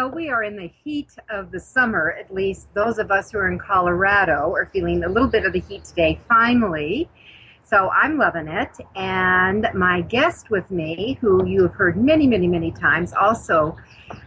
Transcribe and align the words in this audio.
Well, 0.00 0.12
we 0.12 0.30
are 0.30 0.42
in 0.42 0.56
the 0.56 0.70
heat 0.82 1.10
of 1.28 1.50
the 1.50 1.60
summer, 1.60 2.12
at 2.18 2.32
least 2.32 2.72
those 2.72 2.98
of 2.98 3.10
us 3.10 3.30
who 3.30 3.38
are 3.38 3.52
in 3.52 3.58
Colorado 3.58 4.50
are 4.54 4.64
feeling 4.72 5.04
a 5.04 5.08
little 5.10 5.28
bit 5.28 5.44
of 5.44 5.52
the 5.52 5.60
heat 5.60 5.84
today, 5.84 6.18
finally. 6.26 7.10
So 7.64 7.90
I'm 7.90 8.16
loving 8.16 8.48
it. 8.48 8.70
And 8.96 9.68
my 9.74 10.00
guest 10.00 10.48
with 10.48 10.70
me, 10.70 11.18
who 11.20 11.46
you 11.46 11.64
have 11.64 11.74
heard 11.74 11.98
many, 11.98 12.26
many, 12.26 12.46
many 12.48 12.70
times, 12.70 13.12
also 13.12 13.76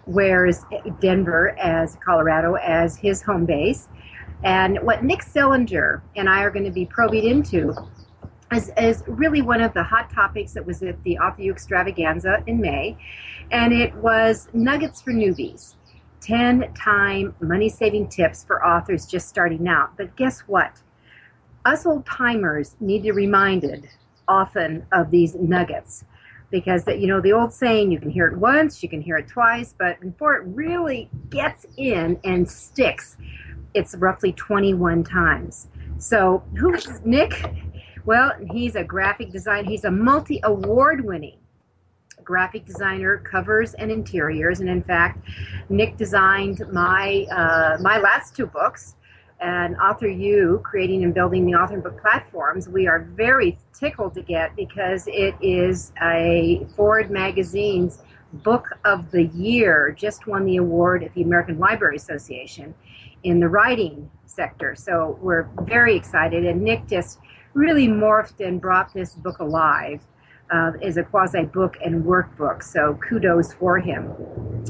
wears 0.06 0.60
Denver 1.00 1.58
as 1.58 1.98
Colorado 2.06 2.54
as 2.54 2.96
his 2.96 3.24
home 3.24 3.48
base. 3.48 3.88
And 4.44 4.78
what 4.84 5.04
Nick 5.04 5.22
Zelinger 5.22 6.04
and 6.16 6.30
I 6.30 6.44
are 6.44 6.52
going 6.52 6.66
to 6.66 6.72
be 6.72 6.86
probing 6.86 7.24
into 7.24 7.74
is, 8.52 8.72
is 8.78 9.04
really 9.08 9.42
one 9.42 9.60
of 9.60 9.74
the 9.74 9.84
hot 9.84 10.12
topics 10.14 10.54
that 10.54 10.68
was 10.68 10.84
at 10.84 11.04
the 11.04 11.18
Author 11.18 11.50
Extravaganza 11.50 12.44
in 12.46 12.62
May, 12.62 12.96
and 13.52 13.74
it 13.74 13.94
was 13.96 14.50
Nuggets 14.54 15.02
for 15.02 15.12
Newbies 15.12 15.76
10 16.22 16.74
time 16.74 17.36
money 17.42 17.70
saving 17.70 18.08
tips 18.08 18.44
for 18.44 18.66
authors 18.66 19.06
just 19.06 19.28
starting 19.28 19.68
out. 19.68 19.96
But 19.98 20.16
guess 20.16 20.42
what? 20.42 20.82
Us 21.66 21.86
old 21.86 22.06
timers 22.06 22.76
need 22.80 23.00
to 23.00 23.04
be 23.04 23.12
reminded 23.12 23.90
often 24.28 24.86
of 24.92 25.12
these 25.12 25.36
nuggets 25.36 26.06
because 26.50 26.86
that 26.86 27.00
you 27.00 27.08
know 27.08 27.20
the 27.20 27.34
old 27.34 27.52
saying 27.52 27.92
you 27.92 28.00
can 28.00 28.10
hear 28.10 28.28
it 28.28 28.38
once 28.38 28.82
you 28.82 28.88
can 28.88 29.02
hear 29.02 29.18
it 29.18 29.28
twice 29.28 29.76
but 29.78 30.00
before 30.00 30.36
it 30.36 30.44
really 30.46 31.10
gets 31.30 31.66
in 31.76 32.18
and 32.24 32.50
sticks 32.50 33.18
it's 33.74 33.96
roughly 33.96 34.32
21 34.32 35.04
times 35.04 35.68
so 35.98 36.42
who's 36.56 37.02
nick 37.04 37.52
well, 38.06 38.34
he's 38.52 38.76
a 38.76 38.84
graphic 38.84 39.32
designer. 39.32 39.70
He's 39.70 39.86
a 39.86 39.92
multi 39.92 40.40
award 40.44 41.06
winning 41.06 41.38
graphic 42.24 42.66
designer, 42.66 43.18
covers 43.18 43.74
and 43.76 43.92
interiors. 43.92 44.60
And 44.60 44.70
in 44.70 44.84
fact, 44.84 45.20
Nick 45.70 45.98
designed 45.98 46.62
my 46.72 47.26
uh, 47.32 47.78
my 47.82 47.98
last 47.98 48.36
two 48.36 48.46
books. 48.46 48.96
And 49.40 49.76
Author 49.76 50.08
You, 50.08 50.62
creating 50.64 51.04
and 51.04 51.14
building 51.14 51.46
the 51.46 51.54
author 51.54 51.78
book 51.78 52.00
platforms, 52.00 52.70
we 52.70 52.88
are 52.88 53.02
very 53.02 53.58
tickled 53.78 54.14
to 54.14 54.22
get 54.22 54.56
because 54.56 55.04
it 55.08 55.36
is 55.42 55.92
a 56.02 56.66
Foreword 56.78 57.12
Magazine's 57.12 58.00
Book 58.32 58.70
of 58.86 59.12
the 59.12 59.26
Year. 59.26 59.94
Just 60.00 60.28
won 60.28 60.46
the 60.46 60.58
award 60.58 61.04
at 61.04 61.14
the 61.14 61.24
American 61.24 61.60
Library 61.60 61.98
Association 61.98 62.74
in 63.24 63.42
the 63.42 63.50
writing 63.50 64.10
sector. 64.26 64.76
So 64.76 65.20
we're 65.22 65.50
very 65.64 65.96
excited. 65.96 66.46
And 66.46 66.62
Nick 66.62 66.88
just 66.88 67.20
really 67.54 67.88
morphed 67.88 68.46
and 68.46 68.62
brought 68.62 68.94
this 68.94 69.14
book 69.14 69.40
alive 69.40 70.02
uh, 70.52 70.72
as 70.82 70.98
a 70.98 71.04
quasi 71.04 71.44
book 71.44 71.78
and 71.84 72.04
workbook. 72.04 72.64
So 72.64 72.98
kudos 73.08 73.54
for 73.54 73.80
him. 73.80 74.14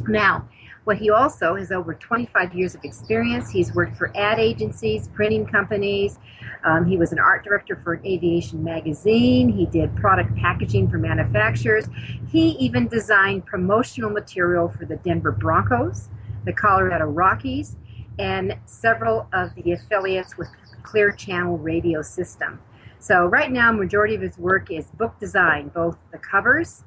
Now, 0.08 0.48
what 0.84 0.98
he 0.98 1.10
also 1.10 1.56
has 1.56 1.72
over 1.72 1.94
25 1.94 2.54
years 2.54 2.76
of 2.76 2.84
experience. 2.84 3.50
He's 3.50 3.74
worked 3.74 3.96
for 3.96 4.12
ad 4.16 4.40
agencies, 4.40 5.08
printing 5.10 5.46
companies. 5.46 6.20
Um, 6.66 6.86
he 6.86 6.98
was 6.98 7.12
an 7.12 7.20
art 7.20 7.44
director 7.44 7.76
for 7.76 7.94
an 7.94 8.06
aviation 8.06 8.64
magazine. 8.64 9.50
He 9.50 9.66
did 9.66 9.96
product 9.96 10.36
packaging 10.36 10.90
for 10.90 10.98
manufacturers. 10.98 11.86
He 12.28 12.50
even 12.52 12.88
designed 12.88 13.46
promotional 13.46 14.10
material 14.10 14.70
for 14.70 14.86
the 14.86 14.98
Denver 14.98 15.32
Broncos, 15.32 16.10
the 16.46 16.54
Colorado 16.54 17.06
Rockies, 17.06 17.78
and 18.20 18.58
several 18.66 19.28
of 19.34 19.56
the 19.56 19.72
affiliates 19.72 20.38
with 20.38 20.50
Clear 20.84 21.12
Channel 21.12 21.58
radio 21.58 22.02
system. 22.02 22.60
So 23.04 23.26
right 23.26 23.52
now, 23.52 23.74
majority 23.74 24.16
of 24.16 24.22
his 24.22 24.38
work 24.38 24.72
is 24.72 24.86
book 24.92 25.20
design, 25.20 25.68
both 25.76 25.98
the 26.14 26.18
covers 26.18 26.86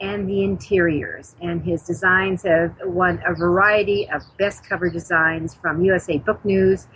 and 0.00 0.30
the 0.30 0.44
interiors. 0.44 1.34
And 1.40 1.64
his 1.64 1.82
designs 1.82 2.44
have 2.44 2.76
won 2.84 3.20
a 3.26 3.34
variety 3.34 4.08
of 4.08 4.22
best 4.38 4.64
cover 4.64 4.88
designs 4.88 5.56
from 5.56 5.82
USA 5.82 6.18
Book 6.18 6.44
News, 6.44 6.86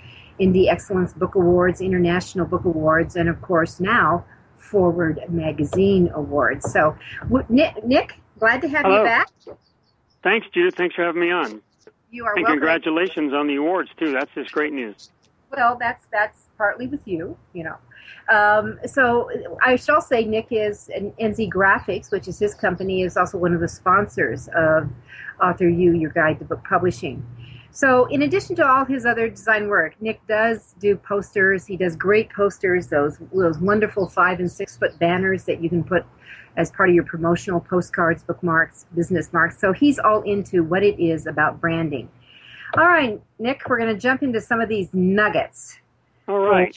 Indie 0.40 0.70
Excellence 0.70 1.12
Book 1.12 1.34
Awards, 1.34 1.80
International 1.80 2.46
Book 2.46 2.64
Awards, 2.64 3.16
and 3.16 3.28
of 3.28 3.42
course 3.42 3.80
now 3.80 4.24
Foreword 4.58 5.18
Magazine 5.28 6.12
Awards. 6.14 6.72
So, 6.72 6.96
Nick, 7.48 7.84
Nick 7.84 8.20
glad 8.38 8.62
to 8.62 8.68
have 8.68 8.84
Hello. 8.84 8.98
you 8.98 9.04
back. 9.04 9.28
Thanks, 10.22 10.46
Judith. 10.54 10.76
Thanks 10.76 10.94
for 10.94 11.02
having 11.02 11.20
me 11.20 11.32
on. 11.32 11.60
You 12.12 12.26
are 12.26 12.34
and 12.36 12.44
welcome. 12.44 12.60
congratulations 12.60 13.34
on 13.34 13.48
the 13.48 13.56
awards 13.56 13.90
too. 13.98 14.12
That's 14.12 14.30
just 14.36 14.52
great 14.52 14.72
news. 14.72 15.10
Well, 15.54 15.76
that's 15.78 16.06
that's 16.10 16.48
partly 16.56 16.86
with 16.86 17.06
you, 17.06 17.36
you 17.52 17.64
know. 17.64 17.76
Um, 18.34 18.78
so 18.86 19.30
I 19.62 19.76
shall 19.76 20.00
say 20.00 20.24
Nick 20.24 20.46
is 20.50 20.88
an 20.94 21.12
NZ 21.20 21.50
Graphics, 21.50 22.10
which 22.10 22.26
is 22.26 22.38
his 22.38 22.54
company, 22.54 23.02
is 23.02 23.16
also 23.16 23.36
one 23.36 23.52
of 23.52 23.60
the 23.60 23.68
sponsors 23.68 24.48
of 24.56 24.88
Author 25.42 25.68
You, 25.68 25.92
your 25.92 26.10
guide 26.10 26.38
to 26.38 26.46
book 26.46 26.62
publishing. 26.66 27.24
So 27.70 28.06
in 28.06 28.22
addition 28.22 28.56
to 28.56 28.66
all 28.66 28.84
his 28.84 29.04
other 29.04 29.28
design 29.28 29.68
work, 29.68 29.94
Nick 30.00 30.26
does 30.26 30.74
do 30.78 30.96
posters. 30.96 31.66
He 31.66 31.76
does 31.76 31.96
great 31.96 32.30
posters, 32.30 32.86
those 32.86 33.18
those 33.34 33.58
wonderful 33.58 34.08
five 34.08 34.40
and 34.40 34.50
six 34.50 34.78
foot 34.78 34.98
banners 34.98 35.44
that 35.44 35.62
you 35.62 35.68
can 35.68 35.84
put 35.84 36.06
as 36.56 36.70
part 36.70 36.88
of 36.88 36.94
your 36.94 37.04
promotional 37.04 37.60
postcards, 37.60 38.22
bookmarks, 38.22 38.86
business 38.94 39.32
marks. 39.32 39.58
So 39.58 39.72
he's 39.72 39.98
all 39.98 40.22
into 40.22 40.62
what 40.62 40.82
it 40.82 40.98
is 41.02 41.26
about 41.26 41.60
branding. 41.60 42.10
All 42.76 42.86
right, 42.86 43.20
Nick, 43.38 43.68
we're 43.68 43.78
going 43.78 43.94
to 43.94 44.00
jump 44.00 44.22
into 44.22 44.40
some 44.40 44.60
of 44.60 44.68
these 44.68 44.88
nuggets. 44.94 45.78
All 46.28 46.38
right. 46.38 46.74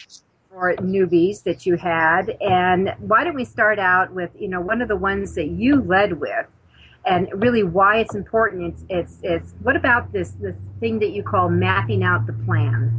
For 0.51 0.73
newbies 0.78 1.44
that 1.44 1.66
you 1.66 1.75
had, 1.75 2.38
and 2.41 2.94
why 3.00 3.23
don't 3.23 3.35
we 3.35 3.44
start 3.45 3.78
out 3.78 4.13
with 4.13 4.31
you 4.39 4.47
know 4.47 4.61
one 4.61 4.81
of 4.81 4.88
the 4.88 4.95
ones 4.95 5.35
that 5.35 5.47
you 5.47 5.81
led 5.81 6.13
with, 6.19 6.45
and 7.05 7.28
really 7.34 7.63
why 7.63 7.97
it's 8.00 8.16
important. 8.16 8.73
It's 8.73 8.85
it's, 8.89 9.19
it's 9.23 9.53
what 9.61 9.75
about 9.75 10.13
this 10.13 10.31
this 10.39 10.55
thing 10.79 11.00
that 11.00 11.11
you 11.11 11.23
call 11.23 11.50
mapping 11.50 12.03
out 12.03 12.25
the 12.25 12.34
plan? 12.45 12.91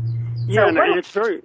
Yeah, 0.47 0.63
So 0.65 0.69
and 0.69 0.77
what- 0.77 0.99
it's 0.99 1.11
very 1.11 1.41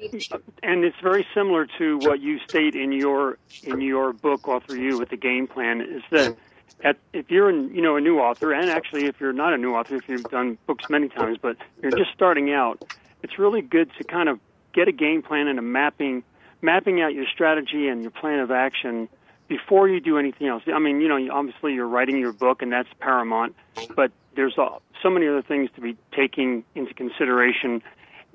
and 0.63 0.83
it's 0.83 0.99
very 1.01 1.25
similar 1.33 1.65
to 1.77 1.97
what 1.99 2.19
you 2.19 2.39
state 2.39 2.75
in 2.75 2.91
your 2.91 3.37
in 3.63 3.79
your 3.79 4.11
book, 4.11 4.49
Author 4.49 4.75
You, 4.75 4.99
with 4.99 5.09
the 5.09 5.17
game 5.17 5.47
plan. 5.47 5.79
Is 5.79 6.03
that 6.11 6.35
at, 6.83 6.97
if 7.13 7.29
you're 7.29 7.49
an, 7.49 7.73
you 7.73 7.81
know 7.81 7.95
a 7.95 8.01
new 8.01 8.19
author, 8.19 8.53
and 8.53 8.69
actually 8.69 9.05
if 9.05 9.19
you're 9.19 9.33
not 9.33 9.53
a 9.53 9.57
new 9.57 9.75
author, 9.75 9.95
if 9.95 10.07
you've 10.07 10.23
done 10.23 10.57
books 10.67 10.89
many 10.89 11.09
times, 11.09 11.37
but 11.41 11.57
you're 11.81 11.91
just 11.91 12.11
starting 12.13 12.51
out, 12.53 12.83
it's 13.23 13.37
really 13.37 13.61
good 13.61 13.89
to 13.97 14.03
kind 14.03 14.29
of 14.29 14.39
get 14.73 14.87
a 14.87 14.91
game 14.91 15.21
plan 15.21 15.47
and 15.47 15.59
a 15.59 15.61
mapping 15.61 16.23
mapping 16.61 17.01
out 17.01 17.13
your 17.13 17.25
strategy 17.33 17.87
and 17.87 18.01
your 18.01 18.11
plan 18.11 18.39
of 18.39 18.51
action 18.51 19.09
before 19.47 19.89
you 19.89 19.99
do 19.99 20.17
anything 20.17 20.47
else. 20.47 20.63
I 20.73 20.79
mean, 20.79 21.01
you 21.01 21.07
know, 21.07 21.33
obviously 21.33 21.73
you're 21.73 21.87
writing 21.87 22.17
your 22.17 22.31
book, 22.31 22.61
and 22.61 22.71
that's 22.71 22.87
paramount, 22.99 23.55
but 23.95 24.11
there's 24.35 24.57
uh, 24.57 24.77
so 25.01 25.09
many 25.09 25.27
other 25.27 25.41
things 25.41 25.69
to 25.75 25.81
be 25.81 25.97
taking 26.15 26.63
into 26.75 26.93
consideration 26.93 27.81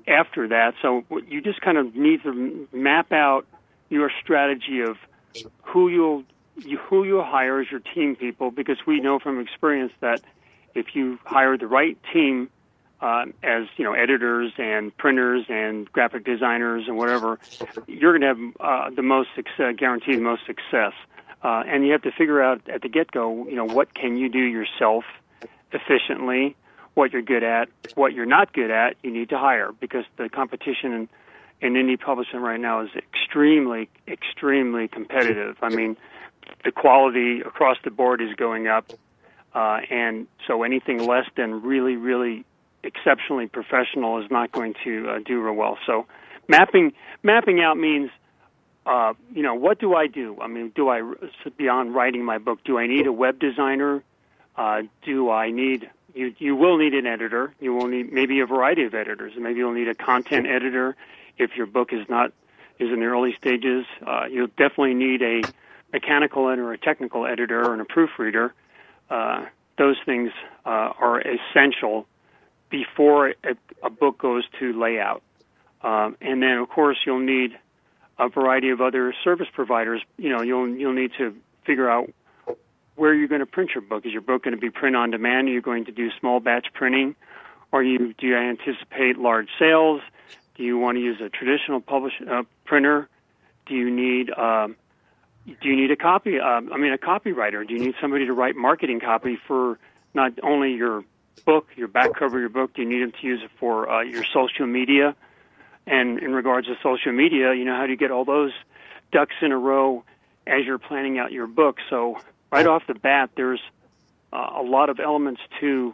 after 0.07 0.47
that. 0.49 0.75
So 0.81 1.03
you 1.27 1.41
just 1.41 1.61
kind 1.61 1.77
of 1.77 1.95
need 1.95 2.21
to 2.23 2.67
map 2.71 3.11
out 3.11 3.47
your 3.89 4.11
strategy 4.21 4.81
of 4.81 4.97
who 5.63 5.89
you'll 5.89 6.23
you, 6.57 6.77
who 6.77 7.03
you'll 7.03 7.23
hire 7.23 7.59
as 7.61 7.69
your 7.69 7.79
team 7.79 8.15
people, 8.15 8.51
because 8.51 8.77
we 8.85 8.99
know 8.99 9.19
from 9.19 9.39
experience 9.39 9.93
that 10.01 10.21
if 10.73 10.95
you 10.95 11.19
hire 11.25 11.57
the 11.57 11.67
right 11.67 11.97
team 12.13 12.49
uh, 12.99 13.25
as 13.43 13.65
you 13.77 13.83
know 13.83 13.93
editors 13.93 14.51
and 14.57 14.95
printers 14.97 15.45
and 15.49 15.91
graphic 15.91 16.25
designers 16.25 16.85
and 16.87 16.97
whatever, 16.97 17.39
you're 17.87 18.17
going 18.17 18.21
to 18.21 18.27
have 18.27 18.55
uh, 18.59 18.95
the 18.95 19.03
most 19.03 19.29
success, 19.35 19.75
guaranteed 19.77 20.17
the 20.17 20.23
most 20.23 20.45
success. 20.45 20.93
Uh, 21.43 21.63
and 21.67 21.85
you 21.85 21.91
have 21.91 22.01
to 22.01 22.11
figure 22.11 22.41
out 22.41 22.67
at 22.67 22.81
the 22.81 22.89
get-go, 22.89 23.47
you 23.47 23.55
know, 23.55 23.65
what 23.65 23.93
can 23.93 24.17
you 24.17 24.27
do 24.27 24.39
yourself 24.39 25.03
efficiently, 25.71 26.55
what 26.95 27.13
you're 27.13 27.21
good 27.21 27.43
at, 27.43 27.69
what 27.93 28.13
you're 28.13 28.25
not 28.25 28.51
good 28.53 28.71
at, 28.71 28.95
you 29.03 29.11
need 29.11 29.29
to 29.29 29.37
hire 29.37 29.71
because 29.79 30.03
the 30.17 30.29
competition 30.29 30.93
in, 30.93 31.09
in 31.61 31.73
indie 31.73 31.99
publishing 31.99 32.39
right 32.39 32.59
now 32.59 32.81
is 32.81 32.89
extremely, 32.95 33.87
extremely 34.07 34.87
competitive. 34.87 35.57
I 35.61 35.69
mean, 35.69 35.95
the 36.63 36.71
quality 36.71 37.41
across 37.41 37.77
the 37.83 37.91
board 37.91 38.21
is 38.21 38.33
going 38.35 38.67
up, 38.67 38.91
uh, 39.53 39.79
and 39.89 40.27
so 40.47 40.63
anything 40.63 41.05
less 41.05 41.25
than 41.35 41.61
really, 41.61 41.95
really 41.95 42.45
exceptionally 42.83 43.47
professional 43.47 44.23
is 44.23 44.29
not 44.31 44.51
going 44.51 44.73
to 44.83 45.09
uh, 45.09 45.19
do 45.25 45.41
real 45.41 45.53
well. 45.53 45.77
So 45.85 46.05
mapping 46.47 46.93
mapping 47.23 47.61
out 47.61 47.77
means 47.77 48.09
uh, 48.85 49.13
you 49.33 49.43
know 49.43 49.55
what 49.55 49.79
do 49.79 49.95
I 49.95 50.07
do? 50.07 50.37
I 50.41 50.47
mean, 50.47 50.71
do 50.75 50.89
I 50.89 51.01
beyond 51.57 51.93
writing 51.93 52.23
my 52.23 52.37
book? 52.37 52.59
Do 52.63 52.77
I 52.77 52.87
need 52.87 53.07
a 53.07 53.11
web 53.11 53.39
designer? 53.39 54.03
Uh, 54.55 54.83
do 55.03 55.29
I 55.29 55.51
need 55.51 55.89
you? 56.13 56.33
You 56.37 56.55
will 56.55 56.77
need 56.77 56.93
an 56.93 57.05
editor. 57.05 57.53
You 57.59 57.73
will 57.73 57.87
need 57.87 58.11
maybe 58.11 58.39
a 58.39 58.45
variety 58.45 58.83
of 58.83 58.93
editors. 58.93 59.33
Maybe 59.37 59.59
you'll 59.59 59.73
need 59.73 59.89
a 59.89 59.95
content 59.95 60.47
editor 60.47 60.95
if 61.37 61.55
your 61.55 61.65
book 61.65 61.93
is 61.93 62.07
not 62.09 62.31
is 62.79 62.89
in 62.91 62.99
the 62.99 63.05
early 63.05 63.35
stages. 63.39 63.85
Uh, 64.05 64.25
you'll 64.29 64.47
definitely 64.47 64.93
need 64.93 65.21
a 65.21 65.41
mechanical 65.91 66.49
editor, 66.49 66.71
a 66.73 66.77
technical 66.77 67.25
editor, 67.25 67.71
and 67.71 67.81
a 67.81 67.85
proofreader. 67.85 68.53
Uh, 69.09 69.45
those 69.77 69.95
things 70.05 70.31
uh, 70.65 70.91
are 70.99 71.21
essential 71.21 72.07
before 72.69 73.29
a, 73.29 73.55
a, 73.83 73.89
book 73.89 74.17
goes 74.17 74.43
to 74.59 74.77
layout. 74.77 75.21
Um, 75.81 76.17
and 76.19 76.41
then, 76.41 76.57
of 76.57 76.67
course, 76.69 76.97
you'll 77.05 77.19
need 77.19 77.57
a 78.19 78.27
variety 78.27 78.69
of 78.69 78.81
other 78.81 79.13
service 79.23 79.47
providers. 79.53 80.01
You 80.17 80.29
know, 80.29 80.41
you'll 80.41 80.67
you'll 80.69 80.93
need 80.93 81.11
to 81.17 81.35
figure 81.65 81.89
out 81.89 82.11
where 82.95 83.13
you're 83.13 83.27
going 83.27 83.39
to 83.39 83.45
print 83.45 83.71
your 83.75 83.83
book. 83.83 84.05
Is 84.05 84.11
your 84.11 84.21
book 84.21 84.43
going 84.43 84.55
to 84.55 84.59
be 84.59 84.69
print 84.69 84.95
on 84.95 85.11
demand? 85.11 85.47
Are 85.47 85.51
you 85.51 85.61
going 85.61 85.85
to 85.85 85.91
do 85.91 86.09
small 86.19 86.39
batch 86.39 86.67
printing? 86.73 87.15
Or 87.71 87.83
you 87.83 88.13
do 88.17 88.27
you 88.27 88.35
anticipate 88.35 89.17
large 89.17 89.49
sales? 89.59 90.01
Do 90.55 90.63
you 90.63 90.77
want 90.77 90.97
to 90.97 91.01
use 91.01 91.21
a 91.21 91.29
traditional 91.29 91.79
publish 91.79 92.13
uh, 92.29 92.43
printer? 92.65 93.07
Do 93.67 93.75
you 93.75 93.91
need 93.91 94.31
um, 94.31 94.75
do 95.47 95.69
you 95.69 95.75
need 95.75 95.91
a 95.91 95.95
copy? 95.95 96.39
Uh, 96.39 96.45
I 96.45 96.77
mean, 96.77 96.91
a 96.91 96.97
copywriter. 96.97 97.65
Do 97.65 97.73
you 97.73 97.79
need 97.79 97.95
somebody 98.01 98.25
to 98.25 98.33
write 98.33 98.55
marketing 98.55 98.99
copy 98.99 99.37
for 99.47 99.79
not 100.13 100.33
only 100.43 100.73
your 100.73 101.05
book, 101.45 101.67
your 101.75 101.87
back 101.87 102.13
cover 102.13 102.37
of 102.37 102.41
your 102.41 102.49
book? 102.49 102.73
Do 102.73 102.81
you 102.81 102.89
need 102.89 103.01
them 103.01 103.13
to 103.21 103.27
use 103.27 103.41
it 103.43 103.51
for 103.59 103.89
uh, 103.89 104.01
your 104.01 104.23
social 104.25 104.67
media? 104.67 105.15
And 105.85 106.19
in 106.19 106.33
regards 106.33 106.67
to 106.67 106.75
social 106.83 107.13
media, 107.13 107.53
you 107.53 107.63
know, 107.63 107.75
how 107.75 107.85
do 107.85 107.91
you 107.91 107.97
get 107.97 108.11
all 108.11 108.25
those 108.25 108.51
ducks 109.11 109.35
in 109.41 109.53
a 109.53 109.57
row 109.57 110.03
as 110.45 110.65
you're 110.65 110.79
planning 110.79 111.17
out 111.17 111.31
your 111.31 111.47
book? 111.47 111.77
So 111.89 112.19
right 112.51 112.67
off 112.67 112.83
the 112.87 112.95
bat, 112.95 113.29
there's 113.37 113.61
uh, 114.33 114.49
a 114.55 114.63
lot 114.63 114.89
of 114.89 114.99
elements 114.99 115.39
to 115.61 115.93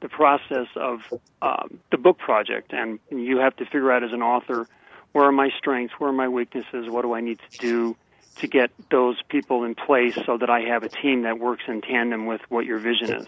the 0.00 0.08
process 0.08 0.66
of 0.74 1.00
um, 1.40 1.78
the 1.92 1.96
book 1.96 2.18
project, 2.18 2.72
and 2.72 2.98
you 3.08 3.38
have 3.38 3.54
to 3.56 3.64
figure 3.64 3.92
out 3.92 4.02
as 4.02 4.12
an 4.12 4.20
author 4.20 4.66
where 5.12 5.26
are 5.26 5.32
my 5.32 5.50
strengths, 5.56 5.94
where 5.98 6.10
are 6.10 6.12
my 6.12 6.28
weaknesses, 6.28 6.88
what 6.88 7.02
do 7.02 7.14
I 7.14 7.20
need 7.20 7.38
to 7.50 7.58
do 7.58 7.96
to 8.36 8.46
get 8.46 8.70
those 8.90 9.16
people 9.28 9.64
in 9.64 9.74
place 9.74 10.18
so 10.26 10.36
that 10.38 10.50
I 10.50 10.60
have 10.60 10.82
a 10.82 10.88
team 10.88 11.22
that 11.22 11.38
works 11.38 11.64
in 11.68 11.80
tandem 11.80 12.26
with 12.26 12.40
what 12.48 12.64
your 12.64 12.78
vision 12.78 13.12
is. 13.12 13.26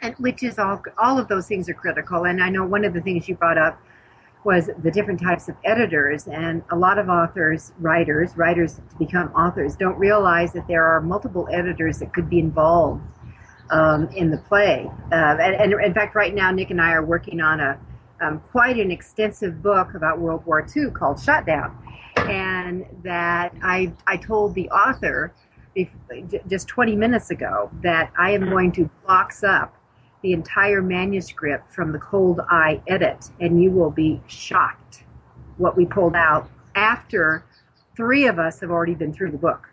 And 0.00 0.14
which 0.18 0.42
is 0.42 0.58
all 0.58 0.80
all 0.96 1.18
of 1.18 1.28
those 1.28 1.48
things 1.48 1.68
are 1.68 1.74
critical. 1.74 2.24
And 2.24 2.42
I 2.42 2.50
know 2.50 2.64
one 2.64 2.84
of 2.84 2.94
the 2.94 3.00
things 3.00 3.28
you 3.28 3.34
brought 3.34 3.58
up 3.58 3.80
was 4.44 4.70
the 4.82 4.90
different 4.90 5.20
types 5.20 5.48
of 5.48 5.56
editors 5.64 6.26
and 6.26 6.62
a 6.70 6.76
lot 6.76 6.98
of 6.98 7.08
authors 7.08 7.72
writers 7.78 8.36
writers 8.36 8.76
to 8.76 8.96
become 8.98 9.28
authors 9.32 9.76
don't 9.76 9.98
realize 9.98 10.52
that 10.52 10.66
there 10.68 10.84
are 10.84 11.00
multiple 11.00 11.48
editors 11.52 11.98
that 11.98 12.14
could 12.14 12.30
be 12.30 12.38
involved 12.38 13.02
um, 13.70 14.08
in 14.16 14.30
the 14.30 14.38
play 14.38 14.88
uh, 15.12 15.36
and, 15.40 15.54
and, 15.56 15.84
in 15.84 15.92
fact 15.92 16.14
right 16.14 16.34
now 16.34 16.50
nick 16.50 16.70
and 16.70 16.80
i 16.80 16.92
are 16.92 17.04
working 17.04 17.40
on 17.40 17.60
a 17.60 17.78
um, 18.20 18.40
quite 18.50 18.78
an 18.78 18.90
extensive 18.90 19.62
book 19.62 19.94
about 19.94 20.18
world 20.18 20.44
war 20.46 20.66
ii 20.76 20.90
called 20.90 21.20
shutdown 21.20 21.76
and 22.28 22.84
that 23.02 23.54
i 23.62 23.92
i 24.06 24.16
told 24.16 24.54
the 24.54 24.68
author 24.70 25.32
just 26.48 26.66
20 26.66 26.96
minutes 26.96 27.30
ago 27.30 27.70
that 27.82 28.12
i 28.18 28.30
am 28.30 28.48
going 28.48 28.72
to 28.72 28.90
box 29.06 29.44
up 29.44 29.78
the 30.22 30.32
entire 30.32 30.82
manuscript 30.82 31.70
from 31.70 31.92
the 31.92 31.98
cold 31.98 32.40
eye 32.50 32.80
edit, 32.86 33.30
and 33.40 33.62
you 33.62 33.70
will 33.70 33.90
be 33.90 34.20
shocked 34.26 35.04
what 35.56 35.76
we 35.76 35.86
pulled 35.86 36.16
out 36.16 36.48
after 36.74 37.44
three 37.96 38.26
of 38.26 38.38
us 38.38 38.60
have 38.60 38.70
already 38.70 38.94
been 38.94 39.12
through 39.12 39.30
the 39.30 39.38
book. 39.38 39.68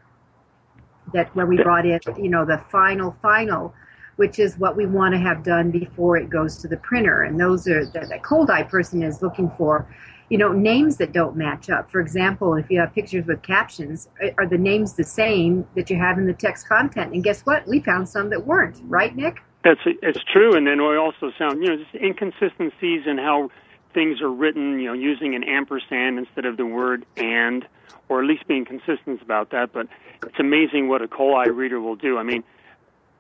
That 1.14 1.36
when 1.36 1.48
we 1.48 1.58
brought 1.58 1.86
in, 1.86 2.00
you 2.18 2.30
know, 2.30 2.46
the 2.46 2.58
final, 2.72 3.12
final, 3.22 3.74
which 4.16 4.40
is 4.40 4.58
what 4.58 4.76
we 4.76 4.86
want 4.86 5.14
to 5.14 5.20
have 5.20 5.44
done 5.44 5.72
before 5.72 6.18
it 6.18 6.30
goes 6.30 6.58
to 6.58 6.68
the 6.68 6.78
printer. 6.78 7.24
And 7.24 7.40
those 7.40 7.68
are 7.68 7.86
that, 7.86 8.10
that 8.10 8.24
cold 8.24 8.50
eye 8.50 8.64
person 8.64 9.04
is 9.04 9.22
looking 9.22 9.50
for, 9.52 9.88
you 10.30 10.38
know, 10.38 10.52
names 10.52 10.98
that 10.98 11.12
don't 11.12 11.36
match 11.36 11.70
up. 11.70 11.90
For 11.90 12.00
example, 12.00 12.56
if 12.56 12.70
you 12.70 12.80
have 12.80 12.94
pictures 12.94 13.26
with 13.26 13.42
captions, 13.42 14.10
eh, 14.22 14.32
are 14.38 14.48
the 14.48 14.58
names 14.58 14.94
the 14.94 15.04
same 15.04 15.68
that 15.76 15.90
you 15.90 15.98
have 15.98 16.18
in 16.18 16.26
the 16.26 16.34
text 16.34 16.68
content? 16.68 17.14
And 17.14 17.24
guess 17.24 17.42
what? 17.42 17.68
We 17.68 17.80
found 17.80 18.10
some 18.10 18.30
that 18.32 18.46
weren't, 18.46 18.82
right, 18.86 19.16
Nick? 19.16 19.42
That's 19.64 19.82
it's 19.86 20.24
true, 20.32 20.56
and 20.56 20.68
then 20.68 20.78
we 20.78 20.96
also 20.96 21.32
sound 21.40 21.64
you 21.64 21.70
know 21.70 21.78
just 21.78 21.96
inconsistencies 21.96 23.08
in 23.08 23.18
how 23.18 23.50
things 23.96 24.22
are 24.22 24.30
written. 24.30 24.80
You 24.80 24.88
know, 24.90 24.94
using 24.94 25.34
an 25.34 25.44
ampersand 25.44 26.20
instead 26.20 26.46
of 26.46 26.58
the 26.58 26.68
word 26.68 27.04
and, 27.18 27.66
or 28.08 28.22
at 28.22 28.28
least 28.28 28.48
being 28.48 28.64
consistent 28.64 29.24
about 29.24 29.50
that. 29.50 29.74
But 29.74 29.88
it's 30.24 30.40
amazing 30.40 30.88
what 30.88 31.02
a 31.02 31.10
eye 31.12 31.48
reader 31.48 31.82
will 31.82 31.96
do. 31.96 32.20
I 32.20 32.24
mean, 32.24 32.44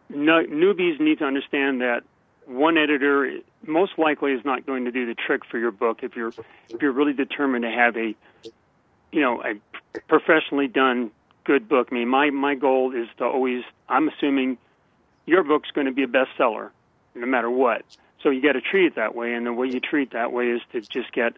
no, 0.10 0.44
newbies 0.46 1.00
need 1.00 1.18
to 1.18 1.25
understand 1.25 1.81
that 1.81 2.04
one 2.46 2.78
editor 2.78 3.40
most 3.67 3.94
likely 3.97 4.31
is 4.33 4.44
not 4.45 4.65
going 4.65 4.85
to 4.85 4.91
do 4.91 5.06
the 5.06 5.15
trick 5.15 5.41
for 5.50 5.57
your 5.57 5.71
book 5.71 6.00
if 6.03 6.15
you're 6.15 6.33
if 6.69 6.81
you're 6.81 6.91
really 6.91 7.13
determined 7.13 7.63
to 7.63 7.71
have 7.71 7.95
a 7.97 8.15
you 9.12 9.21
know 9.21 9.41
a 9.44 10.00
professionally 10.07 10.67
done 10.67 11.12
good 11.45 11.69
book. 11.69 11.89
I 11.91 11.95
mean, 11.95 12.09
my 12.09 12.29
my 12.31 12.56
goal 12.56 12.94
is 12.95 13.07
to 13.17 13.25
always. 13.25 13.63
I'm 13.88 14.09
assuming 14.09 14.57
your 15.25 15.44
book's 15.44 15.71
going 15.71 15.88
to 15.88 15.94
be 15.94 16.03
a 16.03 16.07
bestseller 16.07 16.71
no 17.13 17.25
matter 17.25 17.50
what. 17.50 17.83
So 18.21 18.29
you 18.29 18.41
got 18.41 18.53
to 18.53 18.62
treat 18.62 18.88
it 18.88 18.95
that 18.95 19.15
way, 19.15 19.33
and 19.33 19.45
the 19.45 19.53
way 19.53 19.67
you 19.67 19.79
treat 19.79 20.12
that 20.12 20.31
way 20.31 20.47
is 20.47 20.62
to 20.73 20.81
just 20.81 21.12
get 21.13 21.33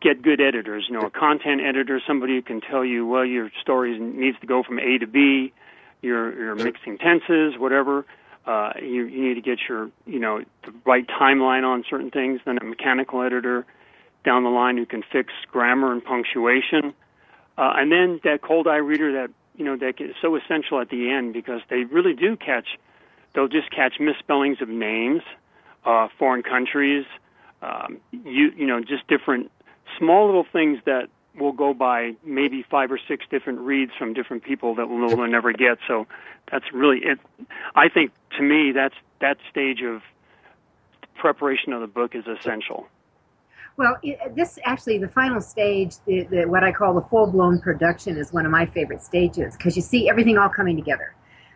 get 0.00 0.20
good 0.20 0.40
editors. 0.40 0.86
You 0.88 0.98
know, 0.98 1.06
a 1.06 1.10
content 1.10 1.62
editor, 1.62 2.00
somebody 2.06 2.34
who 2.34 2.42
can 2.42 2.60
tell 2.60 2.84
you, 2.84 3.06
well, 3.06 3.24
your 3.24 3.50
story 3.60 3.98
needs 3.98 4.38
to 4.40 4.46
go 4.46 4.62
from 4.62 4.78
A 4.78 4.98
to 4.98 5.06
B. 5.06 5.52
You're 6.02 6.34
you're 6.34 6.54
mixing 6.56 6.98
tenses, 6.98 7.56
whatever. 7.56 8.04
Uh, 8.46 8.72
you 8.80 9.06
you 9.06 9.28
need 9.28 9.34
to 9.34 9.40
get 9.40 9.58
your 9.68 9.90
you 10.06 10.18
know 10.18 10.40
the 10.64 10.72
right 10.84 11.06
timeline 11.06 11.64
on 11.64 11.84
certain 11.88 12.10
things. 12.10 12.40
Then 12.44 12.58
a 12.58 12.64
mechanical 12.64 13.22
editor 13.22 13.64
down 14.24 14.44
the 14.44 14.50
line 14.50 14.76
who 14.76 14.86
can 14.86 15.02
fix 15.12 15.32
grammar 15.50 15.92
and 15.92 16.04
punctuation, 16.04 16.94
uh, 17.58 17.72
and 17.76 17.92
then 17.92 18.20
that 18.24 18.42
cold 18.42 18.66
eye 18.66 18.76
reader 18.76 19.12
that 19.12 19.30
you 19.56 19.64
know 19.64 19.76
that 19.76 20.00
is 20.00 20.14
so 20.20 20.36
essential 20.36 20.80
at 20.80 20.88
the 20.90 21.10
end 21.10 21.32
because 21.32 21.60
they 21.70 21.84
really 21.84 22.14
do 22.14 22.36
catch 22.36 22.78
They'll 23.34 23.48
just 23.48 23.70
catch 23.70 23.94
misspellings 23.98 24.60
of 24.60 24.68
names, 24.68 25.22
uh, 25.84 26.08
foreign 26.18 26.42
countries, 26.42 27.04
um, 27.62 27.98
you 28.12 28.52
you 28.56 28.66
know, 28.66 28.80
just 28.80 29.06
different 29.08 29.50
small 29.98 30.26
little 30.26 30.46
things 30.52 30.78
that 30.84 31.08
will 31.38 31.52
go 31.52 31.72
by 31.72 32.12
maybe 32.24 32.64
five 32.70 32.92
or 32.92 32.98
six 33.08 33.24
different 33.30 33.60
reads 33.60 33.92
from 33.98 34.12
different 34.12 34.44
people 34.44 34.74
that 34.74 34.88
we'll, 34.88 35.16
we'll 35.16 35.26
never 35.28 35.52
get. 35.52 35.78
So 35.88 36.06
that's 36.50 36.66
really 36.72 36.98
it. 36.98 37.18
I 37.74 37.88
think 37.88 38.12
to 38.36 38.42
me 38.42 38.72
that's 38.72 38.94
that 39.20 39.38
stage 39.50 39.82
of 39.82 40.02
preparation 41.14 41.72
of 41.72 41.80
the 41.80 41.86
book 41.86 42.14
is 42.14 42.24
essential. 42.26 42.86
Well, 43.76 43.96
it, 44.02 44.34
this 44.36 44.58
actually, 44.64 44.98
the 44.98 45.08
final 45.08 45.40
stage, 45.40 45.94
the, 46.06 46.24
the, 46.24 46.44
what 46.44 46.62
I 46.62 46.72
call 46.72 46.94
the 46.94 47.00
full 47.08 47.26
blown 47.26 47.58
production, 47.60 48.18
is 48.18 48.32
one 48.32 48.44
of 48.44 48.52
my 48.52 48.66
favorite 48.66 49.00
stages 49.00 49.56
because 49.56 49.76
you 49.76 49.82
see 49.82 50.10
everything 50.10 50.36
all 50.36 50.50
coming 50.50 50.76
together 50.76 51.14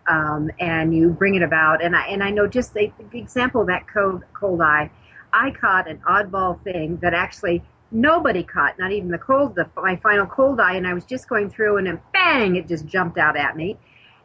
um, 0.09 0.51
and 0.59 0.97
you 0.97 1.11
bring 1.11 1.35
it 1.35 1.43
about. 1.43 1.85
And 1.85 1.95
I 1.95 2.07
and 2.07 2.23
I 2.23 2.31
know 2.31 2.47
just 2.47 2.73
the, 2.73 2.91
the 3.11 3.19
example 3.19 3.61
of 3.61 3.67
that 3.67 3.87
cold 3.93 4.25
cold 4.33 4.63
eye, 4.63 4.91
I 5.33 5.51
caught 5.51 5.89
an 5.91 6.01
oddball 6.09 6.63
thing 6.63 6.99
that 7.03 7.13
actually 7.13 7.63
nobody 7.91 8.43
caught, 8.43 8.79
not 8.79 8.93
even 8.93 9.09
the 9.11 9.19
cold 9.19 9.55
the 9.55 9.69
my 9.77 9.97
final 9.97 10.27
cold 10.27 10.61
eye, 10.61 10.77
and 10.77 10.87
I 10.87 10.95
was 10.95 11.05
just 11.05 11.29
going 11.29 11.51
through 11.51 11.79
and 11.79 11.87
then 11.87 12.01
bang, 12.13 12.57
it 12.57 12.69
just 12.69 12.87
jumped 12.87 13.19
out 13.19 13.37
at 13.37 13.57
me. 13.57 13.79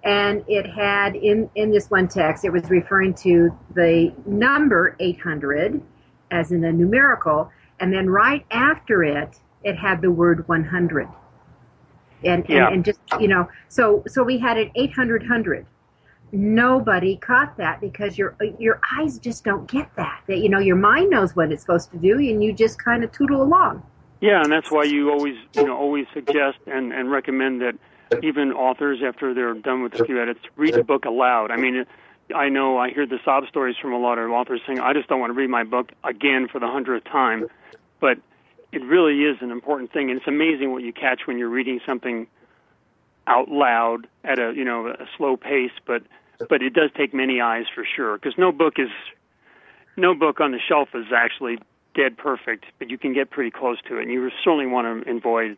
And 0.04 0.44
it 0.48 0.66
had 0.68 1.16
in, 1.16 1.50
in 1.54 1.72
this 1.72 1.92
one 1.92 2.08
text, 2.08 2.44
it 2.44 2.50
was 2.50 2.68
referring 2.72 3.14
to 3.16 3.56
the 3.76 4.12
number 4.26 4.96
800 5.00 5.80
as 6.32 6.52
in 6.52 6.64
a 6.64 6.72
numerical, 6.72 7.52
and 7.80 7.94
then 7.94 8.10
right 8.10 8.46
after 8.52 9.04
it, 9.04 9.40
it 9.64 9.76
had 9.76 10.02
the 10.02 10.10
word 10.10 10.48
100 10.48 11.08
and, 12.24 12.46
yeah. 12.48 12.68
and, 12.68 12.76
and 12.76 12.86
just 12.86 13.00
you 13.20 13.28
know 13.28 13.48
so 13.68 14.04
so 14.08 14.24
we 14.24 14.38
had 14.38 14.58
an 14.58 14.72
800 14.76 15.26
hundred 15.26 15.66
nobody 16.32 17.18
caught 17.18 17.58
that 17.58 17.82
because 17.82 18.18
your 18.18 18.36
your 18.58 18.80
eyes 18.98 19.20
just 19.20 19.44
don't 19.44 19.70
get 19.70 19.94
that 19.96 20.22
that 20.28 20.38
you 20.38 20.50
know 20.50 20.60
your 20.60 20.76
mind 20.76 21.10
knows 21.10 21.36
what 21.36 21.52
it's 21.52 21.62
supposed 21.62 21.92
to 21.92 21.98
do 21.98 22.18
and 22.18 22.44
you 22.44 22.54
just 22.54 22.82
kind 22.84 23.04
of 23.04 23.12
tootle 23.12 23.42
along 23.42 23.84
yeah 24.22 24.42
and 24.42 24.52
that's 24.52 24.72
why 24.72 24.84
you 24.84 25.12
always 25.12 25.36
you 25.54 25.64
know 25.66 25.76
always 25.76 26.06
suggest 26.14 26.58
and 26.68 26.94
and 26.94 27.12
recommend 27.12 27.62
that 27.62 27.76
even 28.24 28.52
authors 28.54 29.00
after 29.06 29.34
they're 29.34 29.54
done 29.54 29.84
with 29.84 29.94
a 30.00 30.06
few 30.06 30.22
edits 30.22 30.40
read 30.56 30.74
the 30.74 30.84
book 30.84 31.06
aloud 31.06 31.52
i 31.52 31.58
mean 31.58 31.86
i 32.34 32.48
know 32.48 32.78
i 32.78 32.90
hear 32.90 33.06
the 33.06 33.20
sob 33.26 33.46
stories 33.48 33.76
from 33.82 33.92
a 33.92 34.00
lot 34.00 34.18
of 34.18 34.30
authors 34.32 34.62
saying 34.66 34.80
i 34.80 34.94
just 34.94 35.10
don't 35.10 35.20
want 35.20 35.32
to 35.32 35.38
read 35.38 35.50
my 35.50 35.64
book 35.64 35.92
again 36.06 36.48
for 36.48 36.60
the 36.60 36.68
hundredth 36.68 37.04
time 37.06 37.46
but 38.00 38.18
it 38.72 38.84
really 38.84 39.24
is 39.24 39.38
an 39.42 39.52
important 39.52 39.92
thing, 39.92 40.10
and 40.10 40.18
it's 40.18 40.28
amazing 40.28 40.72
what 40.72 40.84
you 40.84 40.94
catch 40.94 41.28
when 41.28 41.38
you're 41.38 41.50
reading 41.50 41.82
something 41.86 42.28
out 43.28 43.50
loud 43.50 44.08
at 44.24 44.40
a 44.40 44.54
you 44.56 44.64
know 44.64 44.88
a 44.88 45.08
slow 45.18 45.36
pace. 45.36 45.72
But 45.86 46.04
but 46.50 46.62
it 46.62 46.74
does 46.74 46.90
take 46.96 47.14
many 47.14 47.42
eyes 47.42 47.66
for 47.74 47.86
sure, 47.96 48.18
because 48.18 48.38
no 48.38 48.52
book 48.52 48.76
is 48.78 48.90
no 49.98 50.14
book 50.14 50.40
on 50.40 50.52
the 50.52 50.60
shelf 50.60 50.90
is 50.94 51.06
actually 51.16 51.60
dead 51.94 52.18
perfect, 52.18 52.66
but 52.80 52.90
you 52.90 52.98
can 52.98 53.14
get 53.14 53.30
pretty 53.30 53.52
close 53.52 53.78
to 53.88 53.98
it. 53.98 54.04
And 54.04 54.12
you 54.12 54.30
certainly 54.44 54.68
want 54.68 55.06
to 55.06 55.12
avoid 55.12 55.58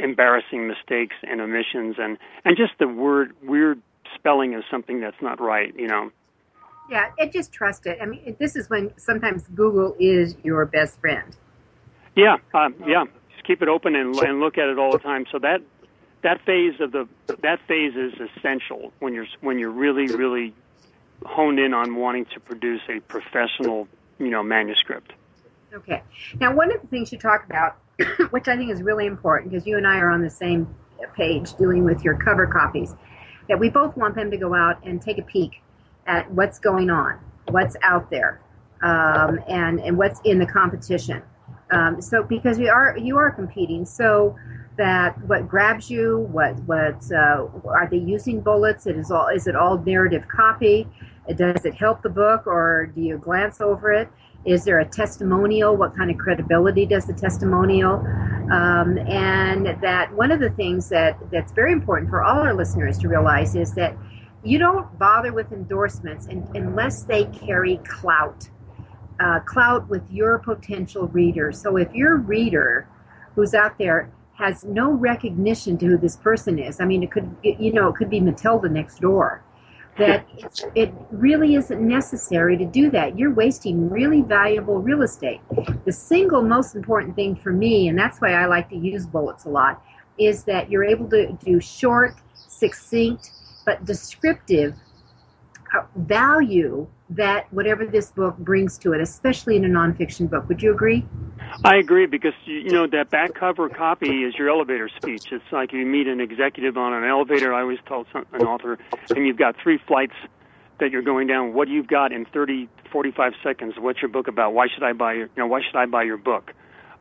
embarrassing 0.00 0.66
mistakes 0.66 1.16
and 1.22 1.40
omissions 1.40 1.96
and 1.98 2.18
and 2.44 2.56
just 2.56 2.72
the 2.78 2.88
word 2.88 3.34
weird 3.42 3.80
spelling 4.14 4.54
of 4.54 4.62
something 4.70 5.00
that's 5.00 5.20
not 5.22 5.40
right. 5.40 5.74
You 5.76 5.88
know. 5.88 6.10
Yeah, 6.90 7.10
and 7.18 7.30
just 7.30 7.52
trust 7.52 7.86
it. 7.86 7.98
I 8.00 8.06
mean, 8.06 8.36
this 8.38 8.56
is 8.56 8.70
when 8.70 8.96
sometimes 8.96 9.46
Google 9.54 9.94
is 10.00 10.36
your 10.42 10.64
best 10.64 10.98
friend. 11.00 11.36
Yeah, 12.16 12.36
uh, 12.54 12.70
yeah. 12.86 13.04
Just 13.30 13.46
keep 13.46 13.60
it 13.60 13.68
open 13.68 13.94
and, 13.94 14.16
and 14.16 14.40
look 14.40 14.56
at 14.56 14.68
it 14.68 14.78
all 14.78 14.92
the 14.92 14.98
time. 14.98 15.26
So 15.30 15.38
that 15.40 15.60
that 16.22 16.44
phase 16.44 16.80
of 16.80 16.92
the 16.92 17.08
that 17.42 17.60
phase 17.68 17.94
is 17.94 18.12
essential 18.36 18.92
when 18.98 19.14
you're 19.14 19.26
when 19.40 19.58
you're 19.58 19.70
really 19.70 20.06
really 20.06 20.54
honed 21.24 21.58
in 21.58 21.74
on 21.74 21.96
wanting 21.96 22.24
to 22.26 22.40
produce 22.40 22.80
a 22.88 23.00
professional 23.00 23.88
you 24.18 24.30
know 24.30 24.42
manuscript. 24.42 25.12
Okay. 25.72 26.02
Now, 26.40 26.54
one 26.54 26.72
of 26.74 26.80
the 26.80 26.88
things 26.88 27.12
you 27.12 27.18
talk 27.18 27.44
about, 27.44 27.76
which 28.30 28.48
I 28.48 28.56
think 28.56 28.70
is 28.70 28.82
really 28.82 29.06
important, 29.06 29.50
because 29.50 29.66
you 29.66 29.76
and 29.76 29.86
I 29.86 29.98
are 29.98 30.10
on 30.10 30.22
the 30.22 30.30
same 30.30 30.74
page 31.14 31.54
dealing 31.54 31.84
with 31.84 32.02
your 32.02 32.16
cover 32.16 32.46
copies, 32.46 32.94
that 33.48 33.58
we 33.58 33.68
both 33.68 33.96
want 33.96 34.14
them 34.14 34.30
to 34.30 34.36
go 34.36 34.54
out 34.54 34.84
and 34.84 35.00
take 35.00 35.18
a 35.18 35.22
peek 35.22 35.62
at 36.06 36.30
what's 36.30 36.58
going 36.58 36.90
on, 36.90 37.18
what's 37.48 37.76
out 37.82 38.10
there, 38.10 38.40
um, 38.82 39.40
and 39.48 39.80
and 39.80 39.98
what's 39.98 40.20
in 40.24 40.38
the 40.38 40.46
competition. 40.46 41.22
Um, 41.70 42.00
so 42.00 42.22
because 42.22 42.58
we 42.58 42.68
are 42.68 42.96
you 42.96 43.18
are 43.18 43.30
competing, 43.30 43.84
so 43.84 44.36
that 44.78 45.22
what 45.26 45.48
grabs 45.48 45.90
you, 45.90 46.28
what 46.32 46.54
what 46.60 47.02
uh, 47.12 47.46
are 47.66 47.88
they 47.90 47.98
using 47.98 48.40
bullets? 48.40 48.86
It 48.86 48.96
is 48.96 49.10
all 49.10 49.28
is 49.28 49.46
it 49.46 49.54
all 49.54 49.78
narrative 49.78 50.26
copy? 50.28 50.88
Does 51.36 51.66
it 51.66 51.74
help 51.74 52.02
the 52.02 52.08
book, 52.08 52.46
or 52.46 52.90
do 52.94 53.02
you 53.02 53.18
glance 53.18 53.60
over 53.60 53.92
it? 53.92 54.08
Is 54.46 54.64
there 54.64 54.78
a 54.78 54.86
testimonial? 54.86 55.76
What 55.76 55.94
kind 55.94 56.10
of 56.10 56.16
credibility 56.16 56.86
does 56.86 57.06
the 57.06 57.12
testimonial? 57.12 57.96
Um, 58.50 58.96
and 58.98 59.66
that 59.82 60.14
one 60.14 60.30
of 60.30 60.40
the 60.40 60.50
things 60.50 60.88
that 60.88 61.18
that's 61.30 61.52
very 61.52 61.72
important 61.72 62.08
for 62.08 62.22
all 62.22 62.38
our 62.38 62.54
listeners 62.54 62.96
to 62.98 63.08
realize 63.08 63.54
is 63.54 63.74
that 63.74 63.94
you 64.44 64.58
don't 64.58 64.98
bother 64.98 65.32
with 65.32 65.52
endorsements 65.52 66.26
in, 66.28 66.48
unless 66.54 67.02
they 67.02 67.24
carry 67.24 67.78
clout, 67.78 68.48
uh, 69.20 69.40
clout 69.40 69.88
with 69.88 70.08
your 70.08 70.38
potential 70.38 71.08
reader. 71.08 71.52
So 71.52 71.76
if 71.76 71.92
your 71.92 72.16
reader 72.16 72.88
who's 73.34 73.54
out 73.54 73.76
there 73.78 74.10
has 74.38 74.64
no 74.64 74.92
recognition 74.92 75.76
to 75.78 75.86
who 75.86 75.98
this 75.98 76.16
person 76.16 76.58
is, 76.58 76.80
I 76.80 76.84
mean, 76.84 77.02
it 77.02 77.10
could, 77.10 77.34
you 77.42 77.72
know, 77.72 77.88
it 77.88 77.96
could 77.96 78.08
be 78.08 78.20
Matilda 78.20 78.68
next 78.68 79.00
door. 79.00 79.42
That 79.98 80.24
it 80.76 80.94
really 81.10 81.56
isn't 81.56 81.80
necessary 81.80 82.56
to 82.56 82.64
do 82.64 82.88
that. 82.90 83.18
You're 83.18 83.32
wasting 83.32 83.90
really 83.90 84.22
valuable 84.22 84.80
real 84.80 85.02
estate. 85.02 85.40
The 85.84 85.90
single 85.90 86.40
most 86.40 86.76
important 86.76 87.16
thing 87.16 87.34
for 87.34 87.52
me, 87.52 87.88
and 87.88 87.98
that's 87.98 88.20
why 88.20 88.34
I 88.34 88.46
like 88.46 88.70
to 88.70 88.76
use 88.76 89.06
bullets 89.06 89.44
a 89.44 89.48
lot, 89.48 89.82
is 90.16 90.44
that 90.44 90.70
you're 90.70 90.84
able 90.84 91.10
to 91.10 91.32
do 91.44 91.60
short, 91.60 92.14
succinct, 92.34 93.32
but 93.66 93.84
descriptive 93.84 94.76
value 95.96 96.86
that 97.10 97.52
whatever 97.52 97.86
this 97.86 98.10
book 98.10 98.36
brings 98.38 98.76
to 98.78 98.92
it, 98.92 99.00
especially 99.00 99.56
in 99.56 99.64
a 99.64 99.68
nonfiction 99.68 100.28
book. 100.28 100.48
Would 100.48 100.62
you 100.62 100.72
agree? 100.72 101.06
I 101.64 101.76
agree 101.76 102.06
because 102.06 102.34
you 102.44 102.70
know 102.70 102.86
that 102.86 103.10
back 103.10 103.34
cover 103.34 103.68
copy 103.68 104.24
is 104.24 104.34
your 104.34 104.50
elevator 104.50 104.88
speech. 104.88 105.32
It's 105.32 105.44
like 105.50 105.72
you 105.72 105.86
meet 105.86 106.06
an 106.06 106.20
executive 106.20 106.76
on 106.76 106.92
an 106.92 107.04
elevator. 107.04 107.54
I 107.54 107.62
always 107.62 107.78
tell 107.86 108.06
an 108.14 108.42
author, 108.42 108.78
and 109.10 109.26
you've 109.26 109.38
got 109.38 109.56
three 109.62 109.78
flights 109.86 110.12
that 110.80 110.90
you're 110.90 111.02
going 111.02 111.26
down. 111.26 111.54
What 111.54 111.68
you've 111.68 111.88
got 111.88 112.12
in 112.12 112.26
30, 112.26 112.68
45 112.92 113.32
seconds? 113.42 113.74
What's 113.78 114.02
your 114.02 114.10
book 114.10 114.28
about? 114.28 114.52
Why 114.52 114.66
should 114.72 114.82
I 114.82 114.92
buy 114.92 115.14
your? 115.14 115.26
You 115.26 115.42
know, 115.42 115.46
why 115.46 115.62
should 115.62 115.76
I 115.76 115.86
buy 115.86 116.02
your 116.02 116.18
book? 116.18 116.52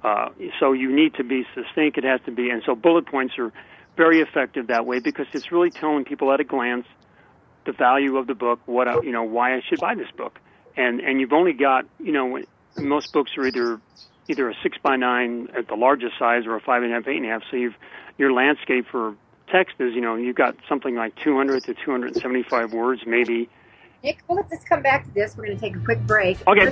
Uh, 0.03 0.29
so 0.59 0.71
you 0.71 0.95
need 0.95 1.15
to 1.15 1.23
be 1.23 1.45
succinct. 1.53 1.97
It 1.97 2.03
has 2.05 2.21
to 2.25 2.31
be, 2.31 2.49
and 2.49 2.61
so 2.65 2.75
bullet 2.75 3.05
points 3.07 3.33
are 3.37 3.51
very 3.97 4.21
effective 4.21 4.67
that 4.67 4.85
way 4.85 4.99
because 4.99 5.25
it's 5.33 5.51
really 5.51 5.71
telling 5.71 6.05
people 6.05 6.31
at 6.31 6.39
a 6.39 6.43
glance 6.43 6.85
the 7.67 7.73
value 7.73 8.17
of 8.17 8.25
the 8.25 8.33
book, 8.33 8.59
what 8.65 8.87
I, 8.87 9.01
you 9.01 9.11
know, 9.11 9.23
why 9.23 9.55
I 9.55 9.61
should 9.61 9.79
buy 9.79 9.93
this 9.93 10.09
book, 10.17 10.39
and 10.75 10.99
and 11.01 11.21
you've 11.21 11.33
only 11.33 11.53
got 11.53 11.85
you 11.99 12.11
know 12.11 12.39
most 12.77 13.13
books 13.13 13.31
are 13.37 13.45
either 13.45 13.79
either 14.27 14.49
a 14.49 14.55
six 14.63 14.77
by 14.81 14.95
nine 14.95 15.49
at 15.55 15.67
the 15.67 15.75
largest 15.75 16.17
size 16.17 16.47
or 16.47 16.55
a 16.55 16.61
five 16.61 16.81
and 16.81 16.91
a 16.91 16.95
half, 16.95 17.07
eight 17.07 17.17
and 17.17 17.25
a 17.25 17.29
half. 17.29 17.43
So 17.51 17.57
you've 17.57 17.75
your 18.17 18.33
landscape 18.33 18.87
for 18.89 19.15
text 19.51 19.75
is 19.79 19.93
you 19.93 20.01
know 20.01 20.15
you've 20.15 20.35
got 20.35 20.55
something 20.67 20.95
like 20.95 21.15
200 21.23 21.63
to 21.65 21.73
275 21.73 22.73
words 22.73 23.01
maybe. 23.05 23.49
Nick, 24.03 24.19
well, 24.27 24.37
let's 24.37 24.49
just 24.49 24.67
come 24.67 24.81
back 24.81 25.05
to 25.05 25.13
this. 25.13 25.35
We're 25.35 25.47
going 25.47 25.57
to 25.57 25.61
take 25.61 25.75
a 25.75 25.79
quick 25.79 25.99
break. 26.05 26.37
Okay. 26.47 26.71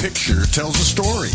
Picture 0.00 0.46
tells 0.46 0.78
a 0.78 0.84
story. 0.84 1.30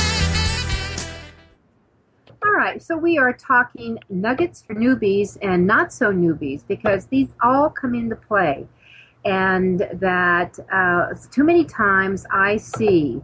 All 2.43 2.53
right, 2.53 2.81
so 2.81 2.97
we 2.97 3.19
are 3.19 3.33
talking 3.33 3.99
nuggets 4.09 4.63
for 4.63 4.73
newbies 4.73 5.37
and 5.43 5.67
not 5.67 5.93
so 5.93 6.11
newbies 6.11 6.65
because 6.67 7.05
these 7.05 7.29
all 7.43 7.69
come 7.69 7.93
into 7.93 8.15
play. 8.15 8.67
And 9.23 9.87
that 9.93 10.57
uh, 10.73 11.13
too 11.31 11.43
many 11.43 11.65
times 11.65 12.25
I 12.31 12.57
see 12.57 13.21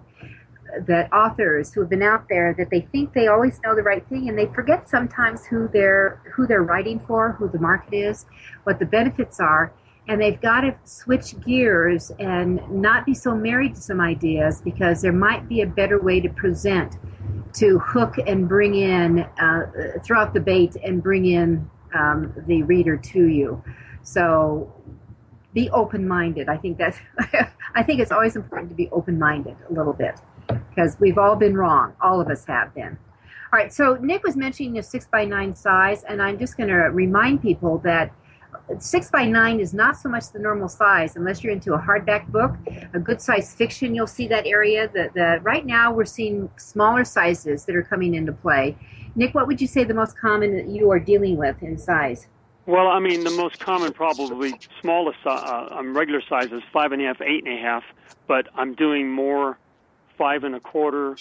that 0.85 1.11
authors 1.11 1.73
who 1.73 1.81
have 1.81 1.89
been 1.89 2.03
out 2.03 2.27
there 2.29 2.53
that 2.59 2.69
they 2.69 2.81
think 2.91 3.13
they 3.13 3.25
always 3.25 3.59
know 3.65 3.73
the 3.73 3.81
right 3.81 4.07
thing 4.07 4.29
and 4.29 4.37
they 4.37 4.45
forget 4.53 4.87
sometimes 4.87 5.47
who 5.47 5.67
they're 5.67 6.21
who 6.35 6.45
they're 6.45 6.61
writing 6.61 6.99
for, 6.99 7.31
who 7.31 7.49
the 7.49 7.59
market 7.59 7.95
is, 7.95 8.27
what 8.65 8.77
the 8.77 8.85
benefits 8.85 9.39
are, 9.39 9.73
and 10.07 10.21
they've 10.21 10.39
got 10.41 10.61
to 10.61 10.75
switch 10.83 11.39
gears 11.43 12.11
and 12.19 12.61
not 12.69 13.03
be 13.03 13.15
so 13.15 13.35
married 13.35 13.73
to 13.73 13.81
some 13.81 13.99
ideas 13.99 14.61
because 14.61 15.01
there 15.01 15.11
might 15.11 15.49
be 15.49 15.61
a 15.61 15.67
better 15.67 15.99
way 15.99 16.19
to 16.19 16.29
present 16.29 16.97
to 17.53 17.79
hook 17.79 18.15
and 18.25 18.47
bring 18.47 18.75
in, 18.75 19.19
uh, 19.41 19.99
throw 20.03 20.19
out 20.19 20.33
the 20.33 20.39
bait 20.39 20.75
and 20.83 21.01
bring 21.01 21.25
in 21.25 21.69
um, 21.93 22.33
the 22.47 22.63
reader 22.63 22.97
to 22.97 23.27
you. 23.27 23.63
So 24.03 24.73
be 25.53 25.69
open-minded. 25.71 26.49
I 26.49 26.57
think 26.57 26.77
that's. 26.77 26.97
I 27.75 27.83
think 27.83 27.99
it's 27.99 28.11
always 28.11 28.35
important 28.35 28.69
to 28.69 28.75
be 28.75 28.89
open-minded 28.89 29.55
a 29.69 29.73
little 29.73 29.93
bit 29.93 30.15
because 30.69 30.97
we've 30.99 31.17
all 31.17 31.35
been 31.35 31.55
wrong. 31.55 31.93
All 32.01 32.19
of 32.19 32.27
us 32.29 32.45
have 32.45 32.73
been. 32.73 32.97
All 33.53 33.59
right. 33.59 33.71
So 33.71 33.95
Nick 34.01 34.23
was 34.23 34.35
mentioning 34.35 34.73
the 34.73 34.83
six 34.83 35.07
by 35.07 35.25
nine 35.25 35.55
size, 35.55 36.03
and 36.03 36.21
I'm 36.21 36.39
just 36.39 36.57
going 36.57 36.69
to 36.69 36.75
remind 36.75 37.41
people 37.41 37.77
that 37.79 38.11
six 38.79 39.09
by 39.09 39.25
nine 39.25 39.59
is 39.59 39.73
not 39.73 39.97
so 39.97 40.09
much 40.09 40.31
the 40.31 40.39
normal 40.39 40.69
size. 40.69 41.15
Unless 41.15 41.43
you're 41.43 41.53
into 41.53 41.73
a 41.73 41.79
hardback 41.79 42.27
book 42.27 42.55
a 42.93 42.99
good 42.99 43.21
size 43.21 43.53
fiction 43.53 43.95
you'll 43.95 44.07
see 44.07 44.27
that 44.27 44.45
area. 44.45 44.87
The, 44.87 45.09
the 45.13 45.39
right 45.41 45.65
now 45.65 45.91
we're 45.91 46.05
seeing 46.05 46.49
smaller 46.57 47.03
sizes 47.03 47.65
that 47.65 47.75
are 47.75 47.83
coming 47.83 48.15
into 48.15 48.31
play. 48.31 48.77
Nick 49.15 49.33
what 49.33 49.47
would 49.47 49.61
you 49.61 49.67
say 49.67 49.83
the 49.83 49.93
most 49.93 50.17
common 50.17 50.55
that 50.55 50.67
you 50.67 50.91
are 50.91 50.99
dealing 50.99 51.37
with 51.37 51.61
in 51.63 51.77
size? 51.77 52.27
Well 52.65 52.87
i 52.87 52.99
mean 52.99 53.23
the 53.23 53.31
most 53.31 53.59
common 53.59 53.93
probably 53.93 54.53
smallest 54.81 55.19
uh, 55.25 55.69
um, 55.71 55.95
regular 55.95 56.21
sizes 56.27 56.61
five 56.73 56.91
and 56.91 57.01
a 57.01 57.05
half 57.05 57.21
eight 57.21 57.45
and 57.45 57.57
a 57.57 57.61
half 57.61 57.83
but 58.27 58.47
i'm 58.55 58.73
doing 58.73 59.09
more 59.09 59.57
five 60.17 60.43
and 60.43 60.53
a 60.53 60.59
quarter 60.59 61.15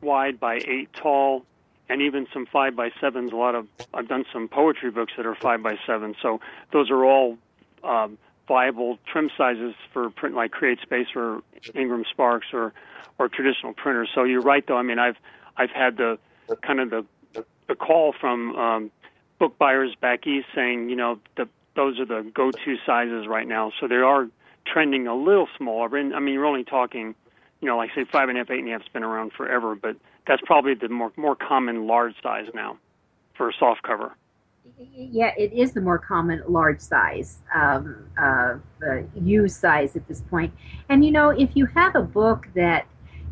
wide 0.00 0.40
by 0.40 0.56
eight 0.66 0.92
tall 0.92 1.44
and 1.88 2.02
even 2.02 2.26
some 2.32 2.46
five 2.46 2.76
by 2.76 2.90
sevens. 3.00 3.32
A 3.32 3.36
lot 3.36 3.54
of 3.54 3.66
I've 3.92 4.08
done 4.08 4.24
some 4.32 4.48
poetry 4.48 4.90
books 4.90 5.12
that 5.16 5.26
are 5.26 5.34
five 5.34 5.62
by 5.62 5.76
seven, 5.86 6.14
so 6.20 6.40
those 6.72 6.90
are 6.90 7.04
all 7.04 7.38
um, 7.82 8.18
viable 8.48 8.98
trim 9.10 9.30
sizes 9.36 9.74
for 9.92 10.10
print 10.10 10.34
like 10.34 10.52
CreateSpace 10.52 11.14
or 11.16 11.42
Ingram 11.74 12.04
Sparks 12.10 12.48
or 12.52 12.72
or 13.18 13.28
traditional 13.28 13.72
printers. 13.72 14.08
So 14.14 14.24
you're 14.24 14.40
right, 14.40 14.66
though. 14.66 14.76
I 14.76 14.82
mean, 14.82 14.98
I've 14.98 15.16
I've 15.56 15.70
had 15.70 15.96
the 15.96 16.18
kind 16.62 16.80
of 16.80 16.90
the 16.90 17.44
the 17.68 17.74
call 17.74 18.14
from 18.18 18.56
um, 18.56 18.90
book 19.38 19.58
buyers 19.58 19.94
back 20.00 20.26
east 20.26 20.46
saying, 20.54 20.90
you 20.90 20.96
know, 20.96 21.18
the, 21.36 21.48
those 21.76 21.98
are 21.98 22.04
the 22.04 22.30
go-to 22.34 22.76
sizes 22.84 23.26
right 23.26 23.48
now. 23.48 23.72
So 23.80 23.88
they 23.88 23.96
are 23.96 24.28
trending 24.66 25.06
a 25.06 25.14
little 25.14 25.48
smaller. 25.56 25.96
And 25.96 26.14
I 26.14 26.20
mean, 26.20 26.34
you're 26.34 26.46
only 26.46 26.64
talking, 26.64 27.14
you 27.60 27.68
know, 27.68 27.76
like 27.76 27.90
say 27.94 28.04
five 28.04 28.28
and 28.28 28.36
a 28.38 28.40
half, 28.42 28.50
eight 28.50 28.60
and 28.60 28.68
a 28.68 28.72
half's 28.72 28.88
been 28.88 29.02
around 29.04 29.32
forever, 29.32 29.74
but 29.74 29.96
that's 30.26 30.42
probably 30.44 30.74
the 30.74 30.88
more 30.88 31.12
more 31.16 31.36
common 31.36 31.86
large 31.86 32.14
size 32.22 32.46
now 32.54 32.78
for 33.36 33.48
a 33.48 33.52
soft 33.58 33.82
cover. 33.82 34.14
Yeah, 34.92 35.32
it 35.36 35.52
is 35.52 35.72
the 35.72 35.80
more 35.80 35.98
common 35.98 36.42
large 36.48 36.80
size, 36.80 37.38
um, 37.54 38.08
uh, 38.18 38.54
U 39.14 39.46
size 39.46 39.94
at 39.94 40.08
this 40.08 40.22
point. 40.22 40.52
And 40.88 41.04
you 41.04 41.12
know, 41.12 41.30
if 41.30 41.50
you 41.54 41.66
have 41.66 41.94
a 41.94 42.02
book 42.02 42.48
that 42.54 42.86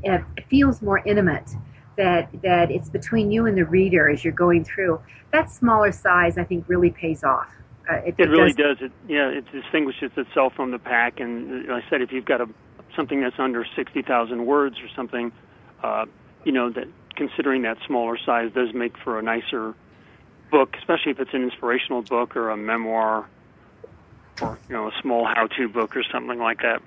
uh, 0.08 0.18
feels 0.48 0.82
more 0.82 0.98
intimate, 1.06 1.50
that 1.96 2.28
that 2.42 2.70
it's 2.70 2.90
between 2.90 3.30
you 3.30 3.46
and 3.46 3.56
the 3.56 3.64
reader 3.64 4.10
as 4.10 4.24
you're 4.24 4.32
going 4.32 4.64
through, 4.64 5.00
that 5.32 5.50
smaller 5.50 5.92
size 5.92 6.38
I 6.38 6.44
think 6.44 6.68
really 6.68 6.90
pays 6.90 7.24
off. 7.24 7.48
Uh, 7.90 7.96
it, 7.96 8.14
it, 8.18 8.28
really 8.28 8.52
does. 8.52 8.78
does. 8.78 8.86
It 8.86 8.92
yeah, 9.08 9.28
it 9.28 9.44
distinguishes 9.50 10.12
itself 10.16 10.54
from 10.54 10.70
the 10.70 10.78
pack. 10.78 11.18
And 11.18 11.66
like 11.66 11.84
I 11.84 11.90
said, 11.90 12.02
if 12.02 12.12
you've 12.12 12.24
got 12.24 12.40
a 12.40 12.48
something 12.94 13.20
that's 13.20 13.38
under 13.38 13.64
sixty 13.74 14.02
thousand 14.02 14.46
words 14.46 14.76
or 14.80 14.88
something, 14.94 15.32
uh, 15.82 16.06
you 16.44 16.52
know 16.52 16.70
that 16.70 16.86
considering 17.16 17.62
that 17.62 17.78
smaller 17.86 18.18
size 18.24 18.50
does 18.54 18.72
make 18.74 18.96
for 18.98 19.18
a 19.18 19.22
nicer 19.22 19.74
book, 20.50 20.74
especially 20.78 21.12
if 21.12 21.20
it's 21.20 21.34
an 21.34 21.42
inspirational 21.42 22.02
book 22.02 22.36
or 22.36 22.50
a 22.50 22.56
memoir 22.56 23.28
or 24.40 24.58
you 24.68 24.74
know 24.74 24.88
a 24.88 24.92
small 25.00 25.26
how-to 25.26 25.68
book 25.68 25.96
or 25.96 26.02
something 26.12 26.38
like 26.38 26.58
that. 26.62 26.82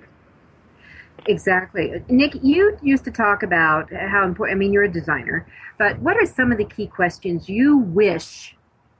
Exactly. 1.26 1.92
Nick, 2.08 2.36
you 2.42 2.76
used 2.82 3.04
to 3.04 3.10
talk 3.10 3.42
about 3.42 3.92
how 3.92 4.24
important, 4.24 4.56
I 4.56 4.58
mean, 4.58 4.72
you're 4.72 4.84
a 4.84 4.92
designer, 4.92 5.46
but 5.78 5.98
what 5.98 6.16
are 6.16 6.26
some 6.26 6.52
of 6.52 6.58
the 6.58 6.64
key 6.64 6.86
questions 6.86 7.48
you 7.48 7.78
wish 7.78 8.54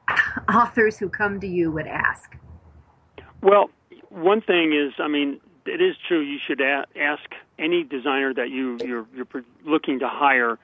authors 0.52 0.98
who 0.98 1.08
come 1.08 1.40
to 1.40 1.46
you 1.46 1.70
would 1.70 1.86
ask? 1.86 2.36
Well, 3.42 3.70
one 4.08 4.40
thing 4.40 4.72
is, 4.72 4.94
I 4.98 5.08
mean, 5.08 5.40
it 5.66 5.80
is 5.80 5.94
true. 6.08 6.20
You 6.20 6.38
should 6.44 6.60
a- 6.60 6.86
ask 6.98 7.24
any 7.58 7.84
designer 7.84 8.34
that 8.34 8.50
you 8.50 8.78
you're, 8.84 9.06
you're 9.14 9.44
looking 9.64 10.00
to 10.00 10.08
hire 10.08 10.58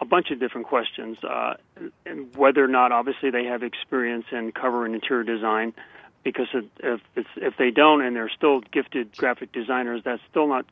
a 0.00 0.04
bunch 0.04 0.30
of 0.30 0.40
different 0.40 0.66
questions, 0.66 1.18
uh, 1.22 1.54
and 2.06 2.34
whether 2.36 2.64
or 2.64 2.68
not 2.68 2.92
obviously 2.92 3.30
they 3.30 3.44
have 3.44 3.62
experience 3.62 4.24
in 4.32 4.52
cover 4.52 4.86
and 4.86 4.94
interior 4.94 5.24
design. 5.24 5.74
Because 6.24 6.48
if 6.80 7.00
it's, 7.16 7.28
if 7.36 7.56
they 7.56 7.70
don't 7.70 8.02
and 8.02 8.14
they're 8.14 8.30
still 8.30 8.60
gifted 8.60 9.16
graphic 9.16 9.52
designers, 9.52 10.02
that's 10.04 10.22
still 10.30 10.48
not 10.48 10.66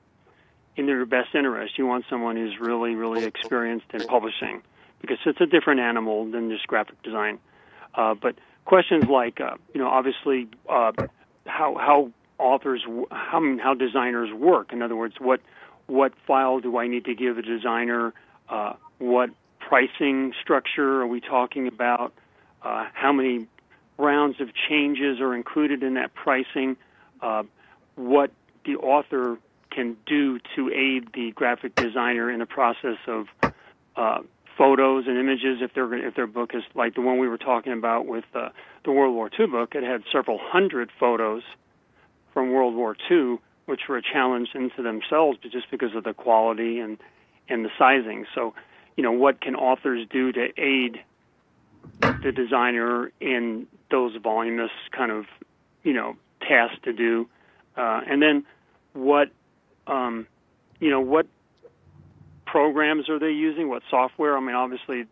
in 0.76 0.86
their 0.86 1.06
best 1.06 1.34
interest. 1.34 1.78
You 1.78 1.86
want 1.86 2.04
someone 2.10 2.36
who's 2.36 2.58
really 2.60 2.94
really 2.94 3.24
experienced 3.24 3.86
in 3.92 4.06
publishing 4.06 4.62
because 5.00 5.18
it's 5.24 5.40
a 5.40 5.46
different 5.46 5.80
animal 5.80 6.30
than 6.30 6.50
just 6.50 6.66
graphic 6.66 7.00
design. 7.02 7.38
Uh, 7.94 8.14
but 8.14 8.34
questions 8.64 9.04
like 9.04 9.40
uh, 9.40 9.56
you 9.72 9.80
know 9.80 9.88
obviously 9.88 10.48
uh, 10.68 10.92
how 11.46 11.76
how 11.76 12.10
authors 12.38 12.84
how 13.10 13.58
how 13.62 13.74
designers 13.74 14.32
work. 14.32 14.72
In 14.72 14.82
other 14.82 14.96
words, 14.96 15.14
what 15.18 15.40
what 15.86 16.12
file 16.26 16.60
do 16.60 16.78
I 16.78 16.86
need 16.86 17.04
to 17.06 17.14
give 17.14 17.38
a 17.38 17.42
designer? 17.42 18.12
Uh, 18.48 18.74
what 18.98 19.30
pricing 19.60 20.32
structure 20.40 21.02
are 21.02 21.06
we 21.06 21.20
talking 21.20 21.66
about? 21.66 22.12
Uh, 22.62 22.86
how 22.92 23.12
many 23.12 23.46
rounds 23.98 24.40
of 24.40 24.48
changes 24.68 25.20
are 25.20 25.34
included 25.34 25.82
in 25.82 25.94
that 25.94 26.14
pricing? 26.14 26.76
Uh, 27.20 27.44
what 27.94 28.30
the 28.64 28.76
author 28.76 29.38
can 29.70 29.96
do 30.06 30.38
to 30.54 30.70
aid 30.70 31.08
the 31.14 31.32
graphic 31.32 31.74
designer 31.74 32.30
in 32.30 32.38
the 32.38 32.46
process 32.46 32.98
of 33.06 33.26
uh, 33.96 34.18
photos 34.56 35.04
and 35.06 35.18
images 35.18 35.58
if 35.60 35.70
if 35.76 36.14
their 36.14 36.26
book 36.26 36.52
is 36.54 36.62
like 36.74 36.94
the 36.94 37.00
one 37.00 37.18
we 37.18 37.28
were 37.28 37.38
talking 37.38 37.72
about 37.72 38.06
with 38.06 38.24
uh, 38.34 38.48
the 38.84 38.92
World 38.92 39.14
War 39.14 39.30
II 39.38 39.46
book. 39.46 39.74
It 39.74 39.84
had 39.84 40.02
several 40.10 40.38
hundred 40.40 40.90
photos 40.98 41.42
from 42.32 42.52
World 42.52 42.74
War 42.74 42.96
II, 43.10 43.38
which 43.66 43.82
were 43.88 43.98
a 43.98 44.02
challenge 44.02 44.48
into 44.54 44.82
themselves, 44.82 45.38
but 45.42 45.52
just 45.52 45.70
because 45.70 45.94
of 45.94 46.04
the 46.04 46.14
quality 46.14 46.78
and 46.78 46.98
and 47.48 47.64
the 47.64 47.70
sizing. 47.78 48.26
So, 48.34 48.54
you 48.96 49.04
know, 49.04 49.12
what 49.12 49.40
can 49.40 49.54
authors 49.54 50.06
do 50.10 50.32
to 50.32 50.48
aid 50.56 51.00
the 52.00 52.32
designer 52.32 53.12
in 53.20 53.68
those 53.90 54.16
voluminous 54.20 54.72
kind 54.90 55.12
of, 55.12 55.26
you 55.84 55.92
know, 55.92 56.16
tasks 56.40 56.78
to 56.82 56.92
do, 56.92 57.28
uh, 57.76 58.00
and 58.08 58.20
then 58.20 58.44
what, 58.94 59.30
um, 59.86 60.26
you 60.80 60.90
know, 60.90 61.00
what 61.00 61.26
programs 62.46 63.08
are 63.08 63.18
they 63.18 63.30
using? 63.30 63.68
What 63.68 63.82
software? 63.90 64.36
I 64.36 64.40
mean, 64.40 64.56
obviously, 64.56 65.06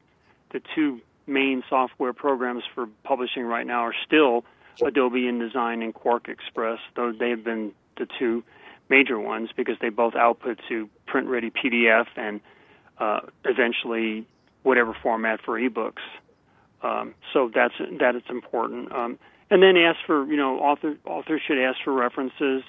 the 0.50 0.60
two 0.74 1.00
main 1.26 1.62
software 1.68 2.12
programs 2.12 2.64
for 2.74 2.86
publishing 3.02 3.44
right 3.44 3.66
now 3.66 3.80
are 3.80 3.94
still 4.06 4.44
Adobe 4.84 5.22
InDesign 5.22 5.82
and 5.82 5.94
QuarkXPress, 5.94 6.78
though 6.96 7.12
they 7.12 7.30
have 7.30 7.44
been 7.44 7.72
the 7.96 8.06
two 8.18 8.42
major 8.88 9.18
ones 9.18 9.50
because 9.56 9.76
they 9.80 9.88
both 9.88 10.14
output 10.14 10.58
to 10.68 10.88
print 11.06 11.28
ready 11.28 11.50
PDF 11.50 12.06
and 12.16 12.40
uh, 12.98 13.20
eventually 13.44 14.26
whatever 14.62 14.96
format 15.02 15.40
for 15.44 15.58
ebooks. 15.58 16.02
Um, 16.82 17.14
so 17.32 17.50
that's 17.54 17.74
that 17.98 18.14
is 18.14 18.22
important. 18.28 18.92
Um, 18.92 19.18
and 19.50 19.62
then 19.62 19.76
ask 19.76 19.98
for 20.06 20.26
you 20.26 20.36
know 20.36 20.58
author 20.58 20.96
authors 21.06 21.40
should 21.46 21.58
ask 21.58 21.78
for 21.82 21.92
references, 21.92 22.62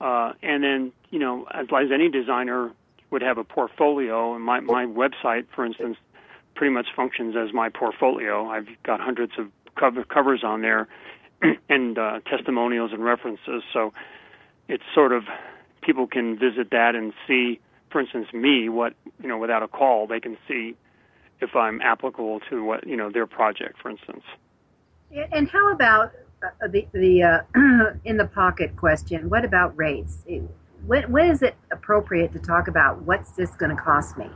uh, 0.00 0.32
and 0.42 0.62
then 0.62 0.92
you 1.10 1.18
know 1.18 1.46
as, 1.52 1.66
as 1.66 1.90
any 1.92 2.08
designer 2.08 2.70
would 3.10 3.22
have 3.22 3.38
a 3.38 3.44
portfolio. 3.44 4.34
And 4.34 4.44
my 4.44 4.60
my 4.60 4.86
website, 4.86 5.46
for 5.54 5.64
instance, 5.64 5.96
pretty 6.54 6.72
much 6.72 6.86
functions 6.94 7.34
as 7.36 7.52
my 7.52 7.68
portfolio. 7.68 8.48
I've 8.48 8.68
got 8.84 9.00
hundreds 9.00 9.32
of 9.38 9.48
cover, 9.76 10.04
covers 10.04 10.44
on 10.44 10.60
there, 10.60 10.88
and 11.68 11.98
uh, 11.98 12.20
testimonials 12.30 12.92
and 12.92 13.02
references. 13.02 13.62
So 13.72 13.92
it's 14.68 14.84
sort 14.94 15.12
of 15.12 15.24
people 15.82 16.06
can 16.06 16.38
visit 16.38 16.70
that 16.70 16.94
and 16.94 17.12
see, 17.26 17.60
for 17.90 18.00
instance, 18.00 18.28
me. 18.32 18.68
What 18.68 18.94
you 19.20 19.28
know, 19.28 19.38
without 19.38 19.62
a 19.62 19.68
call, 19.68 20.06
they 20.06 20.20
can 20.20 20.36
see 20.46 20.76
if 21.40 21.56
I'm 21.56 21.80
applicable 21.80 22.40
to 22.50 22.64
what 22.64 22.86
you 22.86 22.96
know 22.96 23.10
their 23.10 23.26
project, 23.26 23.80
for 23.80 23.90
instance. 23.90 24.22
And 25.32 25.48
how 25.48 25.72
about 25.72 26.12
uh, 26.42 26.68
the 26.68 26.86
the 26.92 27.22
uh, 27.22 27.40
in 28.04 28.18
the 28.18 28.26
pocket 28.26 28.76
question? 28.76 29.30
What 29.30 29.44
about 29.44 29.76
rates? 29.76 30.24
When, 30.86 31.10
when 31.10 31.30
is 31.30 31.42
it 31.42 31.56
appropriate 31.72 32.32
to 32.32 32.38
talk 32.38 32.68
about 32.68 33.02
what's 33.02 33.32
this 33.32 33.50
going 33.56 33.74
to 33.74 33.82
cost 33.82 34.16
me? 34.16 34.26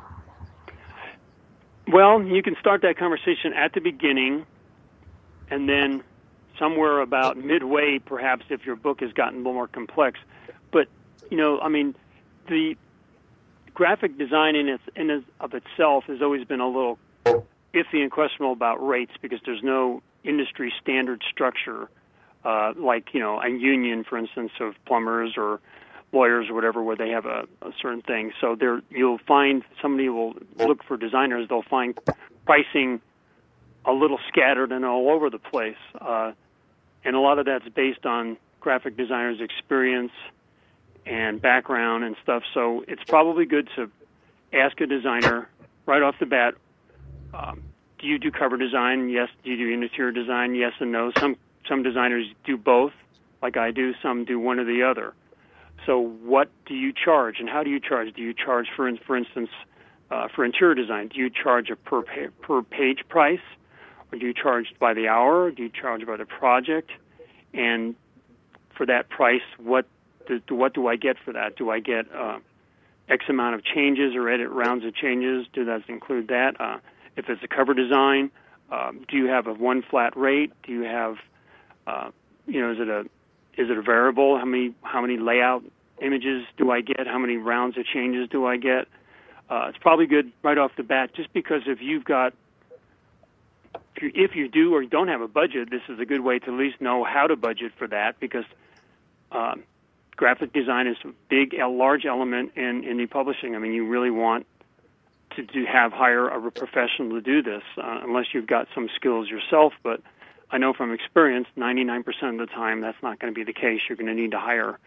Well, 1.93 2.23
you 2.23 2.43
can 2.43 2.57
start 2.59 2.83
that 2.83 2.97
conversation 2.97 3.53
at 3.55 3.75
the 3.75 3.81
beginning, 3.81 4.47
and 5.51 5.69
then 5.69 6.03
somewhere 6.63 7.01
about 7.01 7.37
midway, 7.37 7.99
perhaps, 7.99 8.45
if 8.49 8.65
your 8.65 8.77
book 8.77 9.01
has 9.01 9.13
gotten 9.13 9.35
a 9.35 9.39
little 9.39 9.55
more 9.55 9.67
complex. 9.67 10.21
But 10.71 10.87
you 11.29 11.37
know, 11.37 11.59
I 11.59 11.69
mean, 11.69 11.95
the 12.49 12.77
graphic 13.75 14.17
design 14.17 14.55
in, 14.55 14.69
its, 14.69 14.83
in 14.95 15.25
of 15.41 15.55
itself 15.55 16.05
has 16.05 16.23
always 16.23 16.45
been 16.45 16.61
a 16.61 16.67
little 16.67 16.99
iffy 17.27 18.01
and 18.03 18.11
questionable 18.11 18.53
about 18.53 18.87
rates 18.87 19.13
because 19.21 19.41
there's 19.45 19.63
no 19.63 20.03
industry 20.23 20.73
standard 20.81 21.23
structure, 21.29 21.89
uh, 22.45 22.73
like 22.77 23.09
you 23.13 23.19
know 23.19 23.41
a 23.41 23.49
union, 23.49 24.05
for 24.05 24.17
instance, 24.17 24.53
of 24.61 24.75
plumbers 24.87 25.35
or 25.37 25.61
lawyers 26.13 26.49
or 26.49 26.55
whatever, 26.55 26.83
where 26.83 26.97
they 26.97 27.09
have 27.09 27.27
a, 27.27 27.45
a 27.63 27.73
certain 27.81 28.03
thing. 28.03 28.33
So 28.41 28.55
there, 28.55 28.83
you'll 28.91 29.19
find 29.27 29.65
somebody 29.81 30.09
will 30.11 30.35
look 30.59 30.85
for 30.85 30.97
designers. 30.97 31.49
They'll 31.49 31.63
find 31.63 31.99
pricing 32.45 33.01
a 33.85 33.93
little 33.93 34.19
scattered 34.29 34.71
and 34.71 34.85
all 34.85 35.11
over 35.11 35.29
the 35.29 35.39
place, 35.39 35.77
uh, 36.01 36.33
and 37.05 37.17
a 37.17 37.21
lot 37.21 37.39
of 37.39 37.47
that's 37.47 37.69
based 37.69 38.07
on 38.07 38.37
graphic 38.61 38.97
designers' 38.97 39.41
experience 39.41 40.13
and 41.07 41.41
background 41.43 42.05
and 42.05 42.17
stuff. 42.23 42.43
So 42.55 42.85
it's 42.87 43.03
probably 43.05 43.45
good 43.45 43.69
to 43.77 43.91
ask 44.53 44.81
a 44.81 44.87
designer 44.87 45.49
right 45.87 46.03
off 46.03 46.15
the 46.21 46.27
bat. 46.27 46.55
Um, 47.35 47.63
do 47.99 48.07
you 48.07 48.19
do 48.19 48.31
cover 48.31 48.57
design? 48.57 49.09
Yes. 49.09 49.29
Do 49.43 49.51
you 49.51 49.57
do 49.57 49.73
interior 49.73 50.13
design? 50.13 50.55
Yes 50.55 50.73
and 50.81 50.93
no. 50.93 51.13
Some 51.19 51.37
some 51.69 51.83
designers 51.83 52.27
do 52.45 52.57
both, 52.57 52.93
like 53.41 53.57
I 53.57 53.71
do. 53.71 53.95
Some 54.03 54.25
do 54.25 54.39
one 54.39 54.59
or 54.59 54.65
the 54.65 54.83
other. 54.83 55.15
So 55.87 55.99
what 55.99 56.51
do 56.67 56.75
you 56.75 56.93
charge, 56.93 57.41
and 57.41 57.49
how 57.49 57.63
do 57.63 57.71
you 57.71 57.81
charge? 57.81 58.15
Do 58.15 58.23
you 58.23 58.35
charge, 58.35 58.69
for 58.75 58.91
for 59.07 59.17
instance, 59.17 59.51
uh, 60.11 60.29
for 60.35 60.45
interior 60.45 60.75
design? 60.75 61.09
Do 61.09 61.19
you 61.19 61.31
charge 61.31 61.71
a 61.71 61.77
per 61.77 62.03
pa- 62.03 62.31
per 62.41 62.63
page 62.63 63.05
price, 63.09 63.41
do 64.19 64.27
you 64.27 64.35
charge 64.35 64.75
by 64.79 64.95
the 64.95 65.09
hour? 65.09 65.51
Do 65.51 65.63
you 65.63 65.71
charge 65.71 66.07
by 66.07 66.17
the 66.17 66.27
project? 66.27 66.91
And 67.55 67.95
for 68.77 68.87
that 68.87 69.09
price, 69.09 69.43
what 69.59 69.87
do, 70.27 70.41
what 70.55 70.75
do 70.75 70.87
I 70.87 70.97
get 70.97 71.17
for 71.25 71.33
that? 71.33 71.57
Do 71.57 71.71
I 71.71 71.81
get 71.81 72.07
uh, 72.15 72.39
X 73.09 73.25
amount 73.29 73.55
of 73.55 73.65
changes 73.65 74.15
or 74.15 74.29
edit 74.29 74.51
rounds 74.51 74.85
of 74.85 74.95
changes? 74.95 75.47
Do 75.53 75.65
that 75.65 75.83
include 75.89 76.29
that? 76.29 76.61
Uh, 76.61 76.79
if 77.17 77.29
it's 77.29 77.43
a 77.43 77.49
cover 77.49 77.75
design, 77.75 78.31
um, 78.71 79.05
do 79.09 79.17
you 79.17 79.27
have 79.27 79.47
a 79.47 79.53
one 79.53 79.83
flat 79.83 80.17
rate? 80.17 80.53
Do 80.63 80.73
you 80.73 80.83
have, 80.83 81.17
uh, 81.87 82.11
you 82.47 82.61
know, 82.61 82.73
is 82.73 82.79
it 82.81 82.89
a 82.89 83.01
is 83.61 83.69
it 83.69 83.77
a 83.77 83.83
variable? 83.83 84.39
How 84.39 84.47
many 84.47 84.75
how 84.83 85.03
many 85.03 85.19
layout 85.19 85.63
images 86.01 86.45
do 86.57 86.71
I 86.71 86.81
get? 86.81 87.07
How 87.07 87.19
many 87.19 87.37
rounds 87.37 87.77
of 87.77 87.85
changes 87.85 88.29
do 88.31 88.47
I 88.47 88.57
get? 88.57 88.89
Uh, 89.51 89.67
it's 89.69 89.79
probably 89.79 90.07
good 90.07 90.33
right 90.43 90.57
off 90.57 90.73
the 90.77 90.83
bat, 90.83 91.15
just 91.15 91.31
because 91.35 91.63
if 91.67 91.83
you've 91.83 92.05
got 92.05 92.33
you, 94.03 94.11
if 94.15 94.35
you 94.35 94.49
do 94.49 94.75
or 94.75 94.85
don't 94.85 95.09
have 95.09 95.21
a 95.21 95.29
budget, 95.29 95.71
this 95.71 95.83
is 95.89 95.99
a 95.99 96.05
good 96.05 96.21
way 96.21 96.39
to 96.39 96.47
at 96.47 96.53
least 96.53 96.81
know 96.81 97.05
how 97.05 97.27
to 97.27 97.37
budget 97.37 97.73
for 97.79 97.87
that 97.89 98.21
because 98.21 98.45
um, 99.31 99.63
graphic 100.17 100.53
design 100.53 100.87
is 100.87 100.97
a 101.05 101.13
big, 101.29 101.55
a 101.55 101.69
large 101.69 102.05
element 102.05 102.53
in 102.57 102.83
indie 102.83 103.11
publishing. 103.11 103.57
I 103.57 103.59
mean, 103.59 103.73
you 103.73 103.87
really 103.87 104.11
want 104.11 104.47
to, 105.37 105.45
to 105.45 105.65
have 105.65 105.93
hire 105.93 106.29
a 106.29 106.51
professional 106.51 107.11
to 107.11 107.21
do 107.21 107.43
this, 107.43 107.63
uh, 107.79 108.01
unless 108.03 108.27
you've 108.33 108.47
got 108.47 108.69
some 108.75 108.89
skills 108.95 109.29
yourself. 109.29 109.73
But 109.83 110.01
I 110.51 110.59
know 110.59 110.73
from 110.75 110.93
experience, 110.93 111.49
99% 111.57 112.05
of 112.31 112.39
the 112.39 112.47
time, 112.47 112.81
that's 112.81 113.03
not 113.03 113.19
going 113.19 113.33
to 113.33 113.39
be 113.39 113.45
the 113.45 113.55
case. 113.55 113.81
You're 113.89 113.97
going 113.97 114.15
to 114.15 114.21
need 114.21 114.33
to 114.33 114.39
hire 114.39 114.79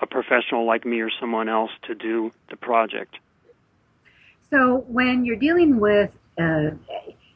a 0.00 0.06
professional 0.06 0.64
like 0.64 0.84
me 0.84 1.00
or 1.00 1.10
someone 1.20 1.48
else 1.48 1.70
to 1.88 1.94
do 1.94 2.30
the 2.48 2.56
project. 2.56 3.16
So 4.50 4.84
when 4.88 5.24
you're 5.24 5.36
dealing 5.36 5.78
with, 5.78 6.10
uh, 6.38 6.70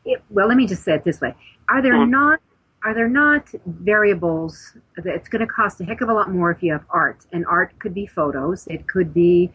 it, 0.04 0.22
well, 0.30 0.48
let 0.48 0.56
me 0.56 0.66
just 0.66 0.82
say 0.82 0.94
it 0.94 1.04
this 1.04 1.20
way: 1.20 1.34
Are 1.68 1.82
there 1.82 1.94
uh-huh. 1.94 2.04
not 2.06 2.40
are 2.84 2.92
there 2.92 3.08
not 3.08 3.48
variables 3.64 4.76
that 4.96 5.06
it's 5.06 5.28
going 5.28 5.40
to 5.40 5.46
cost 5.46 5.80
a 5.80 5.84
heck 5.84 6.02
of 6.02 6.10
a 6.10 6.12
lot 6.12 6.30
more 6.30 6.50
if 6.50 6.62
you 6.62 6.70
have 6.72 6.84
art? 6.90 7.24
And 7.32 7.46
art 7.46 7.78
could 7.78 7.94
be 7.94 8.06
photos, 8.06 8.66
it 8.66 8.86
could 8.86 9.14
be 9.14 9.50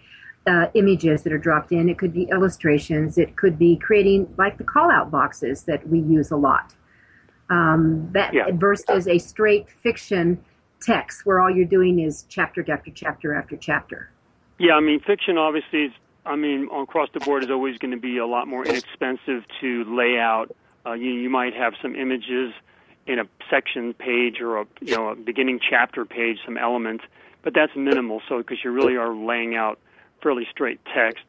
uh, 0.47 0.65
images 0.73 1.21
that 1.23 1.31
are 1.31 1.37
dropped 1.37 1.71
in, 1.71 1.89
it 1.89 1.99
could 1.99 2.11
be 2.11 2.23
illustrations, 2.31 3.19
it 3.19 3.35
could 3.35 3.59
be 3.59 3.75
creating 3.77 4.33
like 4.37 4.57
the 4.57 4.63
call 4.63 4.89
out 4.89 5.11
boxes 5.11 5.63
that 5.63 5.87
we 5.87 5.99
use 5.99 6.31
a 6.31 6.35
lot. 6.35 6.73
Um, 7.51 8.09
that 8.13 8.33
yeah. 8.33 8.45
versus 8.51 9.07
a 9.07 9.19
straight 9.19 9.69
fiction 9.69 10.43
text 10.81 11.25
where 11.25 11.39
all 11.39 11.49
you're 11.49 11.65
doing 11.65 11.99
is 11.99 12.25
chapter 12.29 12.65
after 12.71 12.91
chapter 12.91 13.35
after 13.35 13.57
chapter. 13.57 14.11
Yeah, 14.57 14.73
I 14.73 14.81
mean, 14.81 14.99
fiction 14.99 15.37
obviously 15.37 15.85
is, 15.85 15.91
I 16.25 16.35
mean, 16.35 16.69
across 16.71 17.09
the 17.13 17.19
board 17.19 17.43
is 17.43 17.49
always 17.49 17.77
going 17.77 17.91
to 17.91 17.97
be 17.99 18.17
a 18.17 18.27
lot 18.27 18.47
more 18.47 18.65
inexpensive 18.65 19.43
to 19.61 19.83
lay 19.85 20.19
out. 20.19 20.55
Uh, 20.85 20.93
you, 20.93 21.11
you 21.11 21.29
might 21.29 21.53
have 21.53 21.73
some 21.81 21.95
images 21.95 22.53
in 23.07 23.19
a 23.19 23.25
section 23.49 23.93
page 23.93 24.39
or 24.39 24.59
a 24.59 24.65
you 24.81 24.95
know 24.95 25.09
a 25.09 25.15
beginning 25.15 25.59
chapter 25.59 26.05
page 26.05 26.37
some 26.45 26.57
elements, 26.57 27.03
but 27.41 27.53
that's 27.53 27.75
minimal. 27.75 28.21
So 28.29 28.37
because 28.37 28.63
you 28.63 28.71
really 28.71 28.95
are 28.95 29.13
laying 29.13 29.55
out 29.55 29.79
fairly 30.21 30.47
straight 30.51 30.79
text, 30.93 31.23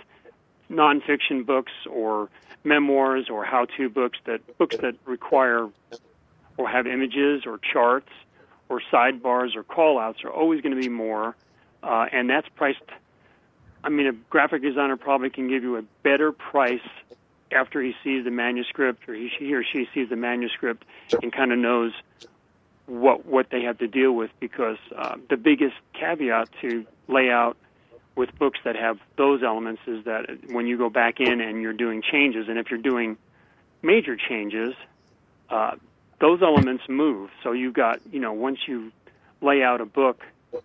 nonfiction 0.70 1.46
books 1.46 1.72
or 1.88 2.28
memoirs 2.64 3.28
or 3.30 3.44
how-to 3.44 3.88
books 3.88 4.18
that 4.26 4.58
books 4.58 4.76
that 4.78 4.94
require 5.06 5.68
or 6.56 6.68
have 6.68 6.86
images 6.86 7.44
or 7.46 7.58
charts 7.58 8.10
or 8.68 8.82
sidebars 8.92 9.56
or 9.56 9.64
callouts 9.64 10.24
are 10.24 10.30
always 10.30 10.60
going 10.60 10.74
to 10.74 10.80
be 10.80 10.88
more, 10.88 11.34
uh, 11.82 12.06
and 12.12 12.28
that's 12.28 12.48
priced. 12.50 12.82
I 13.82 13.88
mean, 13.88 14.06
a 14.06 14.12
graphic 14.12 14.62
designer 14.62 14.96
probably 14.96 15.30
can 15.30 15.48
give 15.48 15.62
you 15.62 15.76
a 15.76 15.82
better 16.02 16.32
price 16.32 16.80
after 17.52 17.82
he 17.82 17.94
sees 18.04 18.24
the 18.24 18.30
manuscript 18.30 19.08
or 19.08 19.14
he, 19.14 19.30
he 19.38 19.54
or 19.54 19.64
she 19.64 19.88
sees 19.92 20.08
the 20.08 20.16
manuscript 20.16 20.84
and 21.22 21.32
kind 21.32 21.52
of 21.52 21.58
knows 21.58 21.92
what 22.86 23.24
what 23.24 23.50
they 23.50 23.62
have 23.62 23.78
to 23.78 23.86
deal 23.86 24.12
with 24.12 24.30
because 24.40 24.78
uh, 24.96 25.16
the 25.28 25.36
biggest 25.36 25.74
caveat 25.94 26.48
to 26.60 26.84
layout 27.08 27.56
with 28.16 28.36
books 28.38 28.58
that 28.64 28.76
have 28.76 28.98
those 29.16 29.42
elements 29.42 29.80
is 29.86 30.04
that 30.04 30.26
when 30.50 30.66
you 30.66 30.76
go 30.76 30.90
back 30.90 31.20
in 31.20 31.40
and 31.40 31.62
you're 31.62 31.72
doing 31.72 32.02
changes 32.02 32.48
and 32.48 32.58
if 32.58 32.70
you're 32.70 32.80
doing 32.80 33.16
major 33.82 34.16
changes 34.16 34.74
uh, 35.50 35.74
those 36.20 36.42
elements 36.42 36.84
move. 36.88 37.30
So 37.42 37.52
you've 37.52 37.74
got 37.74 38.00
you 38.12 38.20
know 38.20 38.32
once 38.32 38.58
you 38.66 38.92
lay 39.40 39.62
out 39.62 39.80
a 39.80 39.86
book 39.86 40.22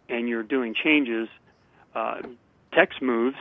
and 0.10 0.28
you're 0.28 0.44
doing 0.44 0.74
changes 0.74 1.30
uh, 1.94 2.22
text 2.76 3.02
moves 3.02 3.38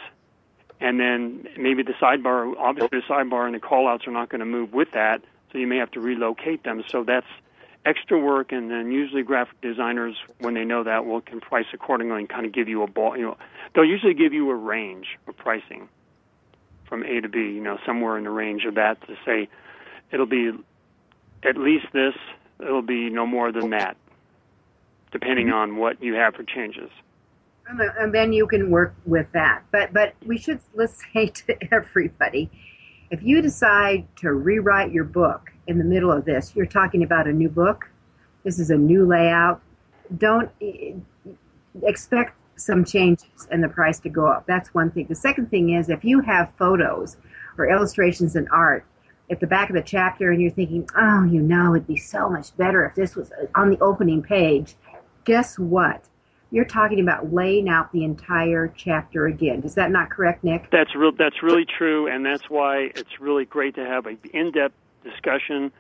and 0.81 0.99
then 1.01 1.47
maybe 1.59 1.83
the 1.83 1.95
sidebar, 1.95 2.55
obviously 2.59 3.01
the 3.01 3.07
sidebar 3.07 3.47
and 3.47 3.55
the 3.55 3.61
callouts 3.61 4.07
are 4.07 4.13
not 4.13 4.29
going 4.29 4.41
to 4.41 4.47
move 4.47 4.73
with 4.73 4.89
that, 4.93 5.23
so 5.51 5.59
you 5.59 5.67
may 5.67 5.79
have 5.79 5.91
to 5.93 6.01
relocate 6.01 6.65
them. 6.65 6.83
So 6.89 7.05
that's 7.05 7.27
extra 7.87 8.19
work, 8.19 8.53
and 8.53 8.71
then 8.71 8.91
usually 8.91 9.23
graphic 9.23 9.61
designers, 9.61 10.17
when 10.41 10.55
they 10.55 10.65
know 10.65 10.85
that, 10.85 11.07
will 11.07 11.21
can 11.21 11.41
price 11.41 11.67
accordingly 11.73 12.19
and 12.21 12.29
kind 12.29 12.47
of 12.47 12.53
give 12.53 12.69
you 12.69 12.83
a 12.83 12.87
ball. 12.87 13.17
You 13.17 13.23
know, 13.25 13.37
they'll 13.75 13.85
usually 13.85 14.15
give 14.15 14.33
you 14.33 14.51
a 14.51 14.55
range 14.55 15.19
of 15.29 15.37
pricing. 15.37 15.89
from 16.89 17.03
A 17.03 17.21
to 17.21 17.29
B. 17.29 17.39
You 17.39 17.61
know, 17.61 17.79
somewhere 17.85 18.17
in 18.17 18.25
the 18.25 18.31
range 18.31 18.65
of 18.65 18.75
that 18.77 19.01
to 19.09 19.17
say 19.25 19.49
it'll 20.13 20.27
be 20.27 20.53
at 21.43 21.57
least 21.57 21.87
this. 21.93 22.15
It'll 22.61 22.83
be 22.83 23.11
no 23.11 23.27
more 23.27 23.51
than 23.53 23.71
that, 23.71 23.97
depending 25.11 25.51
on 25.51 25.77
what 25.77 26.03
you 26.03 26.15
have 26.15 26.35
for 26.35 26.45
changes. 26.45 26.91
Uh, 27.69 27.85
and 27.99 28.15
then- 28.15 28.33
you 28.33 28.47
can 28.47 28.71
work 28.71 28.95
with 29.07 29.31
that. 29.33 29.63
But 29.71 29.93
but 29.93 30.15
we 30.25 30.39
should 30.39 30.61
let's 30.75 31.01
say 31.13 31.27
to 31.29 31.57
everybody, 31.73 32.51
if 33.11 33.23
you 33.23 33.41
decide 33.43 34.07
to 34.17 34.33
rewrite 34.33 34.93
your 34.93 35.05
book 35.05 35.51
in 35.67 35.79
the 35.79 35.85
middle 35.85 36.13
of 36.13 36.25
this, 36.25 36.55
you're 36.55 36.67
talking 36.67 37.03
about 37.03 37.27
a 37.27 37.33
new 37.33 37.49
book. 37.49 37.91
This 38.43 38.59
is 38.59 38.71
a 38.71 38.77
new 38.77 39.07
layout. 39.07 39.63
Don't 40.19 40.51
expect 41.83 42.37
some 42.57 42.85
changes 42.85 43.49
and 43.51 43.65
the 43.65 43.69
price 43.69 43.99
to 44.01 44.09
go 44.09 44.27
up. 44.27 44.47
That's 44.47 44.73
one 44.75 44.91
thing. 44.91 45.07
The 45.07 45.15
second 45.15 45.51
thing 45.51 45.71
is 45.71 45.89
if 45.89 46.05
you 46.05 46.21
have 46.21 46.53
photos 46.59 47.17
or 47.59 47.69
illustrations 47.69 48.37
and 48.37 48.49
art 48.51 48.85
at 49.31 49.41
the 49.41 49.47
back 49.47 49.71
of 49.71 49.75
the 49.75 49.83
chapter 49.83 50.31
and 50.31 50.41
you're 50.41 50.51
thinking, 50.51 50.89
oh, 50.97 51.25
you 51.25 51.41
know, 51.41 51.75
it'd 51.75 51.87
be 51.87 51.97
so 51.97 52.29
much 52.29 52.57
better 52.57 52.85
if 52.85 52.95
this 52.95 53.17
was 53.17 53.33
uh, 53.33 53.47
on 53.55 53.71
the 53.71 53.79
opening 53.81 54.23
page. 54.23 54.77
Guess 55.25 55.59
what? 55.59 56.05
You're 56.55 56.65
talking 56.65 57.01
about 57.01 57.33
laying 57.33 57.69
out 57.69 57.91
the 57.91 58.05
entire 58.05 58.73
chapter 58.77 59.27
again. 59.27 59.65
Is 59.65 59.75
that 59.75 59.91
not 59.91 60.09
correct, 60.09 60.45
Nick? 60.45 60.71
That's 60.71 60.95
real. 60.95 61.11
That's 61.11 61.43
really 61.43 61.65
true, 61.67 62.07
and 62.07 62.25
that's 62.25 62.49
why 62.49 62.93
it's 62.95 63.19
really 63.19 63.45
great 63.45 63.75
to 63.75 63.85
have 63.85 64.07
an 64.07 64.19
in-depth 64.33 64.77
discussion 65.03 65.73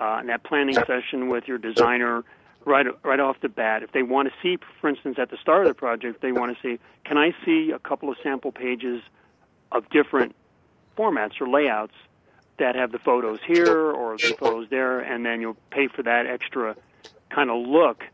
uh, 0.00 0.20
in 0.22 0.28
that 0.28 0.42
planning 0.42 0.74
session 0.74 1.28
with 1.28 1.46
your 1.46 1.58
designer 1.58 2.24
right 2.64 2.86
right 3.04 3.20
off 3.20 3.42
the 3.42 3.50
bat. 3.50 3.82
If 3.82 3.92
they 3.92 4.02
want 4.02 4.26
to 4.30 4.34
see, 4.42 4.56
for 4.80 4.88
instance, 4.88 5.18
at 5.18 5.28
the 5.28 5.36
start 5.36 5.66
of 5.66 5.68
the 5.68 5.74
project, 5.74 6.22
they 6.22 6.32
want 6.32 6.56
to 6.56 6.62
see, 6.62 6.80
can 7.04 7.18
I 7.18 7.34
see 7.44 7.70
a 7.70 7.78
couple 7.78 8.08
of 8.08 8.16
sample 8.22 8.52
pages 8.52 9.02
of 9.70 9.86
different 9.90 10.34
formats 10.96 11.42
or 11.42 11.48
layouts 11.48 11.94
that 12.58 12.74
have 12.74 12.90
the 12.90 12.98
photos 12.98 13.40
here 13.46 13.90
or 13.90 14.16
the 14.16 14.34
photos 14.40 14.70
there, 14.70 14.98
and 14.98 15.26
then 15.26 15.42
you'll 15.42 15.58
pay 15.70 15.88
for 15.88 16.02
that 16.04 16.26
extra 16.26 16.74
kind 17.28 17.50
of 17.50 17.66
look. 17.66 18.04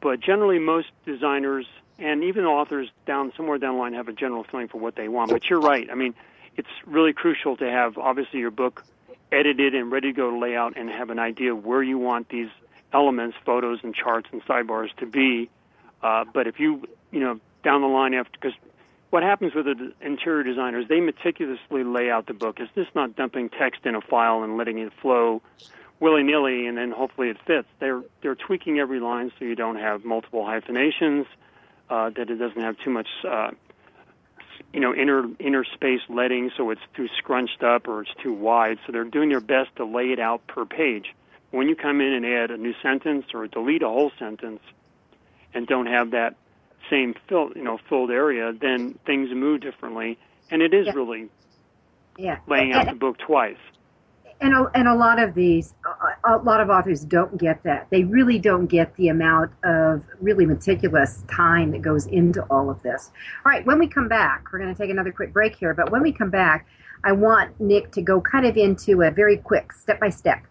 But 0.00 0.20
generally, 0.20 0.58
most 0.58 0.88
designers 1.04 1.66
and 1.98 2.22
even 2.22 2.44
authors 2.44 2.88
down 3.06 3.32
somewhere 3.36 3.58
down 3.58 3.74
the 3.74 3.80
line 3.80 3.94
have 3.94 4.08
a 4.08 4.12
general 4.12 4.44
feeling 4.44 4.68
for 4.68 4.78
what 4.78 4.94
they 4.94 5.08
want. 5.08 5.30
But 5.30 5.50
you're 5.50 5.60
right. 5.60 5.88
I 5.90 5.94
mean, 5.94 6.14
it's 6.56 6.68
really 6.86 7.12
crucial 7.12 7.56
to 7.56 7.68
have 7.68 7.98
obviously 7.98 8.40
your 8.40 8.50
book 8.50 8.84
edited 9.32 9.74
and 9.74 9.90
ready 9.90 10.12
to 10.12 10.16
go 10.16 10.30
to 10.30 10.38
layout 10.38 10.76
and 10.76 10.88
have 10.88 11.10
an 11.10 11.18
idea 11.18 11.54
where 11.54 11.82
you 11.82 11.98
want 11.98 12.28
these 12.28 12.48
elements, 12.92 13.36
photos 13.44 13.80
and 13.82 13.94
charts 13.94 14.28
and 14.32 14.42
sidebars 14.44 14.94
to 14.96 15.06
be. 15.06 15.50
Uh, 16.02 16.24
but 16.32 16.46
if 16.46 16.60
you, 16.60 16.86
you 17.10 17.20
know, 17.20 17.40
down 17.64 17.82
the 17.82 17.88
line 17.88 18.14
after, 18.14 18.30
because 18.32 18.56
what 19.10 19.22
happens 19.22 19.54
with 19.54 19.66
the 19.66 19.92
interior 20.00 20.42
designers, 20.42 20.86
they 20.88 21.00
meticulously 21.00 21.82
lay 21.82 22.10
out 22.10 22.26
the 22.26 22.34
book. 22.34 22.60
It's 22.60 22.72
just 22.74 22.94
not 22.94 23.16
dumping 23.16 23.50
text 23.50 23.84
in 23.84 23.94
a 23.94 24.00
file 24.00 24.42
and 24.42 24.56
letting 24.56 24.78
it 24.78 24.92
flow 25.00 25.42
willy 26.00 26.22
nilly, 26.22 26.66
and 26.66 26.76
then 26.76 26.90
hopefully 26.90 27.28
it 27.28 27.38
fits. 27.46 27.68
They're 27.80 28.02
they're 28.22 28.34
tweaking 28.34 28.78
every 28.78 29.00
line 29.00 29.32
so 29.38 29.44
you 29.44 29.54
don't 29.54 29.76
have 29.76 30.04
multiple 30.04 30.44
hyphenations, 30.44 31.26
uh, 31.90 32.10
that 32.10 32.30
it 32.30 32.36
doesn't 32.36 32.60
have 32.60 32.76
too 32.84 32.90
much, 32.90 33.08
uh, 33.28 33.50
you 34.72 34.80
know, 34.80 34.94
inner 34.94 35.24
inner 35.38 35.64
space 35.64 36.00
letting, 36.08 36.50
so 36.56 36.70
it's 36.70 36.80
too 36.94 37.08
scrunched 37.18 37.62
up 37.62 37.88
or 37.88 38.02
it's 38.02 38.14
too 38.22 38.32
wide. 38.32 38.78
So 38.86 38.92
they're 38.92 39.04
doing 39.04 39.28
their 39.28 39.40
best 39.40 39.74
to 39.76 39.84
lay 39.84 40.12
it 40.12 40.20
out 40.20 40.46
per 40.46 40.64
page. 40.64 41.14
When 41.50 41.68
you 41.68 41.76
come 41.76 42.00
in 42.00 42.12
and 42.12 42.26
add 42.26 42.50
a 42.50 42.58
new 42.58 42.74
sentence 42.82 43.26
or 43.32 43.46
delete 43.46 43.82
a 43.82 43.88
whole 43.88 44.12
sentence, 44.18 44.60
and 45.54 45.66
don't 45.66 45.86
have 45.86 46.10
that 46.10 46.34
same 46.90 47.14
fill, 47.28 47.52
you 47.56 47.62
know, 47.64 47.78
filled 47.88 48.10
area, 48.10 48.52
then 48.52 48.98
things 49.06 49.30
move 49.32 49.60
differently, 49.62 50.18
and 50.50 50.62
it 50.62 50.74
is 50.74 50.86
Yeah. 50.86 50.92
really 50.94 51.28
Yeah. 52.16 52.38
laying 52.46 52.72
out 52.72 52.86
the 52.88 52.94
book 52.94 53.18
twice. 53.18 53.56
And 54.40 54.54
a, 54.54 54.70
and 54.74 54.86
a 54.86 54.94
lot 54.94 55.18
of 55.20 55.34
these 55.34 55.74
a, 56.24 56.36
lot 56.38 56.60
of 56.60 56.70
authors 56.70 57.04
don't 57.04 57.38
get 57.38 57.62
that. 57.64 57.88
They 57.90 58.04
really 58.04 58.38
don't 58.38 58.66
get 58.66 58.94
the 58.96 59.08
amount 59.08 59.52
of 59.64 60.04
really 60.20 60.46
meticulous 60.46 61.24
time 61.28 61.72
that 61.72 61.82
goes 61.82 62.06
into 62.06 62.42
all 62.44 62.70
of 62.70 62.82
this. 62.82 63.10
All 63.44 63.50
right 63.50 63.66
when 63.66 63.78
we 63.78 63.88
come 63.88 64.08
back 64.08 64.46
we're 64.52 64.58
going 64.58 64.74
to 64.74 64.80
take 64.80 64.90
another 64.90 65.12
quick 65.12 65.32
break 65.32 65.56
here 65.56 65.74
but 65.74 65.90
when 65.90 66.02
we 66.02 66.12
come 66.12 66.30
back 66.30 66.66
i 67.04 67.12
want 67.12 67.58
nick 67.60 67.92
to 67.92 68.02
go 68.02 68.20
kind 68.20 68.46
of 68.46 68.56
into 68.56 69.02
a 69.02 69.10
very 69.10 69.36
quick 69.36 69.72
step 69.72 70.00
by 70.00 70.08
step 70.08 70.42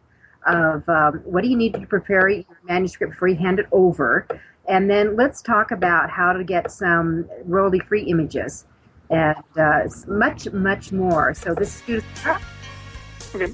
of 0.48 0.88
um, 0.90 1.22
what 1.26 1.44
do 1.44 1.50
you 1.50 1.58
need 1.58 1.74
to 1.74 1.86
prepare 1.86 2.30
your 2.30 2.46
manuscript 2.64 3.14
before 3.14 3.28
you 3.28 3.36
hand 3.36 3.60
it 3.60 3.68
over? 3.72 4.28
And 4.68 4.90
then 4.90 5.16
let's 5.16 5.42
talk 5.42 5.72
about 5.72 6.10
how 6.10 6.34
to 6.34 6.44
get 6.44 6.72
some 6.72 7.30
royalty 7.46 7.80
free 7.80 8.04
images 8.04 8.66
and 9.10 9.38
uh, 9.58 9.88
much 10.08 10.52
much 10.52 10.92
more. 10.92 11.34
So 11.34 11.54
this 11.54 11.82
is 11.88 12.04
Okay. 13.36 13.54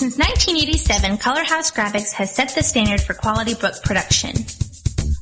Since 0.00 0.16
1987, 0.16 1.18
Color 1.18 1.44
House 1.44 1.70
Graphics 1.70 2.10
has 2.12 2.34
set 2.34 2.54
the 2.54 2.62
standard 2.62 3.02
for 3.02 3.12
quality 3.12 3.52
book 3.52 3.74
production. 3.84 4.34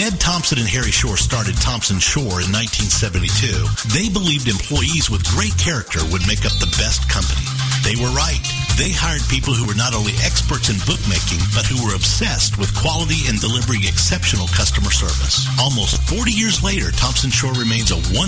When 0.04 0.20
Thomson 0.20 0.60
and 0.60 0.68
Harry 0.68 0.92
Shore 0.92 1.16
started 1.16 1.56
Thomson-Shore 1.64 2.44
in 2.44 2.52
1972, 2.52 3.88
they 3.88 4.12
believed 4.12 4.52
employees 4.52 5.08
with 5.08 5.24
great 5.32 5.56
character 5.56 6.04
would 6.12 6.20
make 6.28 6.44
up 6.44 6.52
the 6.60 6.68
best 6.76 7.08
company. 7.08 7.40
They 7.80 7.96
were 7.96 8.12
right. 8.12 8.44
They 8.76 8.92
hired 8.92 9.24
people 9.32 9.56
who 9.56 9.64
were 9.64 9.72
not 9.72 9.96
only 9.96 10.12
experts 10.20 10.68
in 10.68 10.76
bookmaking, 10.84 11.40
but 11.56 11.64
who 11.64 11.80
were 11.80 11.96
obsessed 11.96 12.60
with 12.60 12.76
quality 12.76 13.24
and 13.32 13.40
delivering 13.40 13.88
exceptional 13.88 14.44
customer 14.52 14.92
service. 14.92 15.48
Almost 15.56 15.96
40 16.04 16.36
years 16.36 16.60
later, 16.60 16.92
Thomson-Shore 16.92 17.56
remains 17.56 17.88
a 17.88 17.96
100% 18.12 18.20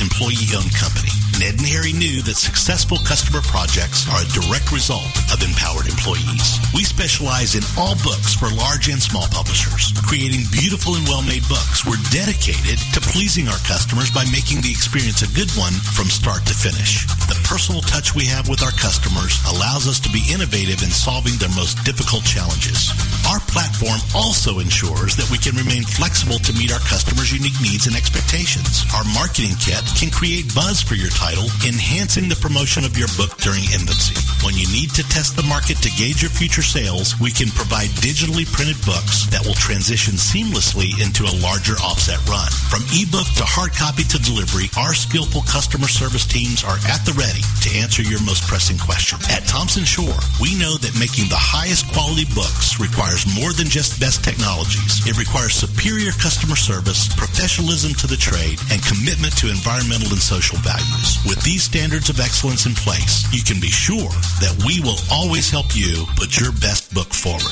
employee-owned 0.00 0.72
company. 0.72 1.12
Ned 1.38 1.62
and 1.62 1.70
Harry 1.70 1.94
knew 1.94 2.18
that 2.26 2.34
successful 2.34 2.98
customer 3.06 3.38
projects 3.46 4.10
are 4.10 4.26
a 4.26 4.32
direct 4.34 4.74
result 4.74 5.06
of 5.30 5.38
empowered 5.38 5.86
employees. 5.86 6.58
We 6.74 6.82
specialize 6.82 7.54
in 7.54 7.62
all 7.78 7.94
books 8.02 8.34
for 8.34 8.50
large 8.50 8.90
and 8.90 8.98
small 8.98 9.30
publishers. 9.30 9.94
Creating 10.02 10.42
beautiful 10.50 10.98
and 10.98 11.06
well-made 11.06 11.46
books, 11.46 11.86
we're 11.86 12.02
dedicated 12.10 12.82
to 12.90 12.98
pleasing 13.14 13.46
our 13.46 13.62
customers 13.62 14.10
by 14.10 14.26
making 14.34 14.66
the 14.66 14.74
experience 14.74 15.22
a 15.22 15.30
good 15.30 15.50
one 15.54 15.78
from 15.94 16.10
start 16.10 16.42
to 16.50 16.58
finish. 16.58 17.06
The 17.30 17.38
personal 17.46 17.86
touch 17.86 18.18
we 18.18 18.26
have 18.26 18.50
with 18.50 18.66
our 18.66 18.74
customers 18.74 19.38
allows 19.46 19.86
us 19.86 20.02
to 20.02 20.10
be 20.10 20.26
innovative 20.26 20.82
in 20.82 20.90
solving 20.90 21.38
their 21.38 21.54
most 21.54 21.78
difficult 21.86 22.26
challenges. 22.26 22.90
Our 23.28 23.44
platform 23.44 24.00
also 24.16 24.56
ensures 24.64 25.12
that 25.20 25.28
we 25.28 25.36
can 25.36 25.52
remain 25.52 25.84
flexible 25.84 26.40
to 26.40 26.56
meet 26.56 26.72
our 26.72 26.80
customers' 26.80 27.28
unique 27.28 27.60
needs 27.60 27.84
and 27.84 27.92
expectations. 27.92 28.88
Our 28.96 29.04
marketing 29.12 29.52
kit 29.60 29.84
can 30.00 30.08
create 30.08 30.48
buzz 30.56 30.80
for 30.80 30.96
your 30.96 31.12
title, 31.12 31.44
enhancing 31.68 32.32
the 32.32 32.40
promotion 32.40 32.88
of 32.88 32.96
your 32.96 33.12
book 33.20 33.36
during 33.44 33.68
infancy. 33.68 34.16
When 34.40 34.56
you 34.56 34.64
need 34.72 34.96
to 34.96 35.04
test 35.12 35.36
the 35.36 35.44
market 35.44 35.76
to 35.84 35.92
gauge 36.00 36.24
your 36.24 36.32
future 36.32 36.64
sales, 36.64 37.20
we 37.20 37.28
can 37.28 37.52
provide 37.52 37.92
digitally 38.00 38.48
printed 38.48 38.80
books 38.88 39.28
that 39.28 39.44
will 39.44 39.58
transition 39.60 40.16
seamlessly 40.16 40.96
into 40.96 41.28
a 41.28 41.36
larger 41.44 41.76
offset 41.84 42.24
run. 42.24 42.48
From 42.72 42.88
ebook 42.96 43.28
to 43.36 43.44
hard 43.44 43.76
copy 43.76 44.08
to 44.08 44.18
delivery, 44.24 44.72
our 44.80 44.96
skillful 44.96 45.44
customer 45.44 45.92
service 45.92 46.24
teams 46.24 46.64
are 46.64 46.80
at 46.88 47.04
the 47.04 47.12
ready 47.12 47.44
to 47.68 47.68
answer 47.76 48.00
your 48.00 48.24
most 48.24 48.48
pressing 48.48 48.80
question. 48.80 49.20
At 49.28 49.44
Thomson-Shore, 49.44 50.16
we 50.40 50.56
know 50.56 50.80
that 50.80 50.96
making 50.96 51.28
the 51.28 51.36
highest 51.36 51.84
quality 51.92 52.24
books 52.32 52.80
requires 52.80 53.17
more 53.26 53.52
than 53.52 53.66
just 53.66 53.98
best 53.98 54.22
technologies. 54.22 55.06
It 55.06 55.18
requires 55.18 55.54
superior 55.54 56.12
customer 56.12 56.54
service, 56.54 57.08
professionalism 57.16 57.94
to 57.94 58.06
the 58.06 58.16
trade, 58.16 58.60
and 58.70 58.84
commitment 58.84 59.36
to 59.38 59.50
environmental 59.50 60.12
and 60.12 60.22
social 60.22 60.58
values. 60.58 61.18
With 61.26 61.42
these 61.42 61.62
standards 61.62 62.10
of 62.10 62.20
excellence 62.20 62.66
in 62.66 62.74
place, 62.74 63.26
you 63.32 63.42
can 63.42 63.60
be 63.60 63.72
sure 63.72 64.12
that 64.44 64.54
we 64.66 64.80
will 64.80 65.00
always 65.10 65.50
help 65.50 65.74
you 65.74 66.04
put 66.14 66.38
your 66.38 66.52
best 66.60 66.94
book 66.94 67.08
forward. 67.08 67.42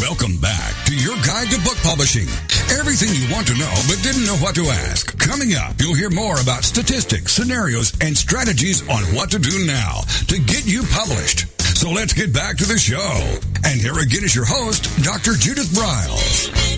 Welcome 0.00 0.40
back 0.40 0.72
to 0.86 0.94
your 0.94 1.16
guide 1.26 1.50
to 1.50 1.58
book 1.60 1.76
publishing. 1.82 2.28
Everything 2.78 3.10
you 3.20 3.34
want 3.34 3.48
to 3.48 3.54
know 3.54 3.74
but 3.88 4.00
didn't 4.00 4.26
know 4.26 4.36
what 4.36 4.54
to 4.54 4.62
ask. 4.62 5.18
Coming 5.18 5.54
up, 5.54 5.74
you'll 5.80 5.94
hear 5.94 6.08
more 6.08 6.40
about 6.40 6.62
statistics, 6.62 7.32
scenarios, 7.32 7.92
and 8.00 8.16
strategies 8.16 8.88
on 8.88 9.02
what 9.14 9.28
to 9.32 9.40
do 9.40 9.66
now 9.66 10.02
to 10.28 10.38
get 10.38 10.64
you 10.66 10.84
published. 10.92 11.48
So 11.76 11.90
let's 11.90 12.12
get 12.12 12.32
back 12.32 12.56
to 12.58 12.64
the 12.64 12.78
show. 12.78 13.38
And 13.64 13.80
here 13.80 13.98
again 13.98 14.22
is 14.22 14.36
your 14.36 14.44
host, 14.44 14.84
Dr. 15.02 15.32
Judith 15.32 15.66
Briles. 15.74 16.70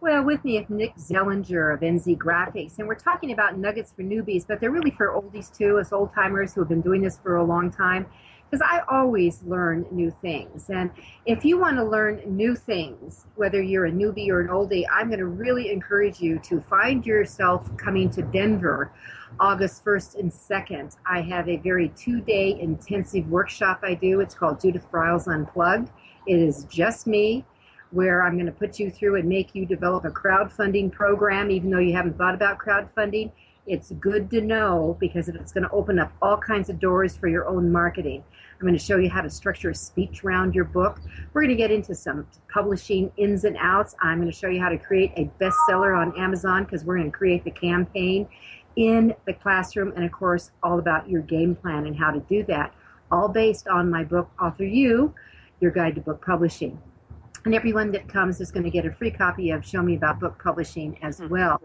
Well, 0.00 0.24
with 0.24 0.44
me 0.44 0.58
is 0.58 0.70
Nick 0.70 0.94
Zelinger 0.96 1.74
of 1.74 1.80
NZ 1.80 2.16
Graphics, 2.16 2.78
and 2.78 2.86
we're 2.86 2.94
talking 2.94 3.32
about 3.32 3.58
nuggets 3.58 3.92
for 3.92 4.02
newbies, 4.02 4.46
but 4.46 4.60
they're 4.60 4.70
really 4.70 4.92
for 4.92 5.08
oldies 5.08 5.54
too, 5.54 5.78
us 5.78 5.92
old 5.92 6.14
timers 6.14 6.54
who 6.54 6.60
have 6.60 6.68
been 6.68 6.80
doing 6.80 7.02
this 7.02 7.18
for 7.18 7.36
a 7.36 7.44
long 7.44 7.72
time. 7.72 8.06
Because 8.50 8.66
I 8.68 8.82
always 8.88 9.42
learn 9.44 9.86
new 9.92 10.10
things. 10.22 10.70
And 10.70 10.90
if 11.24 11.44
you 11.44 11.58
want 11.58 11.76
to 11.76 11.84
learn 11.84 12.22
new 12.26 12.56
things, 12.56 13.26
whether 13.36 13.62
you're 13.62 13.86
a 13.86 13.92
newbie 13.92 14.28
or 14.28 14.40
an 14.40 14.48
oldie, 14.48 14.84
I'm 14.90 15.06
going 15.06 15.20
to 15.20 15.26
really 15.26 15.70
encourage 15.70 16.20
you 16.20 16.40
to 16.40 16.60
find 16.62 17.06
yourself 17.06 17.76
coming 17.76 18.10
to 18.10 18.22
Denver 18.22 18.90
August 19.38 19.84
1st 19.84 20.18
and 20.18 20.32
2nd. 20.32 20.96
I 21.06 21.20
have 21.22 21.48
a 21.48 21.58
very 21.58 21.90
two 21.90 22.20
day 22.20 22.58
intensive 22.60 23.28
workshop 23.28 23.80
I 23.82 23.94
do. 23.94 24.20
It's 24.20 24.34
called 24.34 24.60
Judith 24.60 24.90
Briles 24.90 25.28
Unplugged. 25.32 25.90
It 26.26 26.38
is 26.40 26.64
just 26.64 27.06
me 27.06 27.44
where 27.90 28.22
I'm 28.22 28.34
going 28.34 28.46
to 28.46 28.52
put 28.52 28.78
you 28.78 28.90
through 28.90 29.16
and 29.16 29.28
make 29.28 29.54
you 29.54 29.66
develop 29.66 30.04
a 30.04 30.10
crowdfunding 30.10 30.92
program, 30.92 31.50
even 31.50 31.70
though 31.70 31.78
you 31.78 31.92
haven't 31.92 32.16
thought 32.16 32.34
about 32.34 32.58
crowdfunding. 32.58 33.32
It's 33.66 33.92
good 33.92 34.30
to 34.30 34.40
know 34.40 34.96
because 35.00 35.28
it's 35.28 35.52
going 35.52 35.64
to 35.64 35.70
open 35.70 35.98
up 35.98 36.12
all 36.22 36.36
kinds 36.36 36.70
of 36.70 36.80
doors 36.80 37.16
for 37.16 37.28
your 37.28 37.46
own 37.46 37.70
marketing. 37.70 38.24
I'm 38.54 38.66
going 38.66 38.78
to 38.78 38.84
show 38.84 38.96
you 38.96 39.08
how 39.08 39.22
to 39.22 39.30
structure 39.30 39.70
a 39.70 39.74
speech 39.74 40.24
around 40.24 40.54
your 40.54 40.64
book. 40.64 41.00
We're 41.32 41.42
going 41.42 41.56
to 41.56 41.56
get 41.56 41.70
into 41.70 41.94
some 41.94 42.26
publishing 42.52 43.10
ins 43.16 43.44
and 43.44 43.56
outs. 43.58 43.94
I'm 44.02 44.18
going 44.18 44.30
to 44.30 44.36
show 44.36 44.48
you 44.48 44.60
how 44.60 44.68
to 44.68 44.78
create 44.78 45.12
a 45.16 45.30
bestseller 45.40 45.96
on 45.96 46.18
Amazon 46.18 46.64
because 46.64 46.84
we're 46.84 46.98
going 46.98 47.10
to 47.10 47.16
create 47.16 47.44
the 47.44 47.50
campaign 47.50 48.28
in 48.76 49.14
the 49.26 49.32
classroom 49.32 49.92
and, 49.96 50.04
of 50.04 50.12
course, 50.12 50.50
all 50.62 50.78
about 50.78 51.08
your 51.08 51.22
game 51.22 51.54
plan 51.54 51.86
and 51.86 51.96
how 51.96 52.10
to 52.10 52.20
do 52.20 52.42
that, 52.44 52.74
all 53.10 53.28
based 53.28 53.68
on 53.68 53.90
my 53.90 54.04
book, 54.04 54.30
Author 54.40 54.64
You, 54.64 55.14
Your 55.60 55.70
Guide 55.70 55.94
to 55.94 56.00
Book 56.00 56.24
Publishing. 56.24 56.80
And 57.44 57.54
everyone 57.54 57.90
that 57.92 58.08
comes 58.08 58.40
is 58.40 58.50
going 58.50 58.64
to 58.64 58.70
get 58.70 58.84
a 58.84 58.92
free 58.92 59.10
copy 59.10 59.50
of 59.50 59.64
Show 59.64 59.82
Me 59.82 59.96
About 59.96 60.20
Book 60.20 60.42
Publishing 60.42 60.98
as 61.02 61.18
hmm. 61.18 61.28
well. 61.28 61.62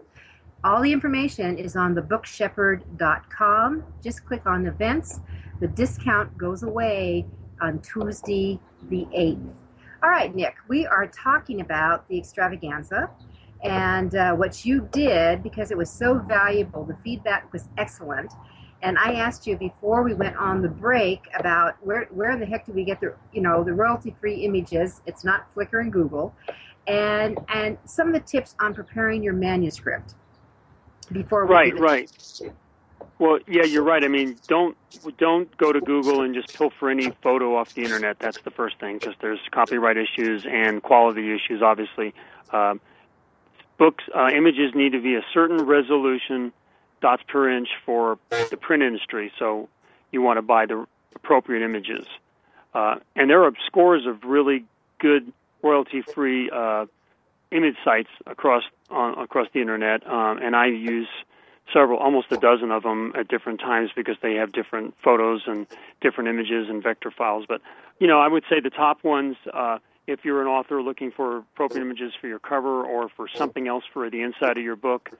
All 0.66 0.82
the 0.82 0.92
information 0.92 1.56
is 1.58 1.76
on 1.76 1.94
thebookshepherd.com. 1.94 3.84
Just 4.02 4.26
click 4.26 4.44
on 4.46 4.66
events. 4.66 5.20
The 5.60 5.68
discount 5.68 6.36
goes 6.36 6.64
away 6.64 7.24
on 7.60 7.78
Tuesday, 7.82 8.58
the 8.90 9.06
8th. 9.16 9.48
All 10.02 10.10
right, 10.10 10.34
Nick, 10.34 10.56
we 10.66 10.84
are 10.84 11.06
talking 11.06 11.60
about 11.60 12.08
the 12.08 12.18
extravaganza 12.18 13.08
and 13.62 14.16
uh, 14.16 14.34
what 14.34 14.64
you 14.64 14.88
did 14.90 15.44
because 15.44 15.70
it 15.70 15.78
was 15.78 15.88
so 15.88 16.18
valuable. 16.18 16.82
The 16.82 16.96
feedback 17.04 17.52
was 17.52 17.68
excellent. 17.78 18.32
And 18.82 18.98
I 18.98 19.12
asked 19.12 19.46
you 19.46 19.56
before 19.56 20.02
we 20.02 20.14
went 20.14 20.36
on 20.36 20.62
the 20.62 20.68
break 20.68 21.28
about 21.38 21.76
where 21.80 22.08
where 22.10 22.32
in 22.32 22.40
the 22.40 22.46
heck 22.46 22.66
do 22.66 22.72
we 22.72 22.82
get 22.82 23.00
the 23.00 23.14
you 23.32 23.40
know 23.40 23.62
the 23.62 23.72
royalty 23.72 24.16
free 24.20 24.44
images? 24.44 25.00
It's 25.06 25.22
not 25.24 25.54
Flickr 25.54 25.80
and 25.80 25.92
Google, 25.92 26.34
and 26.88 27.38
and 27.48 27.78
some 27.84 28.08
of 28.08 28.14
the 28.14 28.20
tips 28.20 28.56
on 28.60 28.74
preparing 28.74 29.22
your 29.22 29.32
manuscript 29.32 30.16
before 31.12 31.46
we 31.46 31.52
Right, 31.54 31.70
do 31.72 31.78
the- 31.78 31.82
right. 31.82 32.12
Well, 33.18 33.38
yeah, 33.46 33.64
you're 33.64 33.82
right. 33.82 34.04
I 34.04 34.08
mean, 34.08 34.36
don't 34.46 34.76
don't 35.16 35.54
go 35.56 35.72
to 35.72 35.80
Google 35.80 36.20
and 36.22 36.34
just 36.34 36.56
pilfer 36.56 36.90
any 36.90 37.10
photo 37.22 37.56
off 37.56 37.72
the 37.74 37.82
internet. 37.82 38.18
That's 38.18 38.40
the 38.42 38.50
first 38.50 38.78
thing. 38.78 38.98
because 38.98 39.14
there's 39.20 39.38
copyright 39.52 39.96
issues 39.96 40.44
and 40.46 40.82
quality 40.82 41.34
issues. 41.34 41.62
Obviously, 41.62 42.12
um, 42.52 42.80
books 43.78 44.04
uh, 44.14 44.28
images 44.34 44.74
need 44.74 44.92
to 44.92 45.00
be 45.00 45.14
a 45.14 45.24
certain 45.32 45.64
resolution, 45.64 46.52
dots 47.00 47.22
per 47.26 47.48
inch 47.48 47.68
for 47.86 48.18
the 48.50 48.56
print 48.58 48.82
industry. 48.82 49.32
So 49.38 49.68
you 50.12 50.20
want 50.20 50.36
to 50.38 50.42
buy 50.42 50.66
the 50.66 50.86
appropriate 51.14 51.64
images. 51.64 52.06
Uh, 52.74 52.96
and 53.14 53.30
there 53.30 53.44
are 53.44 53.52
scores 53.66 54.04
of 54.06 54.24
really 54.24 54.64
good 54.98 55.32
royalty-free 55.62 56.50
uh, 56.50 56.84
image 57.56 57.76
sites 57.84 58.10
across 58.26 58.62
on, 58.90 59.18
across 59.18 59.48
the 59.52 59.60
internet, 59.60 60.06
um, 60.06 60.38
and 60.38 60.54
I 60.54 60.66
use 60.66 61.08
several, 61.72 61.98
almost 61.98 62.30
a 62.30 62.36
dozen 62.36 62.70
of 62.70 62.82
them 62.82 63.12
at 63.18 63.28
different 63.28 63.60
times 63.60 63.90
because 63.96 64.16
they 64.22 64.34
have 64.34 64.52
different 64.52 64.94
photos 65.02 65.42
and 65.46 65.66
different 66.00 66.28
images 66.28 66.68
and 66.68 66.82
vector 66.82 67.10
files. 67.10 67.44
But 67.48 67.60
you 67.98 68.06
know, 68.06 68.20
I 68.20 68.28
would 68.28 68.44
say 68.48 68.60
the 68.60 68.70
top 68.70 69.04
ones. 69.04 69.36
Uh, 69.52 69.78
if 70.06 70.24
you're 70.24 70.40
an 70.40 70.46
author 70.46 70.82
looking 70.82 71.10
for 71.10 71.38
appropriate 71.38 71.82
images 71.82 72.12
for 72.20 72.28
your 72.28 72.38
cover 72.38 72.84
or 72.84 73.08
for 73.08 73.26
something 73.34 73.66
else 73.66 73.82
for 73.92 74.08
the 74.08 74.22
inside 74.22 74.56
of 74.56 74.62
your 74.62 74.76
book 74.76 75.10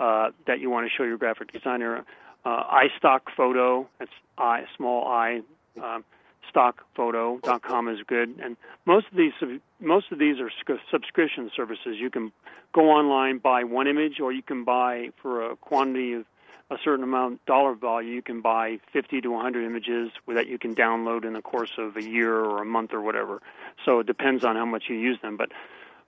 uh, 0.00 0.30
that 0.48 0.58
you 0.58 0.68
want 0.68 0.84
to 0.84 0.90
show 0.90 1.04
your 1.04 1.16
graphic 1.16 1.52
designer, 1.52 2.04
uh, 2.44 2.64
iStock 2.82 3.20
Photo, 3.36 3.88
that's 3.98 4.10
I 4.36 4.64
small 4.76 5.06
i, 5.06 5.42
um, 5.80 6.04
stockphoto.com 6.48 7.88
is 7.88 7.98
good. 8.06 8.38
And 8.42 8.56
most 8.84 9.06
of 9.10 9.16
these 9.16 9.32
most 9.80 10.12
of 10.12 10.18
these 10.18 10.36
are 10.40 10.50
subscription 10.90 11.50
services. 11.54 11.96
You 11.98 12.10
can 12.10 12.32
go 12.72 12.90
online, 12.90 13.38
buy 13.38 13.64
one 13.64 13.86
image, 13.86 14.20
or 14.20 14.32
you 14.32 14.42
can 14.42 14.64
buy 14.64 15.10
for 15.20 15.50
a 15.50 15.56
quantity 15.56 16.14
of 16.14 16.24
a 16.70 16.76
certain 16.82 17.04
amount 17.04 17.44
dollar 17.46 17.74
value. 17.74 18.14
You 18.14 18.22
can 18.22 18.40
buy 18.40 18.78
50 18.92 19.20
to 19.20 19.28
100 19.28 19.64
images 19.64 20.10
that 20.26 20.46
you 20.48 20.58
can 20.58 20.74
download 20.74 21.24
in 21.24 21.34
the 21.34 21.42
course 21.42 21.72
of 21.78 21.96
a 21.96 22.02
year 22.02 22.34
or 22.34 22.62
a 22.62 22.64
month 22.64 22.92
or 22.92 23.00
whatever. 23.00 23.42
So 23.84 24.00
it 24.00 24.06
depends 24.06 24.44
on 24.44 24.56
how 24.56 24.64
much 24.64 24.84
you 24.88 24.96
use 24.96 25.18
them. 25.20 25.36
But 25.36 25.50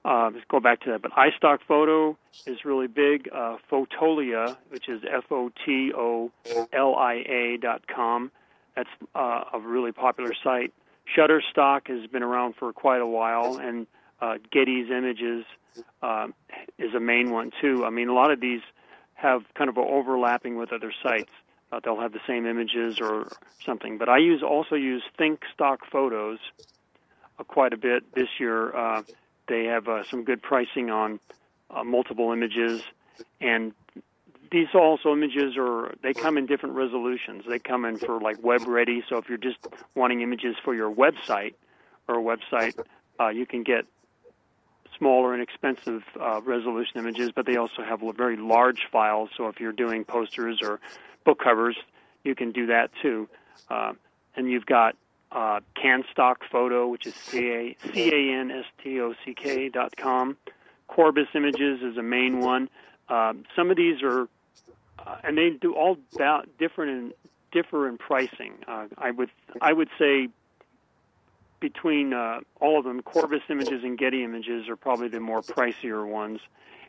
uh, 0.05 0.31
let's 0.33 0.45
go 0.49 0.61
back 0.61 0.81
to 0.83 0.91
that. 0.91 1.03
But 1.03 1.13
iStock 1.13 1.61
Photo 1.67 2.17
is 2.47 2.65
really 2.65 2.87
big. 2.87 3.29
Uh, 3.33 3.57
Fotolia, 3.71 4.57
which 4.71 4.89
is 4.89 5.03
F 5.11 5.25
O 5.31 5.51
T 5.65 5.93
O 5.95 6.31
L 6.73 6.95
I 6.95 7.15
A 7.29 7.59
dot 7.61 7.87
com. 7.87 8.31
That's 8.77 8.89
uh, 9.15 9.45
a 9.53 9.61
really 9.61 9.93
popular 9.93 10.33
site. 10.43 10.73
Shutterstock 11.17 11.89
has 11.89 12.07
been 12.11 12.23
around 12.23 12.55
for 12.57 12.73
quite 12.73 13.01
a 13.01 13.07
while, 13.07 13.57
and 13.57 13.87
uh, 14.21 14.39
Getty's 14.51 14.91
Images 14.91 15.45
uh, 16.03 16.29
is 16.79 16.95
a 16.95 17.01
main 17.01 17.31
one 17.31 17.53
too. 17.61 17.85
I 17.85 17.91
mean, 17.91 18.09
a 18.09 18.15
lot 18.15 18.31
of 18.31 18.41
these 18.41 18.63
have 19.15 19.43
kind 19.55 19.69
of 19.69 19.79
overlapping 19.79 20.57
with 20.57 20.73
other 20.73 20.93
sites. 21.03 21.31
Uh, 21.71 21.81
they'll 21.83 22.01
have 22.01 22.13
the 22.13 22.21
same 22.27 22.47
images 22.47 23.01
or 23.01 23.29
something. 23.65 23.99
But 23.99 24.09
I 24.09 24.19
use 24.19 24.43
also 24.43 24.75
use 24.75 25.03
Think 25.17 25.43
Stock 25.53 25.81
Photos 25.91 26.39
uh, 27.39 27.45
quite 27.45 27.73
a 27.73 27.77
bit 27.77 28.15
this 28.15 28.29
year. 28.39 28.75
Uh, 28.75 29.03
they 29.49 29.65
have 29.65 29.89
uh, 29.89 30.05
some 30.05 30.25
good 30.25 30.43
pricing 30.43 30.91
on 30.91 31.21
multiple 31.85 32.33
images, 32.33 32.83
and 33.41 33.73
these 34.55 34.69
also 34.73 35.13
images 35.13 35.57
are 35.59 35.95
they 36.05 36.15
come 36.15 36.39
in 36.39 36.47
different 36.47 36.77
resolutions. 36.77 37.43
They 37.49 37.59
come 37.59 37.85
in 37.85 37.99
for 37.99 38.21
like 38.21 38.39
web 38.41 38.63
ready. 38.69 39.03
So 39.09 39.19
if 39.19 39.29
you're 39.29 39.37
just 39.37 39.59
wanting 39.97 40.21
images 40.21 40.55
for 40.65 40.75
your 40.77 40.95
website 40.95 41.55
or 42.07 42.21
a 42.21 42.23
website, 42.23 42.79
uh, 43.19 43.31
you 43.31 43.47
can 43.47 43.65
get 43.65 43.85
smaller 44.97 45.35
and 45.35 45.43
expensive 45.43 46.05
uh, 46.21 46.41
resolution 46.43 47.01
images. 47.01 47.33
But 47.35 47.47
they 47.47 47.57
also 47.57 47.83
have 47.83 48.01
very 48.17 48.37
large 48.37 48.83
files. 48.93 49.29
So 49.37 49.49
if 49.49 49.59
you're 49.59 49.73
doing 49.73 50.05
posters 50.05 50.61
or 50.63 50.79
book 51.25 51.41
covers, 51.43 51.77
you 52.23 52.37
can 52.37 52.53
do 52.53 52.67
that 52.67 52.91
too. 53.03 53.29
Uh, 53.69 53.95
and 54.37 54.49
you've 54.49 54.67
got 54.67 54.95
uh, 55.33 55.61
CanStock 55.77 56.37
Photo, 56.53 56.87
which 56.87 57.07
is 57.07 57.15
C 57.15 57.39
A 57.49 58.41
N 58.41 58.53
S 58.53 58.67
T 58.81 59.01
O 59.01 59.15
C 59.25 59.35
K 59.35 59.69
dot 59.69 59.97
com. 59.97 60.37
Corbis 60.89 61.27
Images 61.35 61.83
is 61.83 61.97
a 61.97 62.03
main 62.05 62.39
one. 62.39 62.71
Um, 63.09 63.45
some 63.57 63.71
of 63.71 63.77
these 63.77 64.03
are, 64.03 64.29
uh, 64.99 65.17
and 65.23 65.37
they 65.37 65.51
do 65.51 65.75
all 65.75 65.97
about 66.15 66.49
different 66.59 66.91
in, 66.91 67.13
differ 67.53 67.89
in 67.89 67.99
pricing. 67.99 68.55
Uh, 68.67 68.87
I 68.99 69.11
would 69.11 69.31
I 69.61 69.73
would 69.73 69.89
say 69.99 70.29
between 71.61 72.13
uh, 72.13 72.41
all 72.61 72.79
of 72.79 72.85
them, 72.85 73.01
Corbis 73.03 73.43
Images 73.49 73.83
and 73.83 73.97
Getty 73.97 74.23
Images 74.23 74.69
are 74.69 74.77
probably 74.77 75.09
the 75.09 75.21
more 75.21 75.41
pricier 75.43 76.07
ones, 76.07 76.41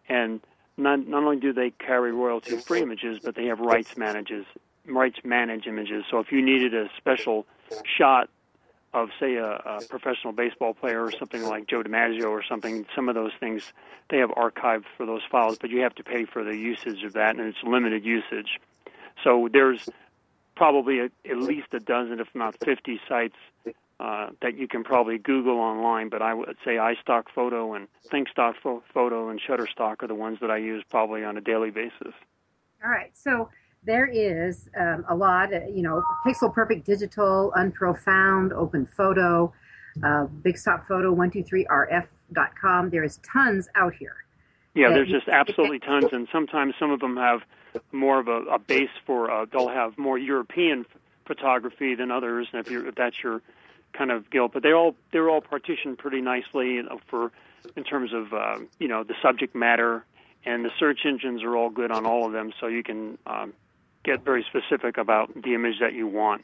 and 0.09 0.41
not 0.77 1.07
not 1.07 1.23
only 1.23 1.37
do 1.37 1.53
they 1.53 1.71
carry 1.71 2.11
royalty-free 2.11 2.81
images, 2.81 3.19
but 3.23 3.35
they 3.35 3.45
have 3.45 3.59
rights 3.59 3.95
manages 3.95 4.45
rights 4.87 5.19
manage 5.23 5.67
images. 5.67 6.03
So 6.09 6.19
if 6.19 6.31
you 6.31 6.41
needed 6.41 6.73
a 6.73 6.89
special 6.97 7.45
shot 7.83 8.29
of 8.95 9.09
say 9.19 9.35
a, 9.35 9.45
a 9.45 9.81
professional 9.89 10.33
baseball 10.33 10.73
player 10.73 11.03
or 11.03 11.11
something 11.11 11.43
like 11.43 11.67
Joe 11.67 11.83
DiMaggio 11.83 12.29
or 12.29 12.43
something, 12.43 12.85
some 12.95 13.09
of 13.09 13.15
those 13.15 13.31
things 13.39 13.73
they 14.09 14.17
have 14.17 14.29
archived 14.31 14.85
for 14.97 15.05
those 15.05 15.21
files, 15.29 15.57
but 15.59 15.69
you 15.69 15.81
have 15.81 15.95
to 15.95 16.03
pay 16.03 16.25
for 16.25 16.43
the 16.43 16.55
usage 16.55 17.03
of 17.03 17.13
that, 17.13 17.35
and 17.35 17.47
it's 17.47 17.63
limited 17.63 18.05
usage. 18.05 18.59
So 19.23 19.49
there's 19.51 19.89
probably 20.55 20.99
a, 20.99 21.05
at 21.29 21.37
least 21.37 21.67
a 21.73 21.79
dozen, 21.79 22.19
if 22.19 22.27
not 22.33 22.55
50 22.63 22.99
sites 23.07 23.35
uh, 23.99 24.29
that 24.41 24.57
you 24.57 24.67
can 24.67 24.83
probably 24.83 25.17
Google 25.17 25.57
online. 25.57 26.09
But 26.09 26.21
I 26.21 26.33
would 26.33 26.57
say 26.63 26.75
iStock 26.75 27.25
Photo 27.33 27.73
and 27.73 27.87
ThinkStock 28.07 28.55
Photo 28.93 29.29
and 29.29 29.41
Shutterstock 29.41 30.03
are 30.03 30.07
the 30.07 30.15
ones 30.15 30.39
that 30.41 30.51
I 30.51 30.57
use 30.57 30.83
probably 30.89 31.23
on 31.23 31.37
a 31.37 31.41
daily 31.41 31.71
basis. 31.71 32.13
All 32.83 32.91
right, 32.91 33.11
so 33.17 33.49
there 33.85 34.07
is 34.07 34.69
um, 34.79 35.05
a 35.09 35.15
lot, 35.15 35.53
uh, 35.53 35.59
you 35.67 35.81
know, 35.81 36.03
Pixel 36.25 36.53
Perfect 36.53 36.85
Digital, 36.85 37.51
Unprofound, 37.55 38.53
Open 38.53 38.85
Photo, 38.85 39.53
uh, 40.03 40.25
Big 40.25 40.57
Stock 40.57 40.87
Photo, 40.87 41.15
123rf.com. 41.15 42.89
There 42.89 43.03
is 43.03 43.19
tons 43.31 43.69
out 43.75 43.93
here. 43.93 44.15
Yeah, 44.73 44.89
there's 44.89 45.09
just 45.09 45.29
absolutely 45.29 45.79
tons, 45.79 46.07
and 46.11 46.27
sometimes 46.33 46.73
some 46.77 46.91
of 46.91 46.99
them 46.99 47.15
have 47.15 47.41
more 47.93 48.19
of 48.19 48.27
a, 48.27 48.41
a 48.51 48.59
base 48.59 48.89
for, 49.05 49.31
uh, 49.31 49.45
they'll 49.49 49.69
have 49.69 49.97
more 49.97 50.17
European 50.17 50.85
photography 51.25 51.95
than 51.95 52.11
others, 52.11 52.47
and 52.51 52.65
if, 52.65 52.69
you're, 52.69 52.85
if 52.85 52.95
that's 52.95 53.15
your 53.23 53.41
kind 53.93 54.11
of 54.11 54.29
guilt, 54.29 54.51
but 54.53 54.63
they 54.63 54.73
all 54.73 54.93
they're 55.13 55.29
all 55.29 55.39
partitioned 55.39 55.97
pretty 55.97 56.19
nicely 56.19 56.81
for 57.07 57.31
in 57.77 57.85
terms 57.85 58.11
of 58.13 58.33
uh, 58.33 58.59
you 58.77 58.89
know 58.89 59.03
the 59.03 59.13
subject 59.21 59.55
matter, 59.55 60.05
and 60.45 60.65
the 60.65 60.71
search 60.77 60.99
engines 61.05 61.41
are 61.41 61.55
all 61.55 61.69
good 61.69 61.91
on 61.91 62.05
all 62.05 62.25
of 62.25 62.33
them, 62.33 62.51
so 62.59 62.67
you 62.67 62.83
can 62.83 63.17
um, 63.25 63.53
get 64.05 64.23
very 64.23 64.45
specific 64.49 64.97
about 64.97 65.33
the 65.43 65.53
image 65.53 65.79
that 65.79 65.93
you 65.93 66.07
want. 66.07 66.43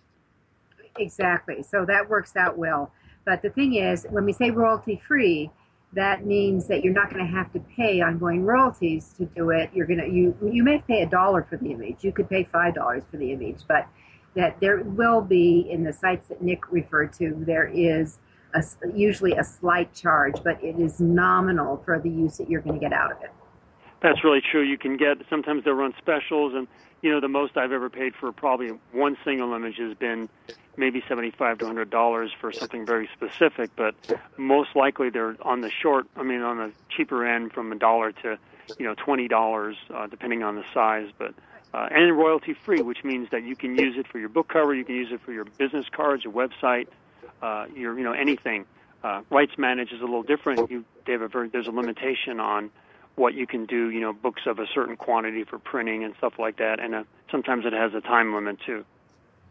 Exactly. 0.98 1.64
So 1.64 1.86
that 1.86 2.10
works 2.10 2.36
out 2.36 2.58
well. 2.58 2.92
But 3.26 3.42
the 3.42 3.50
thing 3.50 3.76
is, 3.76 4.06
when 4.10 4.26
we 4.26 4.34
say 4.34 4.50
royalty 4.52 5.02
free, 5.08 5.52
that 5.94 6.26
means 6.26 6.68
that 6.68 6.84
you're 6.84 6.94
not 6.94 7.14
going 7.14 7.26
to 7.26 7.32
have 7.32 7.52
to 7.54 7.60
pay 7.60 8.02
ongoing 8.02 8.44
royalties 8.46 9.14
to 9.18 9.26
do 9.26 9.50
it. 9.50 9.70
You're 9.74 9.86
going 9.86 10.00
to 10.00 10.08
you 10.08 10.36
you 10.42 10.64
may 10.64 10.80
pay 10.80 11.02
a 11.02 11.06
dollar 11.06 11.44
for 11.44 11.58
the 11.58 11.72
image. 11.72 11.98
You 12.02 12.12
could 12.12 12.30
pay 12.30 12.44
five 12.46 12.76
dollars 12.76 13.04
for 13.12 13.18
the 13.18 13.32
image, 13.32 13.60
but 13.68 13.88
that 14.36 14.60
there 14.62 14.82
will 14.82 15.22
be 15.22 15.68
in 15.70 15.84
the 15.84 15.92
sites 15.92 16.30
that 16.30 16.42
Nick 16.42 16.72
referred 16.72 17.12
to. 17.14 17.36
There 17.46 17.68
is 17.68 18.20
a, 18.54 18.64
usually 18.94 19.34
a 19.34 19.44
slight 19.44 19.94
charge, 19.94 20.36
but 20.44 20.64
it 20.64 20.80
is 20.80 21.02
nominal 21.02 21.82
for 21.84 22.00
the 22.00 22.10
use 22.10 22.38
that 22.38 22.50
you're 22.50 22.62
going 22.62 22.80
to 22.80 22.82
get 22.82 22.94
out 22.94 23.12
of 23.12 23.22
it. 23.22 23.32
That's 24.02 24.24
really 24.24 24.42
true. 24.42 24.62
You 24.62 24.78
can 24.78 24.98
get 24.98 25.18
sometimes 25.30 25.64
they'll 25.64 25.74
run 25.76 25.94
specials, 25.98 26.54
and 26.56 26.68
you 27.02 27.12
know 27.12 27.20
the 27.20 27.28
most 27.28 27.56
I've 27.56 27.72
ever 27.72 27.90
paid 27.90 28.16
for 28.16 28.32
probably 28.32 28.70
one 28.92 29.16
single 29.24 29.54
image 29.54 29.78
has 29.78 29.96
been 29.96 30.28
maybe 30.76 31.04
seventy-five 31.08 31.60
to 31.60 31.66
hundred 31.66 31.92
dollars 31.92 32.32
for 32.40 32.52
something 32.52 32.86
very 32.86 33.08
specific. 33.16 33.70
But 33.76 33.94
most 34.38 34.76
likely 34.76 35.10
they're 35.12 35.36
on 35.44 35.62
the 35.62 35.70
short, 35.70 36.08
I 36.16 36.24
mean, 36.24 36.42
on 36.42 36.58
the 36.58 36.72
cheaper 36.90 37.26
end, 37.26 37.54
from 37.54 37.72
a 37.72 37.76
dollar 37.76 38.12
to 38.24 38.40
you 38.80 38.86
know 38.86 38.96
twenty 38.96 39.28
dollars, 39.28 39.76
uh, 39.94 40.08
depending 40.08 40.42
on 40.42 40.56
the 40.56 40.64
size. 40.74 41.10
But 41.18 41.36
uh, 41.74 41.88
and 41.92 42.18
royalty 42.18 42.56
free, 42.66 42.82
which 42.82 43.04
means 43.04 43.30
that 43.32 43.44
you 43.44 43.56
can 43.56 43.78
use 43.78 43.98
it 43.98 44.08
for 44.08 44.18
your 44.18 44.30
book 44.30 44.48
cover, 44.50 44.74
you 44.74 44.84
can 44.84 44.96
use 44.96 45.12
it 45.12 45.22
for 45.24 45.32
your 45.32 45.46
business 45.46 45.86
cards, 45.92 46.24
your 46.24 46.34
website, 46.34 46.88
uh, 47.44 47.66
your 47.76 47.96
you 47.98 48.04
know 48.04 48.14
anything. 48.14 48.66
Uh, 49.04 49.22
rights 49.30 49.54
manage 49.60 49.92
is 49.92 50.00
a 50.00 50.06
little 50.06 50.24
different. 50.24 50.72
You 50.72 50.86
they 51.06 51.12
have 51.12 51.22
a 51.22 51.28
very 51.28 51.50
there's 51.50 51.68
a 51.68 51.72
limitation 51.72 52.40
on 52.40 52.72
what 53.16 53.34
you 53.34 53.48
can 53.48 53.66
do. 53.66 53.90
You 53.90 54.00
know, 54.00 54.14
books 54.14 54.44
of 54.46 54.60
a 54.60 54.66
certain 54.74 54.96
quantity 54.96 55.44
for 55.44 55.60
printing 55.60 56.04
and 56.04 56.14
stuff 56.18 56.34
like 56.40 56.58
that, 56.58 56.80
and 56.80 56.96
uh, 56.96 57.04
sometimes 57.30 57.66
it 57.66 57.74
has 57.74 57.94
a 57.94 58.02
time 58.02 58.34
limit 58.34 58.58
too. 58.66 58.86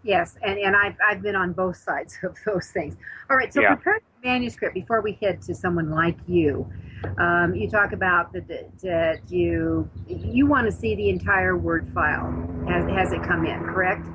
Yes, 0.03 0.37
and, 0.43 0.59
and 0.59 0.75
I've, 0.75 0.97
I've 1.07 1.21
been 1.21 1.37
on 1.37 1.53
both 1.53 1.77
sides 1.77 2.19
of 2.23 2.37
those 2.47 2.71
things. 2.71 2.97
All 3.29 3.37
right, 3.37 3.53
so 3.53 3.61
yeah. 3.61 3.75
prepare 3.75 4.01
manuscript 4.25 4.75
before 4.75 5.01
we 5.01 5.13
head 5.21 5.41
to 5.43 5.55
someone 5.55 5.91
like 5.91 6.17
you. 6.27 6.71
Um, 7.19 7.55
you 7.55 7.69
talk 7.71 7.93
about 7.93 8.33
that, 8.35 8.49
that 8.83 9.21
you 9.31 9.89
you 10.07 10.47
want 10.47 10.67
to 10.67 10.73
see 10.73 10.95
the 10.95 11.09
entire 11.09 11.57
Word 11.57 11.91
file 11.95 12.29
as, 12.69 12.85
has 12.91 13.13
it 13.13 13.23
come 13.23 13.47
in, 13.47 13.59
correct? 13.65 14.07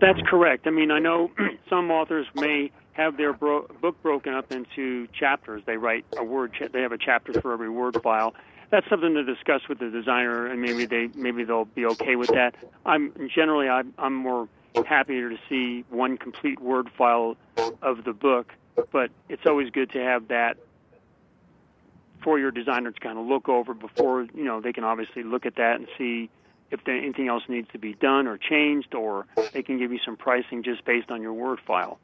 That's 0.00 0.20
correct. 0.26 0.66
I 0.66 0.70
mean, 0.70 0.90
I 0.90 0.98
know 0.98 1.30
some 1.70 1.90
authors 1.90 2.26
may 2.34 2.72
have 2.92 3.16
their 3.16 3.32
bro- 3.32 3.68
book 3.80 4.02
broken 4.02 4.34
up 4.34 4.50
into 4.50 5.06
chapters. 5.08 5.62
They 5.66 5.76
write 5.76 6.04
a 6.18 6.24
word. 6.24 6.52
Cha- 6.58 6.68
they 6.72 6.82
have 6.82 6.92
a 6.92 6.98
chapter 6.98 7.40
for 7.40 7.52
every 7.52 7.70
Word 7.70 8.00
file. 8.02 8.34
That's 8.70 8.88
something 8.88 9.14
to 9.14 9.22
discuss 9.22 9.62
with 9.68 9.78
the 9.78 9.90
designer, 9.90 10.46
and 10.46 10.60
maybe 10.60 10.86
they 10.86 11.08
maybe 11.14 11.44
they'll 11.44 11.66
be 11.66 11.86
okay 11.86 12.16
with 12.16 12.30
that. 12.30 12.54
I'm 12.84 13.12
generally 13.32 13.68
I'm, 13.68 13.94
I'm 13.98 14.14
more 14.14 14.48
happier 14.86 15.30
to 15.30 15.38
see 15.48 15.84
one 15.88 16.18
complete 16.18 16.60
Word 16.60 16.90
file 16.98 17.36
of 17.82 18.04
the 18.04 18.12
book, 18.12 18.52
but 18.92 19.10
it's 19.28 19.46
always 19.46 19.70
good 19.70 19.90
to 19.92 19.98
have 20.02 20.28
that 20.28 20.56
for 22.22 22.38
your 22.38 22.50
designer 22.50 22.90
to 22.90 23.00
kind 23.00 23.18
of 23.18 23.26
look 23.26 23.48
over 23.48 23.72
before 23.72 24.26
you 24.34 24.44
know 24.44 24.60
they 24.60 24.72
can 24.72 24.84
obviously 24.84 25.22
look 25.22 25.46
at 25.46 25.56
that 25.56 25.76
and 25.76 25.86
see 25.96 26.28
if 26.70 26.82
there, 26.84 26.96
anything 26.96 27.28
else 27.28 27.44
needs 27.48 27.68
to 27.72 27.78
be 27.78 27.94
done 27.94 28.26
or 28.26 28.36
changed, 28.36 28.94
or 28.94 29.26
they 29.52 29.62
can 29.62 29.78
give 29.78 29.92
you 29.92 30.00
some 30.04 30.16
pricing 30.16 30.62
just 30.62 30.84
based 30.84 31.10
on 31.10 31.22
your 31.22 31.32
Word 31.32 31.60
file. 31.64 31.98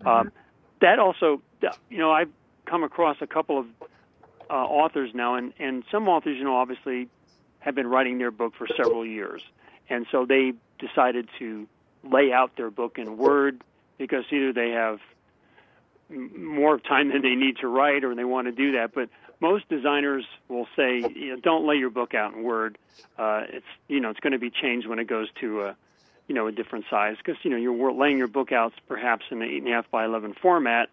Mm-hmm. 0.00 0.08
Um, 0.08 0.32
that 0.80 0.98
also, 0.98 1.40
you 1.88 1.98
know, 1.98 2.10
I've 2.10 2.30
come 2.66 2.82
across 2.82 3.18
a 3.20 3.26
couple 3.26 3.58
of 3.58 3.66
uh, 4.50 4.54
authors 4.54 5.10
now, 5.14 5.34
and 5.34 5.52
and 5.58 5.84
some 5.90 6.08
authors, 6.08 6.36
you 6.36 6.44
know, 6.44 6.56
obviously 6.56 7.08
have 7.60 7.74
been 7.74 7.86
writing 7.86 8.18
their 8.18 8.30
book 8.30 8.54
for 8.56 8.66
several 8.76 9.04
years, 9.06 9.42
and 9.88 10.06
so 10.10 10.26
they 10.26 10.52
decided 10.78 11.28
to 11.38 11.66
lay 12.02 12.32
out 12.32 12.56
their 12.56 12.70
book 12.70 12.98
in 12.98 13.16
Word 13.16 13.62
because 13.98 14.24
either 14.30 14.52
they 14.52 14.70
have 14.70 15.00
more 16.10 16.78
time 16.78 17.08
than 17.08 17.22
they 17.22 17.34
need 17.34 17.56
to 17.58 17.68
write 17.68 18.04
or 18.04 18.14
they 18.14 18.24
want 18.24 18.46
to 18.46 18.52
do 18.52 18.72
that, 18.72 18.94
but 18.94 19.08
most 19.40 19.68
designers 19.68 20.24
will 20.48 20.66
say, 20.76 20.98
you 21.14 21.34
know, 21.34 21.40
don't 21.40 21.66
lay 21.66 21.76
your 21.76 21.90
book 21.90 22.14
out 22.14 22.34
in 22.34 22.42
Word. 22.42 22.78
Uh, 23.18 23.42
it's 23.48 23.66
you 23.88 24.00
know 24.00 24.10
it's 24.10 24.20
going 24.20 24.32
to 24.32 24.38
be 24.38 24.50
changed 24.50 24.86
when 24.86 24.98
it 24.98 25.06
goes 25.06 25.28
to 25.40 25.62
a 25.62 25.76
you 26.28 26.34
know 26.34 26.46
a 26.46 26.52
different 26.52 26.84
size 26.90 27.16
because 27.18 27.36
you 27.42 27.50
know 27.50 27.56
you're 27.56 27.92
laying 27.92 28.18
your 28.18 28.28
book 28.28 28.52
out 28.52 28.72
perhaps 28.88 29.24
in 29.30 29.42
an 29.42 29.48
eight 29.48 29.58
and 29.58 29.68
a 29.68 29.72
half 29.72 29.90
by 29.90 30.04
eleven 30.04 30.34
format, 30.34 30.88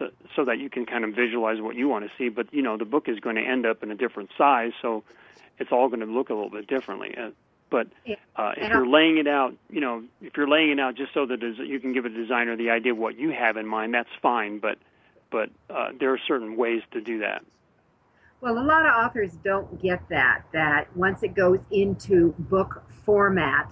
so 0.00 0.10
so 0.34 0.44
that 0.46 0.58
you 0.58 0.68
can 0.68 0.86
kind 0.86 1.04
of 1.04 1.14
visualize 1.14 1.60
what 1.60 1.76
you 1.76 1.88
want 1.88 2.04
to 2.04 2.10
see. 2.18 2.28
But 2.28 2.52
you 2.52 2.62
know 2.62 2.76
the 2.76 2.84
book 2.84 3.08
is 3.08 3.20
going 3.20 3.36
to 3.36 3.42
end 3.42 3.66
up 3.66 3.84
in 3.84 3.92
a 3.92 3.94
different 3.94 4.30
size, 4.36 4.72
so 4.82 5.04
it's 5.58 5.70
all 5.70 5.88
going 5.88 6.00
to 6.00 6.06
look 6.06 6.30
a 6.30 6.34
little 6.34 6.50
bit 6.50 6.66
differently. 6.66 7.14
Uh, 7.16 7.30
but 7.70 7.86
uh, 8.34 8.52
if 8.56 8.68
you're 8.68 8.86
laying 8.86 9.18
it 9.18 9.28
out, 9.28 9.54
you 9.68 9.80
know, 9.80 10.02
if 10.20 10.36
you're 10.36 10.48
laying 10.48 10.70
it 10.70 10.80
out 10.80 10.96
just 10.96 11.14
so 11.14 11.24
that 11.26 11.40
you 11.40 11.78
can 11.78 11.92
give 11.92 12.04
a 12.04 12.08
designer 12.08 12.56
the 12.56 12.70
idea 12.70 12.92
of 12.92 12.98
what 12.98 13.16
you 13.16 13.30
have 13.30 13.56
in 13.56 13.66
mind, 13.66 13.94
that's 13.94 14.08
fine. 14.20 14.58
But 14.58 14.78
but 15.30 15.50
uh, 15.68 15.90
there 15.98 16.12
are 16.12 16.18
certain 16.26 16.56
ways 16.56 16.82
to 16.92 17.00
do 17.00 17.20
that. 17.20 17.44
Well, 18.40 18.58
a 18.58 18.64
lot 18.64 18.86
of 18.86 18.92
authors 19.04 19.34
don't 19.44 19.80
get 19.80 20.08
that. 20.08 20.44
That 20.52 20.96
once 20.96 21.22
it 21.22 21.34
goes 21.34 21.60
into 21.70 22.34
book 22.38 22.82
format, 23.04 23.70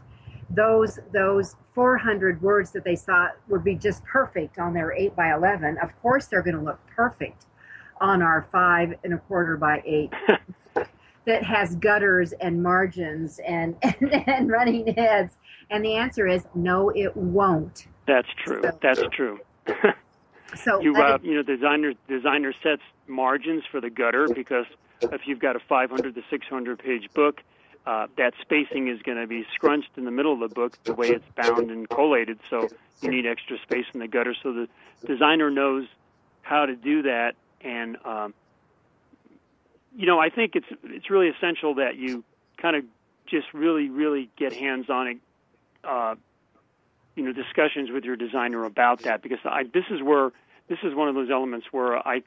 those 0.50 0.98
those 1.12 1.56
400 1.74 2.40
words 2.42 2.70
that 2.72 2.84
they 2.84 2.96
thought 2.96 3.32
would 3.48 3.62
be 3.62 3.74
just 3.74 4.04
perfect 4.04 4.58
on 4.58 4.74
their 4.74 4.92
8 4.92 5.14
by 5.14 5.34
11, 5.34 5.78
of 5.78 6.00
course 6.00 6.26
they're 6.26 6.42
going 6.42 6.56
to 6.56 6.62
look 6.62 6.80
perfect 6.94 7.46
on 8.00 8.22
our 8.22 8.48
five 8.52 8.94
and 9.04 9.14
a 9.14 9.18
quarter 9.18 9.56
by 9.56 9.82
eight 9.84 10.12
that 11.24 11.42
has 11.42 11.76
gutters 11.76 12.32
and 12.40 12.62
margins 12.62 13.40
and, 13.46 13.76
and, 13.82 14.28
and 14.28 14.50
running 14.50 14.86
heads. 14.94 15.34
And 15.70 15.84
the 15.84 15.94
answer 15.94 16.26
is 16.26 16.46
no, 16.54 16.90
it 16.90 17.14
won't. 17.16 17.86
That's 18.06 18.28
true. 18.44 18.62
So, 18.62 18.78
That's 18.80 19.02
true. 19.12 19.40
so 20.56 20.80
you 20.80 20.96
uh, 20.96 21.18
you 21.22 21.34
know 21.34 21.42
designer 21.42 21.92
designer 22.08 22.54
sets 22.62 22.82
margins 23.06 23.64
for 23.70 23.82
the 23.82 23.90
gutter 23.90 24.26
because 24.28 24.64
if 25.02 25.26
you've 25.26 25.40
got 25.40 25.56
a 25.56 25.60
500 25.60 26.14
to 26.14 26.22
600 26.30 26.78
page 26.78 27.10
book, 27.12 27.42
uh, 27.88 28.06
that 28.18 28.34
spacing 28.42 28.88
is 28.88 29.00
going 29.00 29.16
to 29.16 29.26
be 29.26 29.46
scrunched 29.54 29.88
in 29.96 30.04
the 30.04 30.10
middle 30.10 30.34
of 30.34 30.40
the 30.40 30.54
book 30.54 30.76
the 30.84 30.92
way 30.92 31.08
it's 31.08 31.24
bound 31.34 31.70
and 31.70 31.88
collated. 31.88 32.38
So 32.50 32.68
you 33.00 33.10
need 33.10 33.24
extra 33.24 33.56
space 33.62 33.86
in 33.94 34.00
the 34.00 34.06
gutter. 34.06 34.34
So 34.42 34.52
the 34.52 34.68
designer 35.06 35.50
knows 35.50 35.86
how 36.42 36.66
to 36.66 36.76
do 36.76 37.00
that. 37.02 37.34
And 37.62 37.96
um, 38.04 38.34
you 39.96 40.04
know, 40.04 40.18
I 40.18 40.28
think 40.28 40.54
it's 40.54 40.66
it's 40.84 41.08
really 41.08 41.28
essential 41.28 41.76
that 41.76 41.96
you 41.96 42.24
kind 42.58 42.76
of 42.76 42.84
just 43.26 43.46
really 43.54 43.88
really 43.88 44.28
get 44.36 44.52
hands 44.52 44.90
on 44.90 45.06
it. 45.06 45.16
Uh, 45.82 46.14
you 47.16 47.24
know 47.24 47.32
discussions 47.32 47.90
with 47.90 48.04
your 48.04 48.16
designer 48.16 48.64
about 48.64 49.00
that 49.04 49.22
because 49.22 49.38
I 49.46 49.62
this 49.62 49.84
is 49.90 50.02
where 50.02 50.30
this 50.68 50.78
is 50.82 50.94
one 50.94 51.08
of 51.08 51.14
those 51.14 51.30
elements 51.30 51.68
where 51.70 52.06
I 52.06 52.22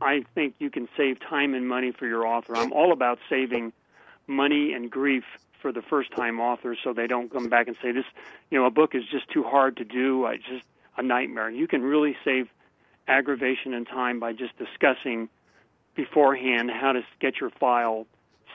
I 0.00 0.24
think 0.34 0.56
you 0.58 0.70
can 0.70 0.88
save 0.96 1.20
time 1.20 1.54
and 1.54 1.68
money 1.68 1.92
for 1.92 2.08
your 2.08 2.26
author. 2.26 2.56
I'm 2.56 2.72
all 2.72 2.92
about 2.92 3.20
saving 3.30 3.72
money 4.26 4.72
and 4.72 4.90
grief 4.90 5.24
for 5.60 5.72
the 5.72 5.82
first 5.82 6.10
time 6.12 6.40
authors 6.40 6.78
so 6.82 6.92
they 6.92 7.06
don't 7.06 7.30
come 7.32 7.48
back 7.48 7.68
and 7.68 7.76
say 7.82 7.92
this 7.92 8.04
you 8.50 8.58
know 8.58 8.66
a 8.66 8.70
book 8.70 8.94
is 8.94 9.04
just 9.10 9.28
too 9.30 9.42
hard 9.42 9.76
to 9.76 9.84
do. 9.84 10.26
I 10.26 10.36
just 10.36 10.64
a 10.96 11.02
nightmare. 11.02 11.50
You 11.50 11.66
can 11.66 11.82
really 11.82 12.16
save 12.24 12.48
aggravation 13.08 13.74
and 13.74 13.86
time 13.86 14.20
by 14.20 14.32
just 14.32 14.56
discussing 14.58 15.28
beforehand 15.94 16.70
how 16.70 16.92
to 16.92 17.02
get 17.20 17.40
your 17.40 17.50
file 17.50 18.06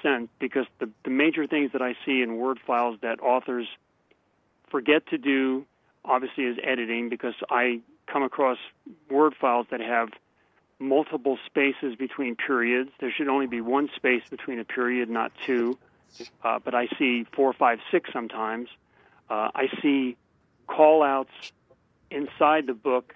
sent 0.01 0.29
because 0.39 0.65
the 0.79 0.89
the 1.03 1.09
major 1.09 1.47
things 1.47 1.71
that 1.73 1.81
I 1.81 1.95
see 2.05 2.21
in 2.21 2.37
word 2.37 2.59
files 2.65 2.97
that 3.01 3.19
authors 3.21 3.67
forget 4.69 5.07
to 5.07 5.17
do 5.17 5.65
obviously 6.05 6.45
is 6.45 6.57
editing 6.63 7.09
because 7.09 7.33
I 7.49 7.81
come 8.05 8.23
across 8.23 8.57
word 9.09 9.33
files 9.39 9.67
that 9.71 9.81
have 9.81 10.09
multiple 10.79 11.37
spaces 11.45 11.95
between 11.95 12.35
periods. 12.35 12.91
There 12.99 13.11
should 13.11 13.27
only 13.27 13.47
be 13.47 13.61
one 13.61 13.89
space 13.95 14.23
between 14.29 14.59
a 14.59 14.65
period, 14.65 15.09
not 15.09 15.31
two. 15.45 15.77
Uh, 16.43 16.59
but 16.63 16.73
I 16.73 16.87
see 16.97 17.25
four, 17.35 17.53
five, 17.53 17.79
six 17.91 18.09
sometimes. 18.13 18.69
Uh, 19.29 19.49
I 19.53 19.67
see 19.81 20.17
call 20.67 21.03
outs 21.03 21.31
inside 22.09 22.67
the 22.67 22.73
book 22.73 23.13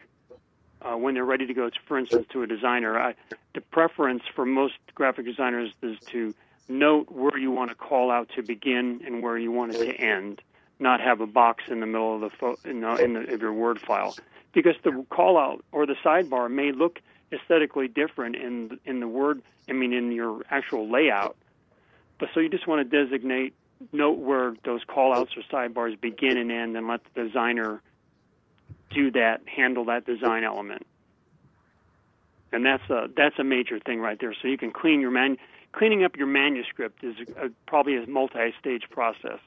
uh, 0.81 0.95
when 0.95 1.13
they're 1.13 1.25
ready 1.25 1.45
to 1.45 1.53
go, 1.53 1.69
for 1.87 1.97
instance, 1.97 2.27
to 2.31 2.43
a 2.43 2.47
designer. 2.47 2.99
I, 2.99 3.15
the 3.53 3.61
preference 3.61 4.23
for 4.35 4.45
most 4.45 4.75
graphic 4.93 5.25
designers 5.25 5.71
is 5.81 5.97
to 6.07 6.33
note 6.67 7.11
where 7.11 7.37
you 7.37 7.51
want 7.51 7.69
to 7.69 7.75
call 7.75 8.11
out 8.11 8.29
to 8.35 8.43
begin 8.43 9.01
and 9.05 9.23
where 9.23 9.37
you 9.37 9.51
want 9.51 9.75
it 9.75 9.85
to 9.85 9.95
end, 9.95 10.41
not 10.79 10.99
have 11.01 11.21
a 11.21 11.27
box 11.27 11.63
in 11.69 11.79
the 11.79 11.85
middle 11.85 12.15
of 12.15 12.21
the 12.21 12.29
fo- 12.29 12.57
in, 12.65 12.81
the, 12.81 12.95
in 12.95 13.13
the, 13.13 13.33
of 13.33 13.41
your 13.41 13.53
Word 13.53 13.79
file, 13.79 14.15
because 14.53 14.75
the 14.83 15.05
call 15.09 15.37
out 15.37 15.63
or 15.71 15.85
the 15.85 15.95
sidebar 16.03 16.51
may 16.51 16.71
look 16.71 16.99
aesthetically 17.31 17.87
different 17.87 18.35
in 18.35 18.79
in 18.85 18.99
the 18.99 19.07
Word. 19.07 19.41
I 19.69 19.73
mean, 19.73 19.93
in 19.93 20.11
your 20.11 20.41
actual 20.49 20.89
layout. 20.89 21.35
But 22.19 22.29
so 22.33 22.39
you 22.39 22.49
just 22.49 22.67
want 22.67 22.89
to 22.89 23.05
designate, 23.05 23.53
note 23.91 24.19
where 24.19 24.55
those 24.63 24.83
callouts 24.83 25.35
or 25.37 25.41
sidebars 25.51 25.99
begin 25.99 26.37
and 26.37 26.51
end, 26.51 26.77
and 26.77 26.87
let 26.87 27.01
the 27.13 27.23
designer 27.23 27.81
do 28.91 29.11
that, 29.11 29.41
handle 29.47 29.85
that 29.85 30.05
design 30.05 30.43
element. 30.43 30.85
And 32.51 32.65
that's 32.65 32.87
a 32.89 33.07
that's 33.15 33.39
a 33.39 33.43
major 33.43 33.79
thing 33.79 33.99
right 33.99 34.19
there. 34.19 34.35
So 34.41 34.47
you 34.47 34.57
can 34.57 34.71
clean 34.71 35.01
your 35.01 35.11
man 35.11 35.37
cleaning 35.71 36.03
up 36.03 36.17
your 36.17 36.27
manuscript 36.27 37.03
is 37.03 37.15
a, 37.37 37.49
probably 37.65 37.95
a 37.97 38.05
multi-stage 38.07 38.83
process. 38.89 39.39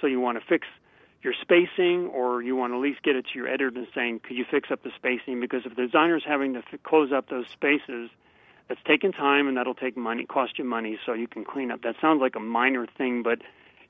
So 0.00 0.06
you 0.06 0.20
want 0.20 0.38
to 0.38 0.44
fix 0.46 0.66
your 1.26 1.34
spacing, 1.42 2.06
or 2.14 2.40
you 2.40 2.54
want 2.54 2.72
to 2.72 2.76
at 2.76 2.80
least 2.80 3.02
get 3.02 3.16
it 3.16 3.26
to 3.32 3.38
your 3.38 3.48
editor 3.48 3.76
and 3.76 3.88
saying, 3.92 4.20
"Could 4.20 4.36
you 4.36 4.44
fix 4.48 4.70
up 4.70 4.84
the 4.84 4.92
spacing?" 4.96 5.40
Because 5.40 5.66
if 5.66 5.74
the 5.74 5.82
designer's 5.82 6.24
having 6.24 6.54
to 6.54 6.60
f- 6.60 6.82
close 6.84 7.12
up 7.12 7.28
those 7.28 7.48
spaces, 7.48 8.08
that's 8.68 8.80
taking 8.84 9.10
time 9.12 9.48
and 9.48 9.56
that'll 9.56 9.74
take 9.74 9.96
money, 9.96 10.24
cost 10.24 10.56
you 10.56 10.64
money. 10.64 10.98
So 11.04 11.12
you 11.14 11.26
can 11.26 11.44
clean 11.44 11.72
up. 11.72 11.82
That 11.82 11.96
sounds 12.00 12.20
like 12.20 12.36
a 12.36 12.40
minor 12.40 12.86
thing, 12.86 13.24
but 13.24 13.42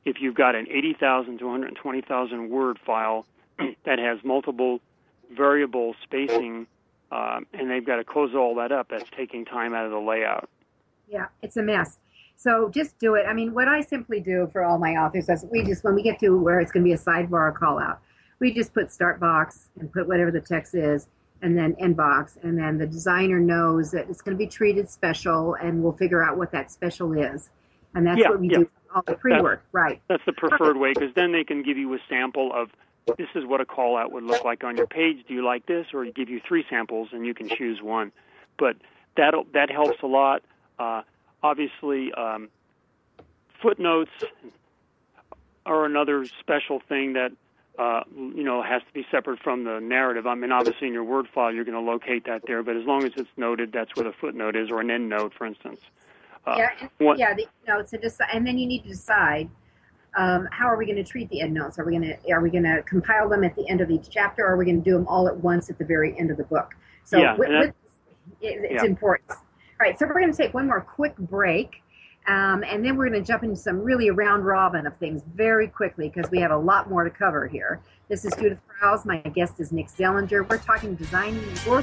if 0.06 0.16
you've 0.20 0.34
got 0.34 0.54
an 0.54 0.66
80,000 0.70 1.38
to 1.38 1.44
120,000 1.44 2.48
word 2.48 2.78
file 2.78 3.26
that 3.84 3.98
has 3.98 4.18
multiple 4.24 4.80
variable 5.30 5.94
spacing, 6.02 6.66
uh, 7.12 7.40
and 7.52 7.70
they've 7.70 7.84
got 7.84 7.96
to 7.96 8.04
close 8.04 8.34
all 8.34 8.54
that 8.54 8.72
up, 8.72 8.88
that's 8.88 9.10
taking 9.16 9.44
time 9.44 9.74
out 9.74 9.84
of 9.84 9.90
the 9.90 9.98
layout. 9.98 10.48
Yeah, 11.06 11.26
it's 11.42 11.56
a 11.56 11.62
mess. 11.62 11.98
So 12.36 12.68
just 12.68 12.98
do 12.98 13.14
it. 13.14 13.24
I 13.26 13.32
mean, 13.32 13.54
what 13.54 13.66
I 13.66 13.80
simply 13.80 14.20
do 14.20 14.48
for 14.52 14.62
all 14.62 14.78
my 14.78 14.92
authors 14.92 15.28
is 15.28 15.44
we 15.50 15.64
just, 15.64 15.82
when 15.84 15.94
we 15.94 16.02
get 16.02 16.20
to 16.20 16.30
where 16.38 16.60
it's 16.60 16.70
going 16.70 16.84
to 16.84 16.88
be 16.88 16.92
a 16.92 16.98
sidebar 16.98 17.54
call 17.54 17.78
out, 17.78 18.00
we 18.38 18.52
just 18.52 18.74
put 18.74 18.92
start 18.92 19.18
box 19.18 19.68
and 19.80 19.90
put 19.90 20.06
whatever 20.06 20.30
the 20.30 20.40
text 20.40 20.74
is 20.74 21.08
and 21.40 21.56
then 21.56 21.74
end 21.78 21.96
box. 21.96 22.36
And 22.42 22.58
then 22.58 22.76
the 22.76 22.86
designer 22.86 23.40
knows 23.40 23.90
that 23.92 24.08
it's 24.10 24.20
going 24.20 24.36
to 24.36 24.38
be 24.38 24.46
treated 24.46 24.90
special 24.90 25.54
and 25.54 25.82
we'll 25.82 25.92
figure 25.92 26.22
out 26.22 26.36
what 26.36 26.52
that 26.52 26.70
special 26.70 27.12
is. 27.14 27.48
And 27.94 28.06
that's 28.06 28.20
Yeah, 28.20 28.28
what 28.28 28.40
we 28.40 28.50
yeah. 28.50 28.58
do 28.58 28.70
all 28.94 29.02
the 29.06 29.14
pre 29.14 29.40
work. 29.40 29.64
Right. 29.72 30.02
That's 30.08 30.24
the 30.26 30.32
preferred 30.34 30.76
way 30.76 30.92
because 30.92 31.14
then 31.14 31.32
they 31.32 31.44
can 31.44 31.62
give 31.62 31.78
you 31.78 31.94
a 31.94 31.98
sample 32.08 32.52
of 32.54 32.68
this 33.16 33.28
is 33.34 33.44
what 33.46 33.60
a 33.60 33.64
call 33.64 33.96
out 33.96 34.12
would 34.12 34.24
look 34.24 34.44
like 34.44 34.64
on 34.64 34.76
your 34.76 34.86
page. 34.86 35.24
Do 35.26 35.32
you 35.32 35.44
like 35.44 35.66
this? 35.66 35.86
Or 35.94 36.04
give 36.04 36.28
you 36.28 36.40
three 36.46 36.64
samples 36.68 37.08
and 37.12 37.24
you 37.24 37.32
can 37.34 37.48
choose 37.48 37.80
one. 37.80 38.12
But 38.58 38.76
that 39.16 39.32
that 39.54 39.70
helps 39.70 40.02
a 40.02 40.06
lot. 40.06 40.42
Uh, 40.78 41.02
obviously, 41.46 42.12
um, 42.14 42.48
footnotes 43.62 44.10
are 45.64 45.84
another 45.84 46.26
special 46.40 46.80
thing 46.88 47.12
that 47.14 47.32
uh, 47.78 48.02
you 48.14 48.42
know 48.42 48.62
has 48.62 48.82
to 48.82 48.92
be 48.92 49.06
separate 49.10 49.38
from 49.40 49.64
the 49.64 49.78
narrative. 49.80 50.26
I 50.26 50.34
mean, 50.34 50.50
obviously 50.52 50.88
in 50.88 50.92
your 50.92 51.04
Word 51.04 51.26
file 51.32 51.52
you're 51.52 51.64
going 51.64 51.74
to 51.84 51.90
locate 51.92 52.24
that 52.26 52.42
there, 52.46 52.62
but 52.62 52.76
as 52.76 52.84
long 52.84 53.04
as 53.04 53.12
it's 53.16 53.28
noted, 53.36 53.70
that's 53.72 53.94
where 53.94 54.04
the 54.04 54.12
footnote 54.20 54.56
is, 54.56 54.70
or 54.70 54.80
an 54.80 54.90
end 54.90 55.08
note, 55.08 55.32
for 55.36 55.46
instance. 55.46 55.80
Uh, 56.46 56.54
yeah, 56.58 56.68
and- 56.80 57.18
yeah. 57.18 57.34
The 57.34 57.46
notes, 57.66 57.92
and, 57.92 58.02
decide, 58.02 58.28
and 58.32 58.46
then 58.46 58.56
you 58.58 58.66
need 58.66 58.82
to 58.84 58.88
decide 58.88 59.48
um, 60.16 60.48
how 60.50 60.66
are 60.66 60.76
we 60.76 60.86
going 60.86 60.96
to 60.96 61.04
treat 61.04 61.28
the 61.28 61.40
end 61.42 61.52
notes? 61.54 61.78
Are 61.78 61.84
we 61.84 61.92
going 61.92 62.02
to 62.14 62.32
are 62.32 62.40
we 62.40 62.50
going 62.50 62.64
to 62.64 62.82
compile 62.82 63.28
them 63.28 63.44
at 63.44 63.54
the 63.56 63.68
end 63.68 63.80
of 63.80 63.90
each 63.90 64.08
chapter, 64.10 64.44
or 64.44 64.54
are 64.54 64.56
we 64.56 64.64
going 64.64 64.82
to 64.82 64.90
do 64.90 64.96
them 64.96 65.06
all 65.06 65.28
at 65.28 65.36
once 65.38 65.68
at 65.70 65.78
the 65.78 65.84
very 65.84 66.18
end 66.18 66.30
of 66.30 66.36
the 66.38 66.44
book? 66.44 66.74
So 67.04 67.18
Yeah, 67.20 67.36
with, 67.36 67.48
that- 67.48 67.60
with, 67.60 67.74
it, 68.40 68.64
it's 68.70 68.82
Yeah. 68.82 68.88
important. 68.88 69.30
All 69.78 69.86
right, 69.86 69.98
so 69.98 70.06
we're 70.06 70.14
going 70.14 70.32
to 70.32 70.36
take 70.36 70.54
one 70.54 70.66
more 70.66 70.80
quick 70.80 71.14
break. 71.18 71.82
Um, 72.26 72.64
and 72.64 72.82
then 72.82 72.96
we're 72.96 73.10
going 73.10 73.22
to 73.22 73.26
jump 73.26 73.42
into 73.42 73.56
some 73.56 73.82
really 73.82 74.10
round 74.10 74.46
robin 74.46 74.86
of 74.86 74.96
things 74.96 75.22
very 75.34 75.68
quickly 75.68 76.08
because 76.08 76.30
we 76.30 76.40
have 76.40 76.50
a 76.50 76.56
lot 76.56 76.88
more 76.88 77.04
to 77.04 77.10
cover 77.10 77.46
here. 77.46 77.80
This 78.08 78.24
is 78.24 78.32
Judith 78.34 78.58
Briles. 78.82 79.04
My 79.04 79.18
guest 79.18 79.60
is 79.60 79.72
Nick 79.72 79.88
Zelinger. 79.88 80.48
We're 80.48 80.56
talking 80.58 80.94
designing 80.94 81.44
your 81.66 81.82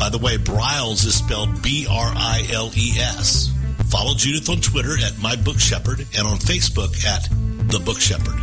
By 0.00 0.08
the 0.08 0.16
way, 0.16 0.38
Briles 0.38 1.04
is 1.04 1.14
spelled 1.14 1.62
B 1.62 1.86
R 1.86 2.12
I 2.16 2.48
L 2.54 2.72
E 2.74 2.92
S. 2.98 3.52
Follow 3.90 4.14
Judith 4.14 4.48
on 4.48 4.56
Twitter 4.56 4.96
at 4.96 5.18
My 5.18 5.36
Book 5.36 5.60
Shepherd 5.60 6.00
and 6.16 6.26
on 6.26 6.38
Facebook 6.38 7.04
at 7.04 7.28
The 7.68 7.78
Book 7.80 8.00
Shepherd. 8.00 8.40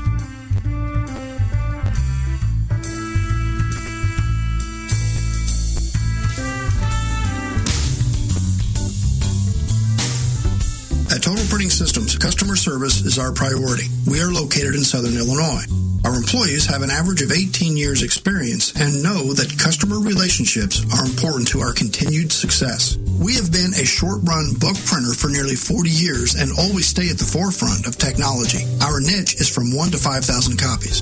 At 11.11 11.23
Total 11.23 11.43
Printing 11.49 11.71
Systems, 11.71 12.15
customer 12.17 12.55
service 12.55 13.01
is 13.01 13.17
our 13.17 13.31
priority. 13.31 13.85
We 14.05 14.21
are 14.21 14.31
located 14.31 14.75
in 14.75 14.83
Southern 14.83 15.17
Illinois. 15.17 15.86
Our 16.05 16.15
employees 16.15 16.65
have 16.67 16.81
an 16.81 16.89
average 16.89 17.21
of 17.21 17.31
18 17.31 17.75
years 17.75 18.03
experience 18.03 18.73
and 18.75 19.03
know 19.03 19.33
that 19.33 19.57
customer 19.57 19.99
relationships 19.99 20.85
are 20.93 21.05
important 21.05 21.47
to 21.49 21.59
our 21.59 21.73
continued 21.73 22.31
success. 22.31 22.97
We 23.19 23.35
have 23.35 23.51
been 23.51 23.73
a 23.73 23.85
short 23.85 24.21
run 24.23 24.53
book 24.59 24.77
printer 24.85 25.13
for 25.13 25.29
nearly 25.29 25.55
40 25.55 25.89
years 25.89 26.35
and 26.35 26.51
always 26.57 26.87
stay 26.87 27.09
at 27.09 27.17
the 27.17 27.25
forefront 27.27 27.87
of 27.87 27.97
technology. 27.97 28.63
Our 28.81 28.99
niche 28.99 29.35
is 29.41 29.49
from 29.49 29.75
1 29.75 29.91
to 29.91 29.97
5,000 29.97 30.57
copies. 30.57 31.01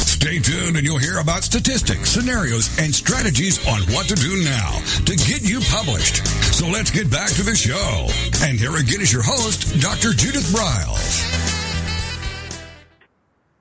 Stay 0.21 0.37
tuned 0.37 0.77
and 0.77 0.85
you'll 0.85 0.99
hear 0.99 1.17
about 1.17 1.41
statistics, 1.41 2.11
scenarios, 2.11 2.77
and 2.77 2.93
strategies 2.93 3.57
on 3.67 3.81
what 3.91 4.07
to 4.07 4.13
do 4.13 4.43
now 4.43 4.79
to 5.03 5.15
get 5.15 5.41
you 5.41 5.59
published. 5.61 6.27
So 6.53 6.67
let's 6.67 6.91
get 6.91 7.09
back 7.09 7.29
to 7.29 7.41
the 7.41 7.55
show. 7.55 8.07
And 8.45 8.59
here 8.59 8.75
again 8.77 9.01
is 9.01 9.11
your 9.11 9.23
host, 9.23 9.81
Dr. 9.81 10.13
Judith 10.13 10.43
Briles. 10.53 11.25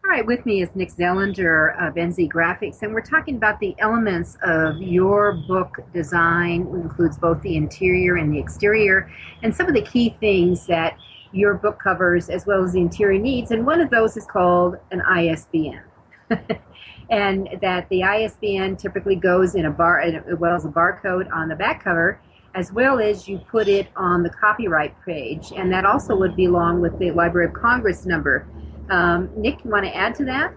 All 0.04 0.10
right, 0.10 0.26
with 0.26 0.44
me 0.44 0.60
is 0.60 0.68
Nick 0.74 0.90
Zelinger 0.90 1.80
of 1.80 1.94
NZ 1.94 2.30
Graphics, 2.30 2.82
and 2.82 2.92
we're 2.92 3.00
talking 3.00 3.36
about 3.36 3.58
the 3.58 3.74
elements 3.78 4.36
of 4.42 4.82
your 4.82 5.32
book 5.48 5.78
design, 5.94 6.68
which 6.68 6.82
includes 6.82 7.16
both 7.16 7.40
the 7.40 7.56
interior 7.56 8.16
and 8.16 8.34
the 8.34 8.38
exterior, 8.38 9.10
and 9.42 9.56
some 9.56 9.66
of 9.66 9.72
the 9.72 9.80
key 9.80 10.14
things 10.20 10.66
that 10.66 10.98
your 11.32 11.54
book 11.54 11.78
covers 11.78 12.28
as 12.28 12.44
well 12.44 12.62
as 12.62 12.74
the 12.74 12.80
interior 12.80 13.18
needs. 13.18 13.50
And 13.50 13.64
one 13.64 13.80
of 13.80 13.88
those 13.88 14.18
is 14.18 14.26
called 14.26 14.76
an 14.90 15.00
ISBN. 15.00 15.84
and 17.10 17.48
that 17.60 17.88
the 17.88 18.02
ISBN 18.02 18.76
typically 18.76 19.16
goes 19.16 19.54
in 19.54 19.66
a 19.66 19.70
bar 19.70 20.02
well 20.38 20.54
as 20.54 20.64
a 20.64 20.68
barcode 20.68 21.30
on 21.32 21.48
the 21.48 21.56
back 21.56 21.82
cover, 21.84 22.20
as 22.54 22.72
well 22.72 22.98
as 23.00 23.28
you 23.28 23.38
put 23.38 23.68
it 23.68 23.88
on 23.96 24.22
the 24.22 24.30
copyright 24.30 24.94
page, 25.04 25.52
and 25.56 25.72
that 25.72 25.84
also 25.84 26.16
would 26.16 26.36
be 26.36 26.46
along 26.46 26.80
with 26.80 26.98
the 26.98 27.10
Library 27.10 27.48
of 27.48 27.54
Congress 27.54 28.06
number. 28.06 28.46
Um, 28.88 29.30
Nick, 29.36 29.64
you 29.64 29.70
want 29.70 29.84
to 29.84 29.94
add 29.94 30.14
to 30.16 30.24
that? 30.24 30.54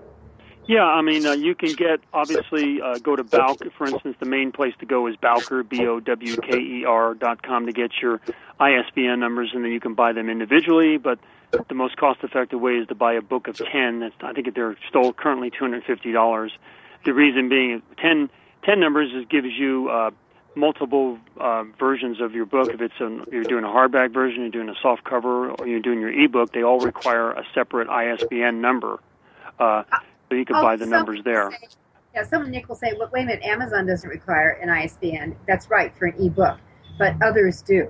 Yeah, 0.66 0.86
I 0.86 1.02
mean, 1.02 1.26
uh, 1.26 1.34
you 1.34 1.56
can 1.56 1.74
get 1.74 2.00
obviously 2.14 2.82
uh, 2.82 2.98
go 3.00 3.16
to 3.16 3.24
Bowker. 3.24 3.70
For 3.78 3.86
instance, 3.86 4.16
the 4.20 4.26
main 4.26 4.52
place 4.52 4.74
to 4.80 4.86
go 4.86 5.08
is 5.08 5.16
Bowker, 5.18 5.62
B 5.64 5.86
O 5.86 6.00
W 6.00 6.38
K 6.38 6.58
E 6.58 6.86
R 6.86 7.16
dot 7.16 7.44
com 7.44 7.66
to 7.66 7.74
get 7.74 7.92
your 8.02 8.22
ISBN 8.62 9.20
numbers, 9.20 9.52
and 9.54 9.64
then 9.64 9.72
you 9.72 9.82
can 9.82 9.94
buy 9.94 10.14
them 10.14 10.30
individually. 10.30 10.98
But 10.98 11.20
the 11.68 11.76
most 11.76 11.98
cost-effective 11.98 12.60
way 12.60 12.74
is 12.74 12.88
to 12.88 12.96
buy 12.96 13.14
a 13.14 13.22
book 13.22 13.48
of 13.48 13.56
ten. 13.58 14.00
That's, 14.00 14.16
I 14.22 14.34
think 14.34 14.54
they're 14.56 14.78
still 14.90 15.14
currently 15.14 15.50
two 15.50 15.60
hundred 15.60 15.84
fifty 15.86 16.12
dollars. 16.12 16.52
The 17.06 17.14
reason 17.14 17.50
being, 17.50 17.82
10, 18.02 18.30
10 18.64 18.80
numbers 18.80 19.12
is, 19.14 19.26
gives 19.30 19.50
you 19.60 19.90
uh, 19.90 20.12
multiple 20.56 21.18
uh, 21.38 21.66
versions 21.78 22.22
of 22.22 22.34
your 22.34 22.46
book. 22.46 22.70
If 22.74 22.80
it's 22.80 22.94
a, 23.02 23.26
you're 23.30 23.44
doing 23.44 23.66
a 23.66 23.68
hardback 23.68 24.14
version, 24.14 24.42
you're 24.42 24.52
doing 24.52 24.70
a 24.70 24.76
soft 24.82 25.04
cover, 25.04 25.52
or 25.52 25.68
you're 25.68 25.82
doing 25.82 26.00
your 26.00 26.12
ebook, 26.12 26.54
they 26.54 26.64
all 26.64 26.80
require 26.80 27.32
a 27.32 27.44
separate 27.54 27.90
ISBN 27.90 28.62
number. 28.62 29.00
Uh, 29.60 29.84
so 30.30 30.36
you 30.36 30.46
can 30.46 30.56
Oh, 30.56 30.62
buy 30.62 30.78
the 30.78 30.86
numbers 30.86 31.20
there. 31.26 31.52
say- 31.52 31.68
yeah, 32.16 32.24
someone 32.24 32.52
Nick 32.52 32.70
will 32.70 32.76
say, 32.76 32.94
well, 32.98 33.10
wait 33.12 33.24
a 33.24 33.26
minute, 33.26 33.44
Amazon 33.44 33.86
doesn't 33.86 34.10
require 34.10 34.52
an 34.62 34.70
ISBN. 34.70 35.36
That's 35.46 35.70
right 35.70 35.94
for 35.98 36.06
an 36.06 36.16
ebook, 36.24 36.58
but 36.98 37.16
others 37.22 37.62
do. 37.64 37.90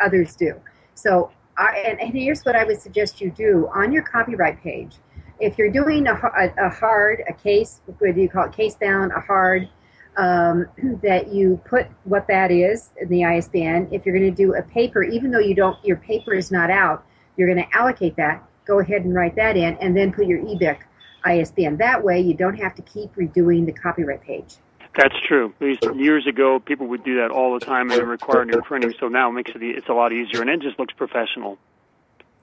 Others 0.00 0.34
do. 0.36 0.54
So, 0.94 1.30
I, 1.58 1.84
and, 1.86 2.00
and 2.00 2.12
here's 2.12 2.42
what 2.42 2.56
I 2.56 2.64
would 2.64 2.80
suggest 2.80 3.20
you 3.20 3.30
do 3.30 3.68
on 3.74 3.92
your 3.92 4.02
copyright 4.02 4.62
page. 4.62 4.96
If 5.40 5.58
you're 5.58 5.70
doing 5.70 6.06
a, 6.06 6.14
a, 6.14 6.66
a 6.66 6.68
hard, 6.70 7.22
a 7.28 7.32
case, 7.32 7.80
what 7.86 8.14
do 8.14 8.20
you 8.20 8.28
call 8.28 8.46
it, 8.46 8.52
case 8.52 8.76
bound, 8.80 9.12
a 9.12 9.20
hard, 9.20 9.68
um, 10.16 10.66
that 11.02 11.28
you 11.32 11.60
put 11.64 11.86
what 12.04 12.26
that 12.28 12.50
is 12.50 12.90
in 13.00 13.08
the 13.08 13.24
ISBN. 13.24 13.88
If 13.90 14.04
you're 14.04 14.16
going 14.16 14.30
to 14.30 14.36
do 14.36 14.54
a 14.54 14.62
paper, 14.62 15.02
even 15.02 15.30
though 15.30 15.38
you 15.38 15.54
don't, 15.54 15.82
your 15.84 15.96
paper 15.96 16.34
is 16.34 16.50
not 16.50 16.70
out, 16.70 17.04
you're 17.36 17.52
going 17.52 17.64
to 17.64 17.76
allocate 17.76 18.16
that. 18.16 18.42
Go 18.66 18.80
ahead 18.80 19.04
and 19.04 19.14
write 19.14 19.36
that 19.36 19.56
in, 19.56 19.76
and 19.76 19.96
then 19.96 20.12
put 20.12 20.26
your 20.26 20.40
ebook 20.40 20.78
ISBN. 21.24 21.76
That 21.76 22.02
way, 22.02 22.20
you 22.20 22.34
don't 22.34 22.56
have 22.56 22.74
to 22.76 22.82
keep 22.82 23.14
redoing 23.14 23.66
the 23.66 23.72
copyright 23.72 24.22
page. 24.22 24.56
That's 24.96 25.14
true. 25.28 25.52
Years 25.60 26.26
ago, 26.26 26.58
people 26.58 26.86
would 26.86 27.04
do 27.04 27.16
that 27.16 27.30
all 27.30 27.58
the 27.58 27.64
time 27.64 27.90
and 27.90 28.02
require 28.08 28.44
new 28.44 28.62
printing. 28.62 28.94
So 28.98 29.08
now 29.08 29.28
it 29.28 29.32
makes 29.32 29.50
it 29.54 29.62
it's 29.62 29.88
a 29.88 29.92
lot 29.92 30.12
easier 30.12 30.40
and 30.40 30.48
it 30.48 30.60
just 30.62 30.78
looks 30.78 30.94
professional. 30.94 31.58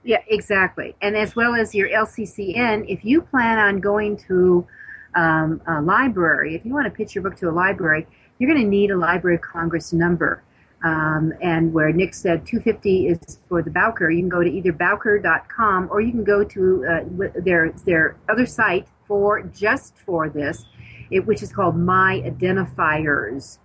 Yeah, 0.04 0.20
exactly. 0.28 0.96
And 1.02 1.16
as 1.16 1.36
well 1.36 1.56
as 1.56 1.74
your 1.74 1.90
LCCN, 1.90 2.86
if 2.88 3.04
you 3.04 3.22
plan 3.22 3.58
on 3.58 3.80
going 3.80 4.18
to 4.28 4.68
um, 5.16 5.62
a 5.66 5.82
library, 5.82 6.56
if 6.56 6.66
you 6.66 6.74
want 6.74 6.86
to 6.86 6.92
pitch 6.92 7.16
your 7.16 7.24
book 7.24 7.38
to 7.38 7.50
a 7.50 7.52
library, 7.52 8.06
you're 8.38 8.52
going 8.54 8.62
to 8.62 8.70
need 8.70 8.92
a 8.92 8.98
Library 8.98 9.36
of 9.38 9.42
Congress 9.42 9.94
number. 9.94 10.44
Um, 10.84 11.34
and 11.42 11.74
where 11.74 11.94
Nick 11.94 12.14
said 12.14 12.46
250 12.46 13.08
is 13.08 13.40
for 13.48 13.62
the 13.62 13.72
Bowker, 13.72 14.12
you 14.12 14.20
can 14.20 14.28
go 14.28 14.44
to 14.44 14.50
either 14.50 14.74
bowker.com 14.74 15.88
or 15.90 16.02
you 16.02 16.12
can 16.12 16.26
go 16.26 16.44
to 16.44 16.86
uh, 16.86 17.30
their 17.40 17.72
their 17.86 18.18
other 18.28 18.46
site 18.46 18.86
for 19.08 19.42
just 19.44 19.96
for 19.98 20.30
this, 20.30 20.66
it, 21.14 21.26
which 21.26 21.44
is 21.44 21.54
called 21.54 21.78
My 21.78 22.22
Identifiers, 22.26 23.60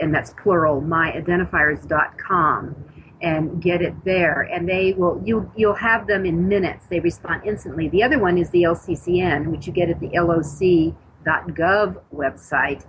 and 0.00 0.14
that's 0.14 0.32
plural, 0.34 0.80
myidentifiers.com 0.80 2.84
and 3.20 3.60
get 3.60 3.82
it 3.82 3.94
there. 4.04 4.42
And 4.42 4.68
they 4.68 4.92
will 4.92 5.20
you 5.24 5.50
you'll 5.56 5.74
have 5.74 6.06
them 6.06 6.24
in 6.24 6.48
minutes. 6.48 6.86
They 6.86 7.00
respond 7.00 7.42
instantly. 7.44 7.88
The 7.88 8.02
other 8.02 8.18
one 8.18 8.38
is 8.38 8.50
the 8.50 8.62
lccn 8.62 9.48
which 9.48 9.66
you 9.66 9.72
get 9.72 9.90
at 9.90 10.00
the 10.00 10.10
loc.gov 10.18 12.00
website 12.14 12.84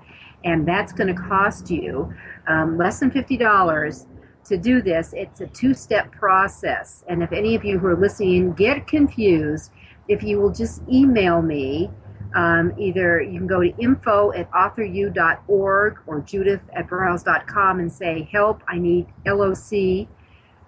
and 0.45 0.67
that's 0.67 0.93
going 0.93 1.13
to 1.13 1.21
cost 1.21 1.69
you 1.69 2.13
um, 2.47 2.77
less 2.77 3.01
than 3.01 3.11
$50 3.11 4.07
to 4.45 4.57
do 4.57 4.81
this. 4.81 5.13
It's 5.13 5.41
a 5.41 5.47
two-step 5.47 6.11
process 6.11 7.03
and 7.07 7.23
if 7.23 7.31
any 7.31 7.55
of 7.55 7.65
you 7.65 7.79
who 7.79 7.87
are 7.87 7.97
listening 7.97 8.53
get 8.53 8.87
confused 8.87 9.71
if 10.07 10.23
you 10.23 10.39
will 10.39 10.51
just 10.51 10.81
email 10.91 11.41
me 11.41 11.89
um, 12.35 12.73
either 12.77 13.21
you 13.21 13.37
can 13.37 13.47
go 13.47 13.61
to 13.61 13.75
info 13.77 14.31
at 14.33 14.49
authoru.org 14.51 15.97
or 16.07 16.21
judith 16.21 16.61
at 16.73 16.87
burhouse.com 16.87 17.79
and 17.79 17.91
say 17.91 18.29
help 18.31 18.61
i 18.67 18.77
need 18.77 19.07
loc 19.25 20.07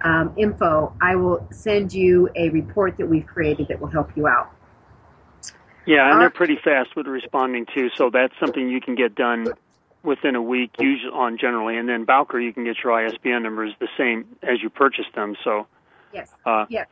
um, 0.03 0.33
info, 0.37 0.95
I 1.01 1.15
will 1.15 1.47
send 1.51 1.93
you 1.93 2.29
a 2.35 2.49
report 2.49 2.97
that 2.97 3.07
we've 3.07 3.25
created 3.25 3.67
that 3.67 3.79
will 3.79 3.89
help 3.89 4.15
you 4.15 4.27
out. 4.27 4.51
Yeah, 5.85 6.05
and 6.05 6.15
Uh, 6.15 6.19
they're 6.19 6.29
pretty 6.29 6.57
fast 6.57 6.95
with 6.95 7.07
responding 7.07 7.65
too. 7.65 7.89
So 7.95 8.09
that's 8.09 8.33
something 8.39 8.69
you 8.69 8.81
can 8.81 8.95
get 8.95 9.15
done 9.15 9.47
within 10.03 10.35
a 10.35 10.41
week, 10.41 10.71
usually 10.79 11.11
on 11.13 11.37
generally. 11.37 11.77
And 11.77 11.87
then 11.87 12.05
Bowker, 12.05 12.39
you 12.39 12.53
can 12.53 12.63
get 12.63 12.77
your 12.83 12.93
ISBN 12.93 13.43
numbers 13.43 13.73
the 13.79 13.89
same 13.97 14.25
as 14.41 14.61
you 14.61 14.69
purchase 14.69 15.07
them. 15.15 15.35
So 15.43 15.67
Yes. 16.13 16.33
Uh, 16.45 16.65
yes. 16.69 16.87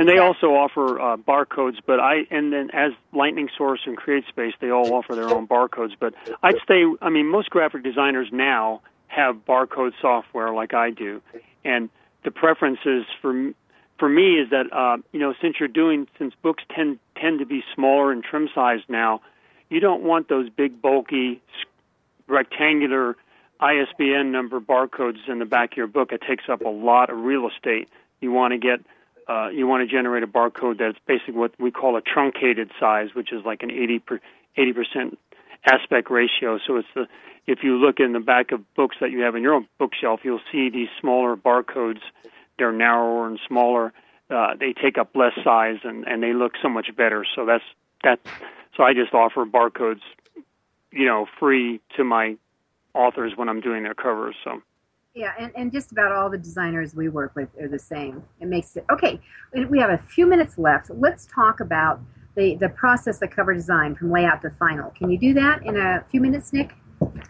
And 0.00 0.08
they 0.08 0.16
also 0.16 0.54
offer 0.54 0.98
uh, 0.98 1.16
barcodes, 1.18 1.76
but 1.84 2.00
I 2.00 2.20
and 2.30 2.50
then 2.50 2.70
as 2.72 2.92
Lightning 3.12 3.50
Source 3.54 3.80
and 3.84 3.98
CreateSpace, 3.98 4.52
they 4.58 4.70
all 4.70 4.94
offer 4.94 5.14
their 5.14 5.28
own 5.28 5.46
barcodes. 5.46 5.92
But 6.00 6.14
I'd 6.42 6.56
stay. 6.64 6.84
I 7.02 7.10
mean, 7.10 7.26
most 7.26 7.50
graphic 7.50 7.82
designers 7.82 8.28
now 8.32 8.80
have 9.08 9.44
barcode 9.46 9.92
software 10.00 10.54
like 10.54 10.72
I 10.72 10.88
do, 10.88 11.20
and 11.66 11.90
the 12.24 12.30
preference 12.30 12.78
is 12.86 13.04
for 13.20 13.52
for 13.98 14.08
me 14.08 14.40
is 14.40 14.48
that 14.48 14.72
uh, 14.72 14.96
you 15.12 15.20
know 15.20 15.34
since 15.42 15.56
you're 15.60 15.68
doing 15.68 16.08
since 16.18 16.32
books 16.40 16.62
tend 16.74 16.98
tend 17.20 17.40
to 17.40 17.44
be 17.44 17.62
smaller 17.74 18.10
and 18.10 18.24
trim 18.24 18.48
sized 18.54 18.88
now, 18.88 19.20
you 19.68 19.80
don't 19.80 20.02
want 20.02 20.30
those 20.30 20.48
big 20.48 20.80
bulky 20.80 21.42
rectangular 22.26 23.18
ISBN 23.60 24.32
number 24.32 24.60
barcodes 24.60 25.28
in 25.28 25.40
the 25.40 25.44
back 25.44 25.72
of 25.72 25.76
your 25.76 25.88
book. 25.88 26.10
It 26.12 26.22
takes 26.26 26.44
up 26.48 26.62
a 26.62 26.70
lot 26.70 27.10
of 27.10 27.18
real 27.18 27.46
estate. 27.54 27.90
You 28.22 28.32
want 28.32 28.52
to 28.52 28.58
get 28.58 28.80
uh, 29.30 29.48
you 29.48 29.66
want 29.66 29.88
to 29.88 29.94
generate 29.94 30.24
a 30.24 30.26
barcode 30.26 30.78
that's 30.78 30.98
basically 31.06 31.34
what 31.34 31.52
we 31.60 31.70
call 31.70 31.96
a 31.96 32.00
truncated 32.00 32.70
size, 32.80 33.10
which 33.14 33.32
is 33.32 33.44
like 33.44 33.62
an 33.62 33.70
80 33.70 33.98
per, 34.00 34.20
80% 34.58 35.16
aspect 35.64 36.10
ratio. 36.10 36.58
So 36.66 36.76
it's 36.76 36.88
the 36.94 37.06
if 37.46 37.60
you 37.62 37.76
look 37.76 38.00
in 38.00 38.12
the 38.12 38.20
back 38.20 38.50
of 38.52 38.60
books 38.74 38.96
that 39.00 39.10
you 39.10 39.20
have 39.20 39.36
in 39.36 39.42
your 39.42 39.54
own 39.54 39.68
bookshelf, 39.78 40.20
you'll 40.24 40.40
see 40.50 40.68
these 40.68 40.88
smaller 41.00 41.36
barcodes. 41.36 42.00
They're 42.58 42.72
narrower 42.72 43.28
and 43.28 43.38
smaller. 43.46 43.92
Uh, 44.28 44.54
they 44.58 44.72
take 44.72 44.98
up 44.98 45.14
less 45.14 45.32
size 45.44 45.78
and, 45.84 46.06
and 46.06 46.22
they 46.22 46.32
look 46.32 46.52
so 46.60 46.68
much 46.68 46.94
better. 46.96 47.24
So 47.34 47.46
that's 47.46 47.64
that. 48.02 48.18
So 48.76 48.82
I 48.82 48.94
just 48.94 49.14
offer 49.14 49.44
barcodes, 49.44 50.02
you 50.90 51.06
know, 51.06 51.26
free 51.38 51.80
to 51.96 52.04
my 52.04 52.36
authors 52.94 53.32
when 53.36 53.48
I'm 53.48 53.60
doing 53.60 53.84
their 53.84 53.94
covers. 53.94 54.34
So. 54.42 54.60
Yeah, 55.14 55.32
and, 55.38 55.50
and 55.56 55.72
just 55.72 55.90
about 55.90 56.12
all 56.12 56.30
the 56.30 56.38
designers 56.38 56.94
we 56.94 57.08
work 57.08 57.34
with 57.34 57.48
are 57.60 57.66
the 57.66 57.80
same. 57.80 58.22
It 58.38 58.46
makes 58.46 58.76
it 58.76 58.84
okay. 58.92 59.20
We 59.68 59.80
have 59.80 59.90
a 59.90 59.98
few 59.98 60.24
minutes 60.24 60.56
left. 60.56 60.88
Let's 60.88 61.26
talk 61.26 61.58
about 61.58 62.00
the 62.36 62.54
the 62.54 62.68
process 62.68 63.20
of 63.20 63.30
cover 63.30 63.52
design 63.52 63.96
from 63.96 64.12
layout 64.12 64.40
to 64.42 64.50
final. 64.50 64.90
Can 64.90 65.10
you 65.10 65.18
do 65.18 65.34
that 65.34 65.66
in 65.66 65.76
a 65.76 66.04
few 66.12 66.20
minutes, 66.20 66.52
Nick? 66.52 66.74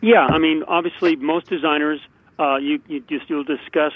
Yeah, 0.03 0.27
I 0.27 0.39
mean, 0.39 0.63
obviously, 0.69 1.17
most 1.17 1.49
designers, 1.49 2.01
uh, 2.39 2.57
you 2.57 2.83
you 2.87 3.01
just 3.09 3.31
you'll 3.31 3.45
discuss. 3.45 3.93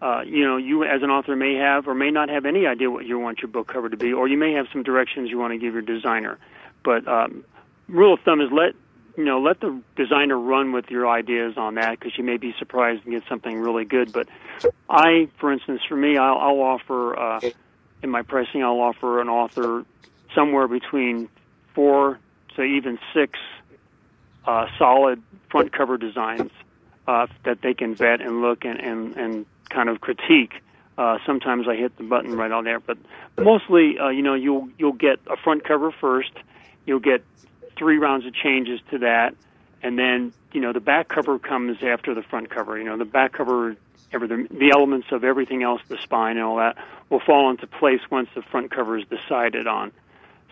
Uh, 0.00 0.22
you 0.22 0.44
know, 0.44 0.56
you 0.56 0.82
as 0.82 1.00
an 1.04 1.10
author 1.10 1.36
may 1.36 1.54
have 1.54 1.86
or 1.86 1.94
may 1.94 2.10
not 2.10 2.28
have 2.28 2.44
any 2.44 2.66
idea 2.66 2.90
what 2.90 3.06
you 3.06 3.16
want 3.20 3.38
your 3.38 3.48
book 3.48 3.68
cover 3.68 3.88
to 3.88 3.96
be, 3.96 4.12
or 4.12 4.26
you 4.26 4.36
may 4.36 4.52
have 4.52 4.66
some 4.72 4.82
directions 4.82 5.30
you 5.30 5.38
want 5.38 5.52
to 5.52 5.58
give 5.58 5.74
your 5.74 5.82
designer. 5.82 6.40
But 6.84 7.06
um, 7.06 7.44
rule 7.86 8.14
of 8.14 8.18
thumb 8.24 8.40
is 8.40 8.48
let 8.50 8.74
you 9.16 9.24
know 9.24 9.40
let 9.40 9.60
the 9.60 9.80
designer 9.96 10.38
run 10.38 10.72
with 10.72 10.90
your 10.90 11.08
ideas 11.08 11.54
on 11.56 11.74
that 11.74 11.98
because 11.98 12.16
you 12.16 12.24
may 12.24 12.36
be 12.36 12.54
surprised 12.58 13.04
and 13.04 13.12
get 13.12 13.22
something 13.28 13.58
really 13.58 13.84
good. 13.84 14.12
But 14.12 14.28
I, 14.88 15.28
for 15.38 15.52
instance, 15.52 15.82
for 15.88 15.96
me, 15.96 16.16
I'll, 16.16 16.38
I'll 16.38 16.60
offer 16.60 17.18
uh, 17.18 17.40
in 18.02 18.10
my 18.10 18.22
pricing, 18.22 18.62
I'll 18.62 18.80
offer 18.80 19.20
an 19.20 19.28
author 19.28 19.84
somewhere 20.34 20.68
between 20.68 21.28
four 21.74 22.18
to 22.56 22.62
even 22.62 22.98
six 23.14 23.38
uh, 24.46 24.66
solid 24.78 25.22
front 25.50 25.72
cover 25.72 25.96
designs 25.96 26.50
uh, 27.06 27.26
that 27.44 27.62
they 27.62 27.74
can 27.74 27.94
vet 27.94 28.20
and 28.20 28.42
look 28.42 28.64
and, 28.64 28.80
and, 28.80 29.16
and 29.16 29.46
kind 29.70 29.88
of 29.88 30.00
critique. 30.00 30.54
Uh, 30.98 31.18
sometimes 31.24 31.66
I 31.68 31.76
hit 31.76 31.96
the 31.96 32.04
button 32.04 32.34
right 32.36 32.52
on 32.52 32.64
there, 32.64 32.80
but 32.80 32.98
mostly, 33.38 33.98
uh, 33.98 34.08
you 34.08 34.22
know, 34.22 34.34
you'll 34.34 34.68
you'll 34.76 34.92
get 34.92 35.20
a 35.26 35.36
front 35.36 35.64
cover 35.64 35.90
first. 35.90 36.32
You'll 36.84 37.00
get 37.00 37.24
three 37.82 37.98
rounds 37.98 38.24
of 38.24 38.32
changes 38.32 38.78
to 38.92 38.98
that, 38.98 39.34
and 39.82 39.98
then 39.98 40.32
you 40.52 40.60
know 40.60 40.72
the 40.72 40.78
back 40.80 41.08
cover 41.08 41.40
comes 41.40 41.78
after 41.82 42.14
the 42.14 42.22
front 42.22 42.48
cover. 42.48 42.78
You 42.78 42.84
know, 42.84 42.96
the 42.96 43.04
back 43.04 43.32
cover, 43.32 43.74
every 44.12 44.28
the, 44.28 44.46
the 44.52 44.70
elements 44.70 45.08
of 45.10 45.24
everything 45.24 45.64
else, 45.64 45.82
the 45.88 45.98
spine 45.98 46.36
and 46.36 46.46
all 46.46 46.58
that, 46.58 46.78
will 47.10 47.18
fall 47.18 47.50
into 47.50 47.66
place 47.66 48.00
once 48.08 48.28
the 48.36 48.42
front 48.42 48.70
cover 48.70 48.96
is 48.96 49.04
decided 49.10 49.66
on. 49.66 49.90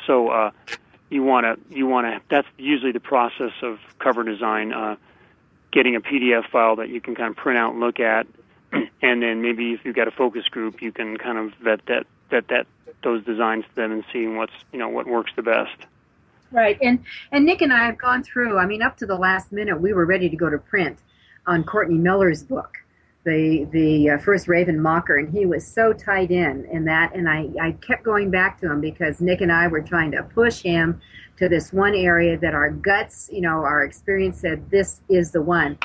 So 0.09 0.29
uh, 0.29 0.51
you 1.09 1.23
want 1.23 1.47
to 1.47 1.77
you 1.77 1.87
want 1.87 2.09
to 2.09 2.21
that's 2.29 2.49
usually 2.59 2.91
the 2.91 2.99
process 2.99 3.53
of 3.63 3.79
cover 4.01 4.25
design 4.25 4.73
uh, 4.73 4.97
getting 5.71 5.95
a 5.95 6.01
pdf 6.01 6.49
file 6.51 6.77
that 6.77 6.89
you 6.89 7.01
can 7.01 7.15
kind 7.15 7.31
of 7.31 7.37
print 7.37 7.59
out 7.59 7.73
and 7.73 7.81
look 7.81 8.01
at 8.01 8.27
and 8.73 9.23
then 9.23 9.41
maybe 9.41 9.73
if 9.73 9.85
you've 9.85 9.95
got 9.95 10.09
a 10.09 10.13
focus 10.13 10.49
group 10.49 10.83
you 10.83 10.91
can 10.91 11.17
kind 11.17 11.39
of 11.39 11.53
vet 11.63 11.81
that 11.87 12.07
vet 12.31 12.49
that 12.49 12.67
those 13.03 13.25
designs 13.25 13.65
to 13.69 13.75
them 13.77 13.93
and 13.93 14.05
seeing 14.13 14.37
what's 14.37 14.53
you 14.73 14.79
know 14.79 14.89
what 14.89 15.07
works 15.07 15.33
the 15.37 15.43
best 15.43 15.77
right 16.53 16.79
and 16.83 16.99
and 17.33 17.45
nick 17.45 17.63
and 17.63 17.73
i 17.73 17.85
have 17.85 17.99
gone 17.99 18.23
through 18.23 18.59
i 18.59 18.67
mean 18.67 18.83
up 18.83 18.97
to 18.97 19.07
the 19.07 19.17
last 19.17 19.53
minute 19.53 19.81
we 19.81 19.93
were 19.93 20.07
ready 20.07 20.29
to 20.29 20.37
go 20.37 20.49
to 20.51 20.59
print 20.59 20.99
on 21.47 21.65
courtney 21.65 21.99
miller's 21.99 22.43
book 22.43 22.79
the 23.25 23.69
the 23.71 24.11
uh, 24.11 24.19
first 24.19 24.49
Raven 24.49 24.81
Mocker, 24.81 25.17
and 25.17 25.31
he 25.31 25.45
was 25.45 25.67
so 25.67 25.93
tied 25.93 26.31
in 26.31 26.65
in 26.73 26.85
that, 26.87 27.15
and 27.15 27.29
I 27.29 27.49
I 27.61 27.73
kept 27.73 28.03
going 28.03 28.31
back 28.31 28.59
to 28.61 28.73
him 28.73 28.81
because 28.81 29.21
Nick 29.21 29.43
and 29.43 29.53
I 29.53 29.69
were 29.69 29.83
trying 29.83 30.11
to 30.13 30.23
push 30.23 30.63
him 30.63 31.01
to 31.37 31.49
this 31.49 31.73
one 31.73 31.95
area 31.95 32.39
that 32.39 32.55
our 32.55 32.71
guts, 32.71 33.29
you 33.33 33.41
know, 33.41 33.65
our 33.65 33.85
experience 33.85 34.41
said 34.41 34.71
this 34.71 35.01
is 35.09 35.33
the 35.33 35.43
one. 35.43 35.79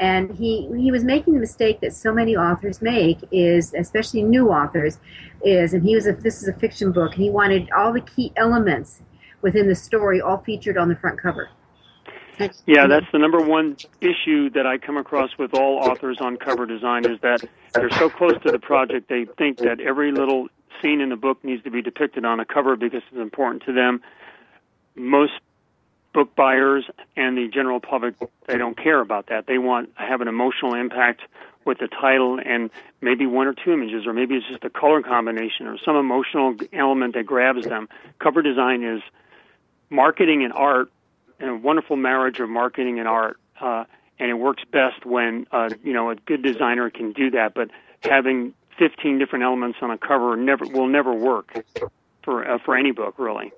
And 0.00 0.34
he 0.34 0.68
he 0.78 0.90
was 0.90 1.04
making 1.04 1.34
the 1.34 1.40
mistake 1.40 1.80
that 1.80 1.92
so 1.92 2.14
many 2.14 2.36
authors 2.36 2.80
make 2.80 3.18
is, 3.32 3.74
especially 3.74 4.22
new 4.22 4.48
authors, 4.48 4.98
is, 5.44 5.74
and 5.74 5.82
he 5.82 5.94
was 5.94 6.06
a 6.06 6.12
this 6.12 6.40
is 6.40 6.48
a 6.48 6.54
fiction 6.54 6.92
book, 6.92 7.14
and 7.14 7.22
he 7.22 7.30
wanted 7.30 7.68
all 7.76 7.92
the 7.92 8.00
key 8.00 8.32
elements 8.36 9.02
within 9.42 9.68
the 9.68 9.74
story 9.74 10.20
all 10.20 10.38
featured 10.38 10.76
on 10.76 10.88
the 10.88 10.96
front 10.96 11.20
cover. 11.20 11.50
Yeah, 12.66 12.86
that's 12.86 13.06
the 13.12 13.18
number 13.18 13.40
one 13.40 13.76
issue 14.00 14.50
that 14.50 14.64
I 14.64 14.78
come 14.78 14.96
across 14.96 15.30
with 15.38 15.54
all 15.54 15.78
authors 15.78 16.18
on 16.20 16.36
cover 16.36 16.66
design 16.66 17.04
is 17.04 17.20
that 17.20 17.44
they're 17.74 17.90
so 17.90 18.08
close 18.08 18.40
to 18.44 18.52
the 18.52 18.60
project 18.60 19.08
they 19.08 19.26
think 19.36 19.58
that 19.58 19.80
every 19.80 20.12
little 20.12 20.48
scene 20.80 21.00
in 21.00 21.08
the 21.08 21.16
book 21.16 21.42
needs 21.42 21.64
to 21.64 21.70
be 21.70 21.82
depicted 21.82 22.24
on 22.24 22.38
a 22.38 22.44
cover 22.44 22.76
because 22.76 23.02
it's 23.10 23.20
important 23.20 23.64
to 23.64 23.72
them. 23.72 24.00
Most 24.94 25.32
book 26.12 26.34
buyers 26.36 26.84
and 27.16 27.36
the 27.36 27.48
general 27.48 27.80
public 27.80 28.14
they 28.46 28.56
don't 28.56 28.76
care 28.76 29.00
about 29.00 29.26
that. 29.28 29.46
They 29.46 29.58
want 29.58 29.94
to 29.96 30.02
have 30.02 30.20
an 30.20 30.28
emotional 30.28 30.74
impact 30.74 31.22
with 31.64 31.78
the 31.78 31.88
title 31.88 32.40
and 32.44 32.70
maybe 33.00 33.26
one 33.26 33.46
or 33.46 33.52
two 33.52 33.72
images 33.72 34.06
or 34.06 34.12
maybe 34.12 34.36
it's 34.36 34.46
just 34.48 34.64
a 34.64 34.70
color 34.70 35.02
combination 35.02 35.66
or 35.66 35.76
some 35.84 35.96
emotional 35.96 36.56
element 36.72 37.14
that 37.14 37.26
grabs 37.26 37.64
them. 37.66 37.88
Cover 38.20 38.42
design 38.42 38.82
is 38.82 39.02
marketing 39.90 40.44
and 40.44 40.52
art 40.52 40.90
and 41.40 41.50
a 41.50 41.56
wonderful 41.56 41.96
marriage 41.96 42.40
of 42.40 42.48
marketing 42.48 42.98
and 42.98 43.08
art, 43.08 43.38
uh, 43.60 43.84
and 44.18 44.30
it 44.30 44.34
works 44.34 44.62
best 44.72 45.06
when 45.06 45.46
uh, 45.52 45.70
you 45.82 45.92
know 45.92 46.10
a 46.10 46.16
good 46.16 46.42
designer 46.42 46.90
can 46.90 47.12
do 47.12 47.30
that. 47.30 47.54
But 47.54 47.70
having 48.02 48.54
15 48.78 49.18
different 49.18 49.44
elements 49.44 49.78
on 49.82 49.90
a 49.90 49.98
cover 49.98 50.36
never 50.36 50.64
will 50.66 50.88
never 50.88 51.14
work 51.14 51.64
for 52.22 52.48
uh, 52.48 52.58
for 52.64 52.76
any 52.76 52.90
book, 52.90 53.14
really. 53.18 53.52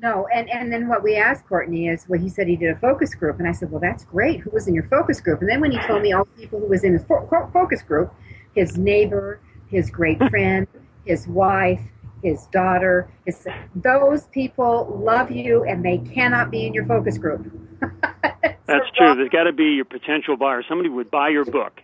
No, 0.00 0.26
and 0.34 0.50
and 0.50 0.72
then 0.72 0.88
what 0.88 1.02
we 1.02 1.16
asked 1.16 1.46
Courtney 1.46 1.88
is, 1.88 2.06
well, 2.08 2.20
he 2.20 2.28
said 2.28 2.48
he 2.48 2.56
did 2.56 2.70
a 2.70 2.78
focus 2.78 3.14
group, 3.14 3.38
and 3.38 3.48
I 3.48 3.52
said, 3.52 3.70
well, 3.70 3.80
that's 3.80 4.04
great. 4.04 4.40
Who 4.40 4.50
was 4.50 4.66
in 4.66 4.74
your 4.74 4.84
focus 4.84 5.20
group? 5.20 5.40
And 5.40 5.48
then 5.48 5.60
when 5.60 5.70
he 5.70 5.78
told 5.86 6.02
me 6.02 6.12
all 6.12 6.24
the 6.24 6.42
people 6.42 6.58
who 6.58 6.66
was 6.66 6.82
in 6.82 6.94
his 6.94 7.04
fo- 7.04 7.28
focus 7.52 7.82
group, 7.82 8.12
his 8.54 8.76
neighbor, 8.76 9.40
his 9.68 9.90
great 9.90 10.18
friend, 10.30 10.66
his 11.04 11.28
wife, 11.28 11.80
his 12.24 12.46
daughter. 12.46 13.08
His, 13.26 13.46
those 13.74 14.24
people 14.28 15.00
love 15.04 15.30
you 15.30 15.62
and 15.64 15.84
they 15.84 15.98
cannot 15.98 16.50
be 16.50 16.66
in 16.66 16.74
your 16.74 16.86
focus 16.86 17.18
group. 17.18 17.46
That's 17.80 18.90
true. 18.96 19.14
There's 19.14 19.28
got 19.28 19.44
to 19.44 19.52
be 19.52 19.64
your 19.64 19.84
potential 19.84 20.36
buyer. 20.36 20.62
Somebody 20.66 20.88
would 20.88 21.10
buy 21.10 21.28
your 21.28 21.44
book. 21.44 21.80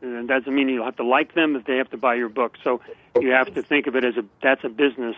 And 0.00 0.28
that 0.28 0.40
doesn't 0.40 0.54
mean 0.54 0.68
you'll 0.68 0.84
have 0.84 0.96
to 0.96 1.06
like 1.06 1.34
them 1.34 1.54
if 1.54 1.64
they 1.66 1.76
have 1.76 1.90
to 1.90 1.96
buy 1.96 2.14
your 2.14 2.30
book. 2.30 2.56
So 2.64 2.80
you 3.20 3.30
have 3.30 3.54
to 3.54 3.62
think 3.62 3.86
of 3.86 3.94
it 3.94 4.04
as 4.04 4.16
a 4.16 4.24
that's 4.42 4.64
a 4.64 4.68
business. 4.68 5.14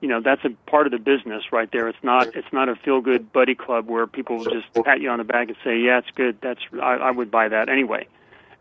You 0.00 0.08
know, 0.08 0.20
that's 0.20 0.42
a 0.44 0.50
part 0.68 0.86
of 0.86 0.92
the 0.92 0.98
business 0.98 1.44
right 1.52 1.70
there. 1.70 1.86
It's 1.86 2.02
not 2.02 2.34
it's 2.34 2.52
not 2.52 2.68
a 2.68 2.74
feel 2.74 3.02
good 3.02 3.32
buddy 3.32 3.54
club 3.54 3.86
where 3.88 4.06
people 4.06 4.38
will 4.38 4.46
just 4.46 4.72
pat 4.84 5.00
you 5.00 5.10
on 5.10 5.18
the 5.18 5.24
back 5.24 5.48
and 5.48 5.56
say, 5.62 5.78
"Yeah, 5.78 5.98
it's 5.98 6.10
good. 6.16 6.38
That's 6.42 6.60
I, 6.82 6.94
I 6.94 7.10
would 7.10 7.30
buy 7.30 7.48
that 7.48 7.68
anyway." 7.68 8.08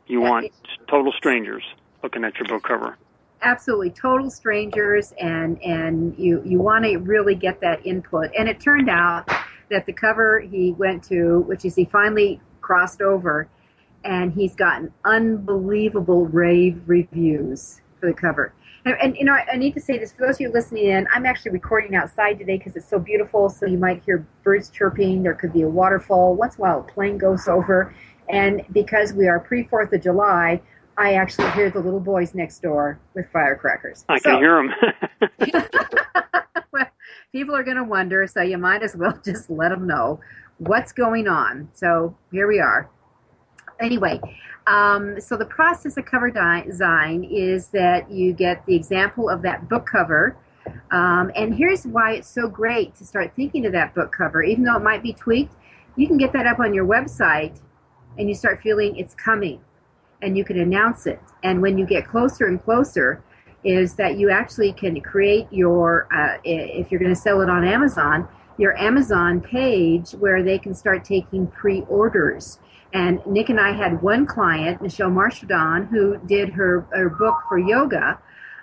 You 0.06 0.22
want 0.22 0.52
total 0.88 1.14
strangers 1.14 1.64
looking 2.04 2.24
at 2.26 2.36
your 2.38 2.48
book 2.48 2.64
cover 2.64 2.98
absolutely 3.42 3.90
total 3.90 4.30
strangers 4.30 5.14
and 5.20 5.62
and 5.64 6.18
you 6.18 6.42
you 6.46 6.60
want 6.60 6.86
to 6.86 6.98
really 6.98 7.36
get 7.36 7.62
that 7.62 7.86
input. 7.86 8.30
And 8.38 8.48
it 8.50 8.60
turned 8.60 8.90
out 8.90 9.30
that 9.70 9.86
the 9.86 9.94
cover 9.94 10.40
he 10.40 10.74
went 10.74 11.04
to 11.06 11.42
which 11.42 11.66
is 11.66 11.76
he 11.76 11.86
finally 11.86 12.42
crossed 12.62 13.02
over 13.02 13.48
and 14.04 14.34
he's 14.34 14.56
gotten 14.56 14.92
unbelievable 15.06 16.26
rave 16.28 16.82
reviews 16.86 17.82
for 18.00 18.08
the 18.08 18.14
cover. 18.14 18.54
And, 18.86 18.96
and 19.02 19.18
you 19.18 19.26
know 19.26 19.34
I, 19.34 19.54
I 19.54 19.58
need 19.58 19.74
to 19.76 19.82
say 19.82 19.98
this 19.98 20.12
for 20.12 20.26
those 20.26 20.36
of 20.36 20.42
you 20.42 20.52
listening 20.52 20.88
in 20.88 21.08
i'm 21.14 21.26
actually 21.26 21.52
recording 21.52 21.96
outside 21.96 22.40
today 22.40 22.58
because 22.58 22.76
it's 22.76 22.90
so 22.90 23.00
beautiful. 23.00 23.50
So 23.50 23.66
you 23.66 23.78
might 23.78 24.04
hear 24.04 24.26
birds 24.44 24.70
chirping. 24.70 25.24
There 25.24 25.34
could 25.34 25.54
be 25.54 25.62
a 25.62 25.70
waterfall. 25.70 26.36
Once 26.36 26.56
in 26.56 26.62
a 26.62 26.64
while 26.64 26.80
a 26.82 26.84
plane 26.84 27.18
goes 27.18 27.48
over. 27.48 27.94
And 28.28 28.64
because 28.72 29.14
we 29.14 29.28
are 29.28 29.40
pre 29.40 29.64
4th 29.64 29.94
of 29.94 30.04
july 30.04 30.62
I 31.00 31.14
actually 31.14 31.50
hear 31.52 31.70
the 31.70 31.80
little 31.80 32.02
boys 32.02 32.36
next 32.36 32.62
door 32.62 33.00
with 33.14 33.32
firecrackers. 33.32 34.04
I 34.10 34.20
so, 34.20 34.32
can 34.32 34.40
hear 34.40 34.56
them. 35.42 36.88
people 37.32 37.56
are 37.56 37.64
going 37.64 37.78
to 37.78 37.86
wonder, 37.86 38.28
so 38.28 38.42
you 38.42 38.58
might 38.58 38.84
as 38.84 38.98
well 38.98 39.18
just 39.24 39.50
let 39.50 39.70
them 39.70 39.88
know 39.88 40.20
what's 40.58 40.92
going 40.92 41.30
on. 41.30 41.70
So 41.74 42.18
here 42.34 42.48
we 42.48 42.60
are. 42.60 42.90
Anyway, 43.80 44.20
um, 44.68 45.22
so 45.22 45.38
the 45.38 45.46
process 45.46 45.96
of 45.96 46.04
cover 46.04 46.30
design 46.30 47.24
is 47.24 47.70
that 47.70 48.12
you 48.12 48.34
get 48.34 48.66
the 48.66 48.76
example 48.76 49.30
of 49.30 49.42
that 49.44 49.70
book 49.70 49.86
cover. 49.86 50.36
Um, 50.92 51.32
and 51.34 51.56
here's 51.56 51.86
why 51.86 52.16
it's 52.16 52.30
so 52.30 52.50
great 52.50 52.94
to 52.96 53.06
start 53.06 53.32
thinking 53.38 53.66
of 53.66 53.72
that 53.72 53.96
book 53.96 54.12
cover. 54.12 54.44
Even 54.44 54.66
though 54.66 54.76
it 54.76 54.84
might 54.84 55.02
be 55.02 55.14
tweaked, 55.14 55.56
you 55.96 56.08
can 56.08 56.18
get 56.18 56.34
that 56.34 56.46
up 56.46 56.60
on 56.60 56.74
your 56.74 56.86
website 56.86 57.58
and 58.18 58.28
you 58.28 58.36
start 58.36 58.62
feeling 58.62 58.98
it's 58.98 59.16
coming 59.16 59.62
and 60.22 60.38
you 60.38 60.44
can 60.44 60.60
announce 60.60 61.08
it. 61.08 61.20
And 61.44 61.62
when 61.62 61.78
you 61.78 61.86
get 61.86 62.08
closer 62.08 62.48
and 62.48 62.64
closer, 62.64 63.24
is 63.64 63.96
that 63.96 64.18
you 64.18 64.30
actually 64.30 64.72
can 64.72 65.02
create 65.02 65.48
your, 65.52 66.08
uh, 66.16 66.38
if 66.44 66.92
you're 66.92 67.00
going 67.00 67.14
to 67.14 67.20
sell 67.20 67.42
it 67.42 67.50
on 67.50 67.66
Amazon, 67.66 68.28
your 68.58 68.78
Amazon 68.78 69.42
page 69.42 70.12
where 70.12 70.44
they 70.44 70.58
can 70.58 70.74
start 70.74 71.04
taking 71.04 71.48
pre 71.48 71.82
orders. 71.90 72.60
And 72.94 73.20
Nick 73.26 73.50
and 73.50 73.60
I 73.60 73.74
had 73.74 74.02
one 74.02 74.26
client, 74.26 74.82
Michelle 74.82 75.10
Marchildon, 75.12 75.90
who 75.90 76.18
did 76.26 76.50
her, 76.50 76.86
her 76.92 77.10
book 77.10 77.36
for 77.48 77.60
yoga. 77.60 78.20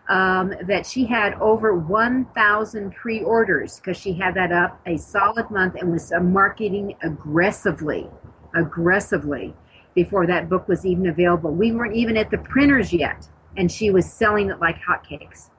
um, 0.08 0.54
that 0.62 0.86
she 0.86 1.04
had 1.04 1.34
over 1.34 1.74
1,000 1.74 2.94
pre-orders 2.94 3.76
because 3.76 3.96
she 3.96 4.12
had 4.12 4.34
that 4.34 4.52
up 4.52 4.80
a 4.86 4.96
solid 4.96 5.50
month 5.50 5.74
and 5.74 5.90
was 5.90 6.12
uh, 6.12 6.20
marketing 6.20 6.96
aggressively, 7.02 8.08
aggressively 8.54 9.54
before 9.96 10.26
that 10.28 10.48
book 10.48 10.68
was 10.68 10.86
even 10.86 11.08
available. 11.08 11.50
We 11.50 11.72
weren't 11.72 11.96
even 11.96 12.16
at 12.16 12.30
the 12.30 12.38
printers 12.38 12.92
yet, 12.92 13.26
and 13.56 13.72
she 13.72 13.90
was 13.90 14.06
selling 14.06 14.50
it 14.50 14.60
like 14.60 14.76
hotcakes. 14.76 15.50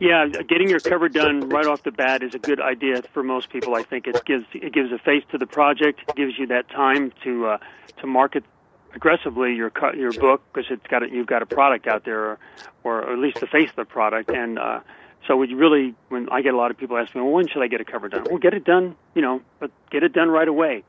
Yeah, 0.00 0.26
getting 0.26 0.68
your 0.68 0.80
cover 0.80 1.08
done 1.08 1.48
right 1.48 1.66
off 1.66 1.82
the 1.82 1.90
bat 1.90 2.22
is 2.22 2.34
a 2.34 2.38
good 2.38 2.60
idea 2.60 3.02
for 3.14 3.22
most 3.22 3.50
people. 3.50 3.74
I 3.74 3.82
think 3.82 4.06
it 4.06 4.22
gives 4.26 4.44
it 4.52 4.72
gives 4.74 4.92
a 4.92 4.98
face 4.98 5.24
to 5.32 5.38
the 5.38 5.46
project, 5.46 6.14
gives 6.14 6.38
you 6.38 6.46
that 6.48 6.68
time 6.68 7.12
to 7.24 7.46
uh, 7.46 7.58
to 8.00 8.06
market 8.06 8.44
aggressively 8.94 9.54
your 9.54 9.72
your 9.96 10.12
book 10.12 10.42
because 10.52 10.70
it's 10.70 10.86
got 10.88 11.02
a, 11.02 11.10
you've 11.10 11.26
got 11.26 11.42
a 11.42 11.46
product 11.46 11.86
out 11.86 12.04
there, 12.04 12.20
or, 12.20 12.38
or 12.84 13.12
at 13.12 13.18
least 13.18 13.40
the 13.40 13.46
face 13.46 13.70
of 13.70 13.76
the 13.76 13.84
product. 13.84 14.30
And 14.30 14.58
uh, 14.58 14.80
so, 15.26 15.36
we 15.36 15.52
really, 15.52 15.94
when 16.08 16.28
I 16.30 16.42
get 16.42 16.54
a 16.54 16.56
lot 16.56 16.70
of 16.70 16.78
people 16.78 16.96
ask 16.96 17.14
me, 17.14 17.20
well, 17.20 17.32
when 17.32 17.48
should 17.48 17.62
I 17.62 17.66
get 17.66 17.80
a 17.80 17.84
cover 17.84 18.08
done? 18.08 18.24
Well, 18.30 18.38
get 18.38 18.54
it 18.54 18.64
done, 18.64 18.96
you 19.14 19.22
know, 19.22 19.42
but 19.58 19.70
get 19.90 20.02
it 20.02 20.12
done 20.12 20.28
right 20.28 20.48
away. 20.48 20.84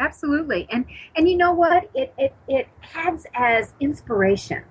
Absolutely, 0.00 0.66
and 0.70 0.86
and 1.14 1.28
you 1.28 1.36
know 1.36 1.52
what? 1.52 1.90
It 1.94 2.12
it 2.16 2.34
it 2.48 2.68
adds 2.94 3.26
as 3.34 3.74
inspiration 3.80 4.64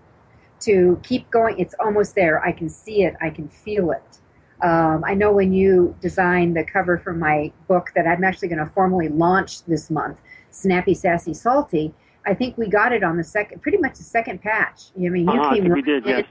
to 0.61 0.99
keep 1.03 1.29
going. 1.29 1.59
It's 1.59 1.75
almost 1.79 2.15
there. 2.15 2.43
I 2.43 2.51
can 2.51 2.67
see 2.67 3.03
it. 3.03 3.15
I 3.21 3.29
can 3.29 3.47
feel 3.47 3.91
it. 3.91 4.19
Um, 4.61 5.03
I 5.05 5.13
know 5.13 5.31
when 5.31 5.53
you 5.53 5.95
designed 6.01 6.57
the 6.57 6.65
cover 6.65 6.97
for 6.97 7.13
my 7.13 7.51
book 7.67 7.91
that 7.95 8.07
I'm 8.07 8.23
actually 8.23 8.49
going 8.49 8.65
to 8.65 8.71
formally 8.73 9.07
launch 9.07 9.63
this 9.65 9.89
month, 9.89 10.19
Snappy, 10.51 10.93
Sassy, 10.93 11.33
Salty. 11.33 11.93
I 12.25 12.33
think 12.33 12.57
we 12.57 12.67
got 12.67 12.91
it 12.91 13.03
on 13.03 13.15
the 13.15 13.23
second, 13.23 13.61
pretty 13.61 13.77
much 13.77 13.97
the 13.97 14.03
second 14.03 14.41
patch. 14.41 14.87
I 14.97 15.09
mean, 15.09 15.25
you 15.25 15.39
uh-huh, 15.39 15.55
came 15.55 15.71
we 15.71 15.81
did, 15.81 16.05
yes. 16.05 16.25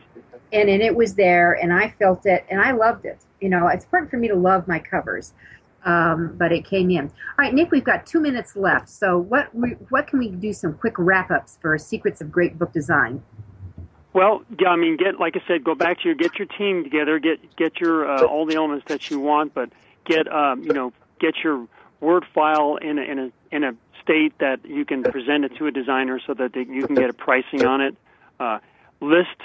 and 0.53 0.69
and 0.69 0.83
it 0.83 0.95
was 0.95 1.15
there, 1.15 1.53
and 1.53 1.73
I 1.73 1.91
felt 1.99 2.27
it, 2.27 2.45
and 2.51 2.61
I 2.61 2.73
loved 2.73 3.05
it. 3.07 3.25
You 3.41 3.49
know, 3.49 3.69
it's 3.69 3.85
important 3.85 4.11
for 4.11 4.17
me 4.17 4.27
to 4.29 4.35
love 4.35 4.67
my 4.67 4.81
covers, 4.81 5.33
um, 5.85 6.35
but 6.37 6.53
it 6.53 6.65
came 6.65 6.91
in. 6.91 7.07
All 7.07 7.11
right, 7.39 7.55
Nick, 7.55 7.71
we've 7.71 7.85
got 7.85 8.07
two 8.07 8.21
minutes 8.21 8.57
left. 8.57 8.89
So 8.89 9.19
what 9.19 9.55
we, 9.55 9.71
what 9.91 10.07
can 10.07 10.19
we 10.19 10.29
do? 10.31 10.53
Some 10.53 10.75
quick 10.75 10.95
wrap 10.99 11.31
ups 11.31 11.59
for 11.61 11.77
Secrets 11.79 12.21
of 12.21 12.31
Great 12.31 12.59
Book 12.59 12.73
Design. 12.73 13.23
Well, 14.13 14.43
yeah, 14.59 14.69
I 14.69 14.77
mean, 14.77 14.97
get 14.97 15.21
like 15.21 15.37
I 15.37 15.41
said, 15.47 15.65
go 15.65 15.75
back 15.75 16.01
to 16.01 16.05
your 16.07 16.15
get 16.15 16.39
your 16.39 16.49
team 16.49 16.83
together, 16.83 17.19
get 17.19 17.57
get 17.57 17.81
your 17.81 18.11
uh, 18.11 18.25
all 18.25 18.47
the 18.47 18.57
elements 18.57 18.87
that 18.89 19.11
you 19.11 19.21
want, 19.21 19.55
but 19.55 19.71
get 20.05 20.31
um, 20.33 20.63
you 20.63 20.73
know 20.73 20.93
get 21.21 21.35
your 21.45 21.67
Word 22.01 22.25
file 22.33 22.77
in 22.77 22.99
a, 22.99 23.03
in 23.03 23.19
a 23.19 23.31
in 23.53 23.65
a 23.65 23.73
state 24.03 24.33
that 24.39 24.65
you 24.65 24.85
can 24.85 25.03
present 25.03 25.45
it 25.45 25.53
to 25.59 25.67
a 25.67 25.71
designer 25.71 26.21
so 26.27 26.33
that 26.35 26.53
they, 26.55 26.61
you 26.61 26.87
can 26.87 26.95
get 26.95 27.11
a 27.11 27.13
pricing 27.13 27.65
on 27.67 27.81
it. 27.81 27.97
Uh, 28.41 28.59
list 29.01 29.37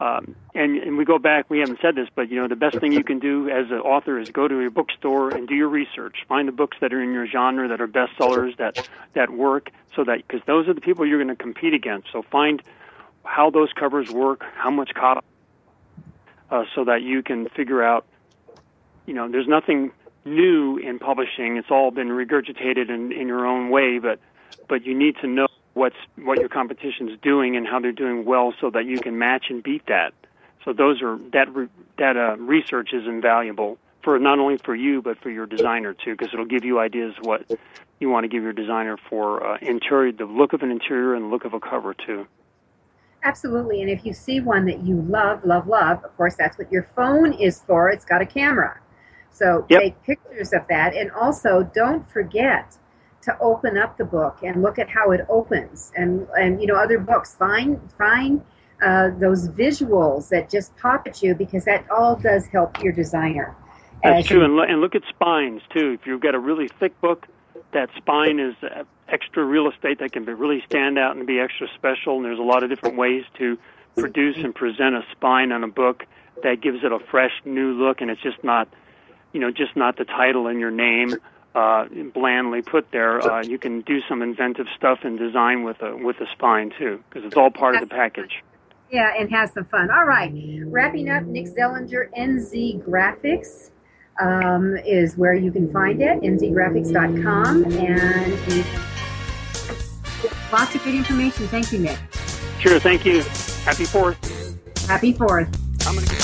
um, 0.00 0.34
and, 0.54 0.76
and 0.76 0.98
we 0.98 1.04
go 1.04 1.18
back. 1.18 1.48
We 1.48 1.60
haven't 1.60 1.78
said 1.80 1.94
this, 1.94 2.08
but 2.14 2.28
you 2.28 2.40
know 2.40 2.48
the 2.48 2.56
best 2.56 2.78
thing 2.78 2.92
you 2.92 3.04
can 3.04 3.20
do 3.20 3.48
as 3.48 3.70
an 3.70 3.78
author 3.78 4.18
is 4.18 4.30
go 4.30 4.48
to 4.48 4.60
your 4.60 4.70
bookstore 4.70 5.30
and 5.30 5.46
do 5.46 5.54
your 5.54 5.68
research. 5.68 6.16
Find 6.28 6.48
the 6.48 6.52
books 6.52 6.76
that 6.80 6.92
are 6.92 7.00
in 7.00 7.12
your 7.12 7.26
genre 7.26 7.68
that 7.68 7.80
are 7.80 7.88
bestsellers 7.88 8.56
that 8.56 8.88
that 9.14 9.30
work, 9.30 9.70
so 9.94 10.04
that 10.04 10.26
because 10.26 10.40
those 10.46 10.68
are 10.68 10.74
the 10.74 10.80
people 10.80 11.06
you're 11.06 11.22
going 11.22 11.34
to 11.34 11.40
compete 11.40 11.74
against. 11.74 12.08
So 12.12 12.22
find 12.22 12.60
how 13.24 13.50
those 13.50 13.72
covers 13.72 14.10
work, 14.10 14.44
how 14.56 14.70
much 14.70 14.92
cost, 14.94 15.24
uh, 16.50 16.64
so 16.74 16.84
that 16.84 17.02
you 17.02 17.22
can 17.22 17.48
figure 17.48 17.82
out. 17.82 18.04
You 19.06 19.14
know, 19.14 19.30
there's 19.30 19.48
nothing 19.48 19.92
new 20.24 20.78
in 20.78 20.98
publishing. 20.98 21.56
It's 21.56 21.70
all 21.70 21.90
been 21.90 22.08
regurgitated 22.08 22.88
in, 22.88 23.12
in 23.12 23.28
your 23.28 23.46
own 23.46 23.70
way, 23.70 23.98
but 23.98 24.18
but 24.68 24.84
you 24.84 24.94
need 24.94 25.16
to 25.20 25.26
know 25.26 25.46
what's 25.74 25.96
what 26.16 26.38
your 26.38 26.48
competition's 26.48 27.18
doing 27.20 27.56
and 27.56 27.66
how 27.66 27.78
they're 27.78 27.92
doing 27.92 28.24
well, 28.24 28.54
so 28.60 28.70
that 28.70 28.86
you 28.86 28.98
can 29.00 29.18
match 29.18 29.46
and 29.50 29.62
beat 29.62 29.86
that. 29.86 30.12
So 30.64 30.72
those 30.72 31.02
are 31.02 31.18
that 31.32 31.48
that 31.98 32.16
uh, 32.16 32.36
research 32.38 32.92
is 32.92 33.06
invaluable 33.06 33.78
for 34.02 34.18
not 34.18 34.38
only 34.38 34.58
for 34.58 34.74
you 34.74 35.02
but 35.02 35.18
for 35.18 35.30
your 35.30 35.46
designer 35.46 35.94
too, 35.94 36.12
because 36.16 36.32
it'll 36.32 36.44
give 36.46 36.64
you 36.64 36.78
ideas 36.78 37.14
what 37.22 37.42
you 38.00 38.08
want 38.08 38.24
to 38.24 38.28
give 38.28 38.42
your 38.42 38.52
designer 38.52 38.96
for 39.08 39.46
uh, 39.46 39.58
interior, 39.60 40.12
the 40.12 40.24
look 40.24 40.52
of 40.52 40.62
an 40.62 40.70
interior 40.70 41.14
and 41.14 41.26
the 41.26 41.28
look 41.28 41.44
of 41.44 41.54
a 41.54 41.60
cover 41.60 41.94
too. 41.94 42.26
Absolutely. 43.22 43.80
And 43.80 43.90
if 43.90 44.04
you 44.04 44.12
see 44.12 44.40
one 44.40 44.66
that 44.66 44.84
you 44.84 45.00
love, 45.00 45.44
love, 45.44 45.66
love, 45.66 46.04
of 46.04 46.14
course, 46.16 46.36
that's 46.36 46.58
what 46.58 46.70
your 46.70 46.82
phone 46.94 47.32
is 47.32 47.62
for. 47.66 47.88
It's 47.88 48.04
got 48.04 48.20
a 48.20 48.26
camera. 48.26 48.80
So 49.30 49.66
yep. 49.70 49.80
take 49.80 50.02
pictures 50.02 50.52
of 50.52 50.66
that. 50.68 50.94
And 50.94 51.10
also, 51.10 51.68
don't 51.74 52.06
forget 52.10 52.76
to 53.24 53.36
open 53.40 53.76
up 53.76 53.96
the 53.96 54.04
book 54.04 54.38
and 54.42 54.62
look 54.62 54.78
at 54.78 54.88
how 54.88 55.10
it 55.10 55.24
opens. 55.28 55.92
And, 55.96 56.26
and 56.38 56.60
you 56.60 56.66
know, 56.66 56.76
other 56.76 56.98
books, 56.98 57.34
find, 57.34 57.80
find 57.96 58.44
uh, 58.82 59.10
those 59.18 59.48
visuals 59.48 60.28
that 60.28 60.50
just 60.50 60.76
pop 60.76 61.06
at 61.06 61.22
you 61.22 61.34
because 61.34 61.64
that 61.64 61.84
all 61.90 62.16
does 62.16 62.46
help 62.46 62.82
your 62.82 62.92
designer. 62.92 63.56
That's 64.02 64.26
true. 64.26 64.44
And, 64.44 64.58
and 64.70 64.80
look 64.80 64.94
at 64.94 65.02
spines, 65.08 65.62
too. 65.72 65.96
If 65.98 66.06
you've 66.06 66.20
got 66.20 66.34
a 66.34 66.38
really 66.38 66.68
thick 66.68 67.00
book, 67.00 67.26
that 67.72 67.88
spine 67.96 68.38
is 68.38 68.54
uh, 68.62 68.84
extra 69.08 69.44
real 69.44 69.68
estate 69.70 69.98
that 70.00 70.12
can 70.12 70.24
be 70.24 70.32
really 70.32 70.62
stand 70.68 70.98
out 70.98 71.16
and 71.16 71.26
be 71.26 71.40
extra 71.40 71.66
special. 71.74 72.16
And 72.16 72.24
there's 72.24 72.38
a 72.38 72.42
lot 72.42 72.62
of 72.62 72.68
different 72.68 72.96
ways 72.96 73.24
to 73.38 73.58
produce 73.96 74.36
and 74.36 74.54
present 74.54 74.94
a 74.94 75.02
spine 75.12 75.52
on 75.52 75.64
a 75.64 75.68
book 75.68 76.04
that 76.42 76.60
gives 76.60 76.84
it 76.84 76.92
a 76.92 76.98
fresh 76.98 77.32
new 77.44 77.72
look, 77.72 78.00
and 78.00 78.10
it's 78.10 78.20
just 78.20 78.42
not, 78.42 78.68
you 79.32 79.40
know, 79.40 79.50
just 79.50 79.76
not 79.76 79.96
the 79.96 80.04
title 80.04 80.48
and 80.48 80.60
your 80.60 80.70
name 80.70 81.14
uh, 81.54 81.86
blandly 82.12 82.62
put 82.62 82.90
there. 82.90 83.20
Uh, 83.20 83.42
you 83.42 83.58
can 83.58 83.82
do 83.82 84.00
some 84.08 84.22
inventive 84.22 84.66
stuff 84.76 85.00
and 85.02 85.18
design 85.18 85.62
with 85.62 85.80
a 85.82 85.96
with 85.96 86.20
a 86.20 86.26
spine 86.32 86.72
too, 86.78 87.02
because 87.08 87.24
it's 87.24 87.36
all 87.36 87.50
part 87.50 87.74
of 87.74 87.80
the 87.80 87.86
package. 87.86 88.42
Yeah, 88.90 89.12
and 89.18 89.30
have 89.30 89.50
some 89.50 89.64
fun. 89.64 89.90
All 89.90 90.04
right, 90.04 90.32
wrapping 90.66 91.10
up, 91.10 91.24
Nick 91.24 91.46
Zelinger, 91.46 92.12
NZ 92.16 92.82
Graphics 92.84 93.70
um, 94.20 94.76
is 94.76 95.16
where 95.16 95.34
you 95.34 95.50
can 95.50 95.70
find 95.72 96.00
it, 96.00 96.20
nzgraphics.com. 96.22 97.64
And 97.64 98.64
lots 100.52 100.74
of 100.74 100.84
good 100.84 100.94
information. 100.94 101.48
Thank 101.48 101.72
you, 101.72 101.80
Nick. 101.80 101.98
Sure, 102.60 102.78
thank 102.78 103.04
you. 103.04 103.22
Happy 103.64 103.84
4th. 103.84 104.86
Happy 104.86 105.12
4th. 105.12 106.23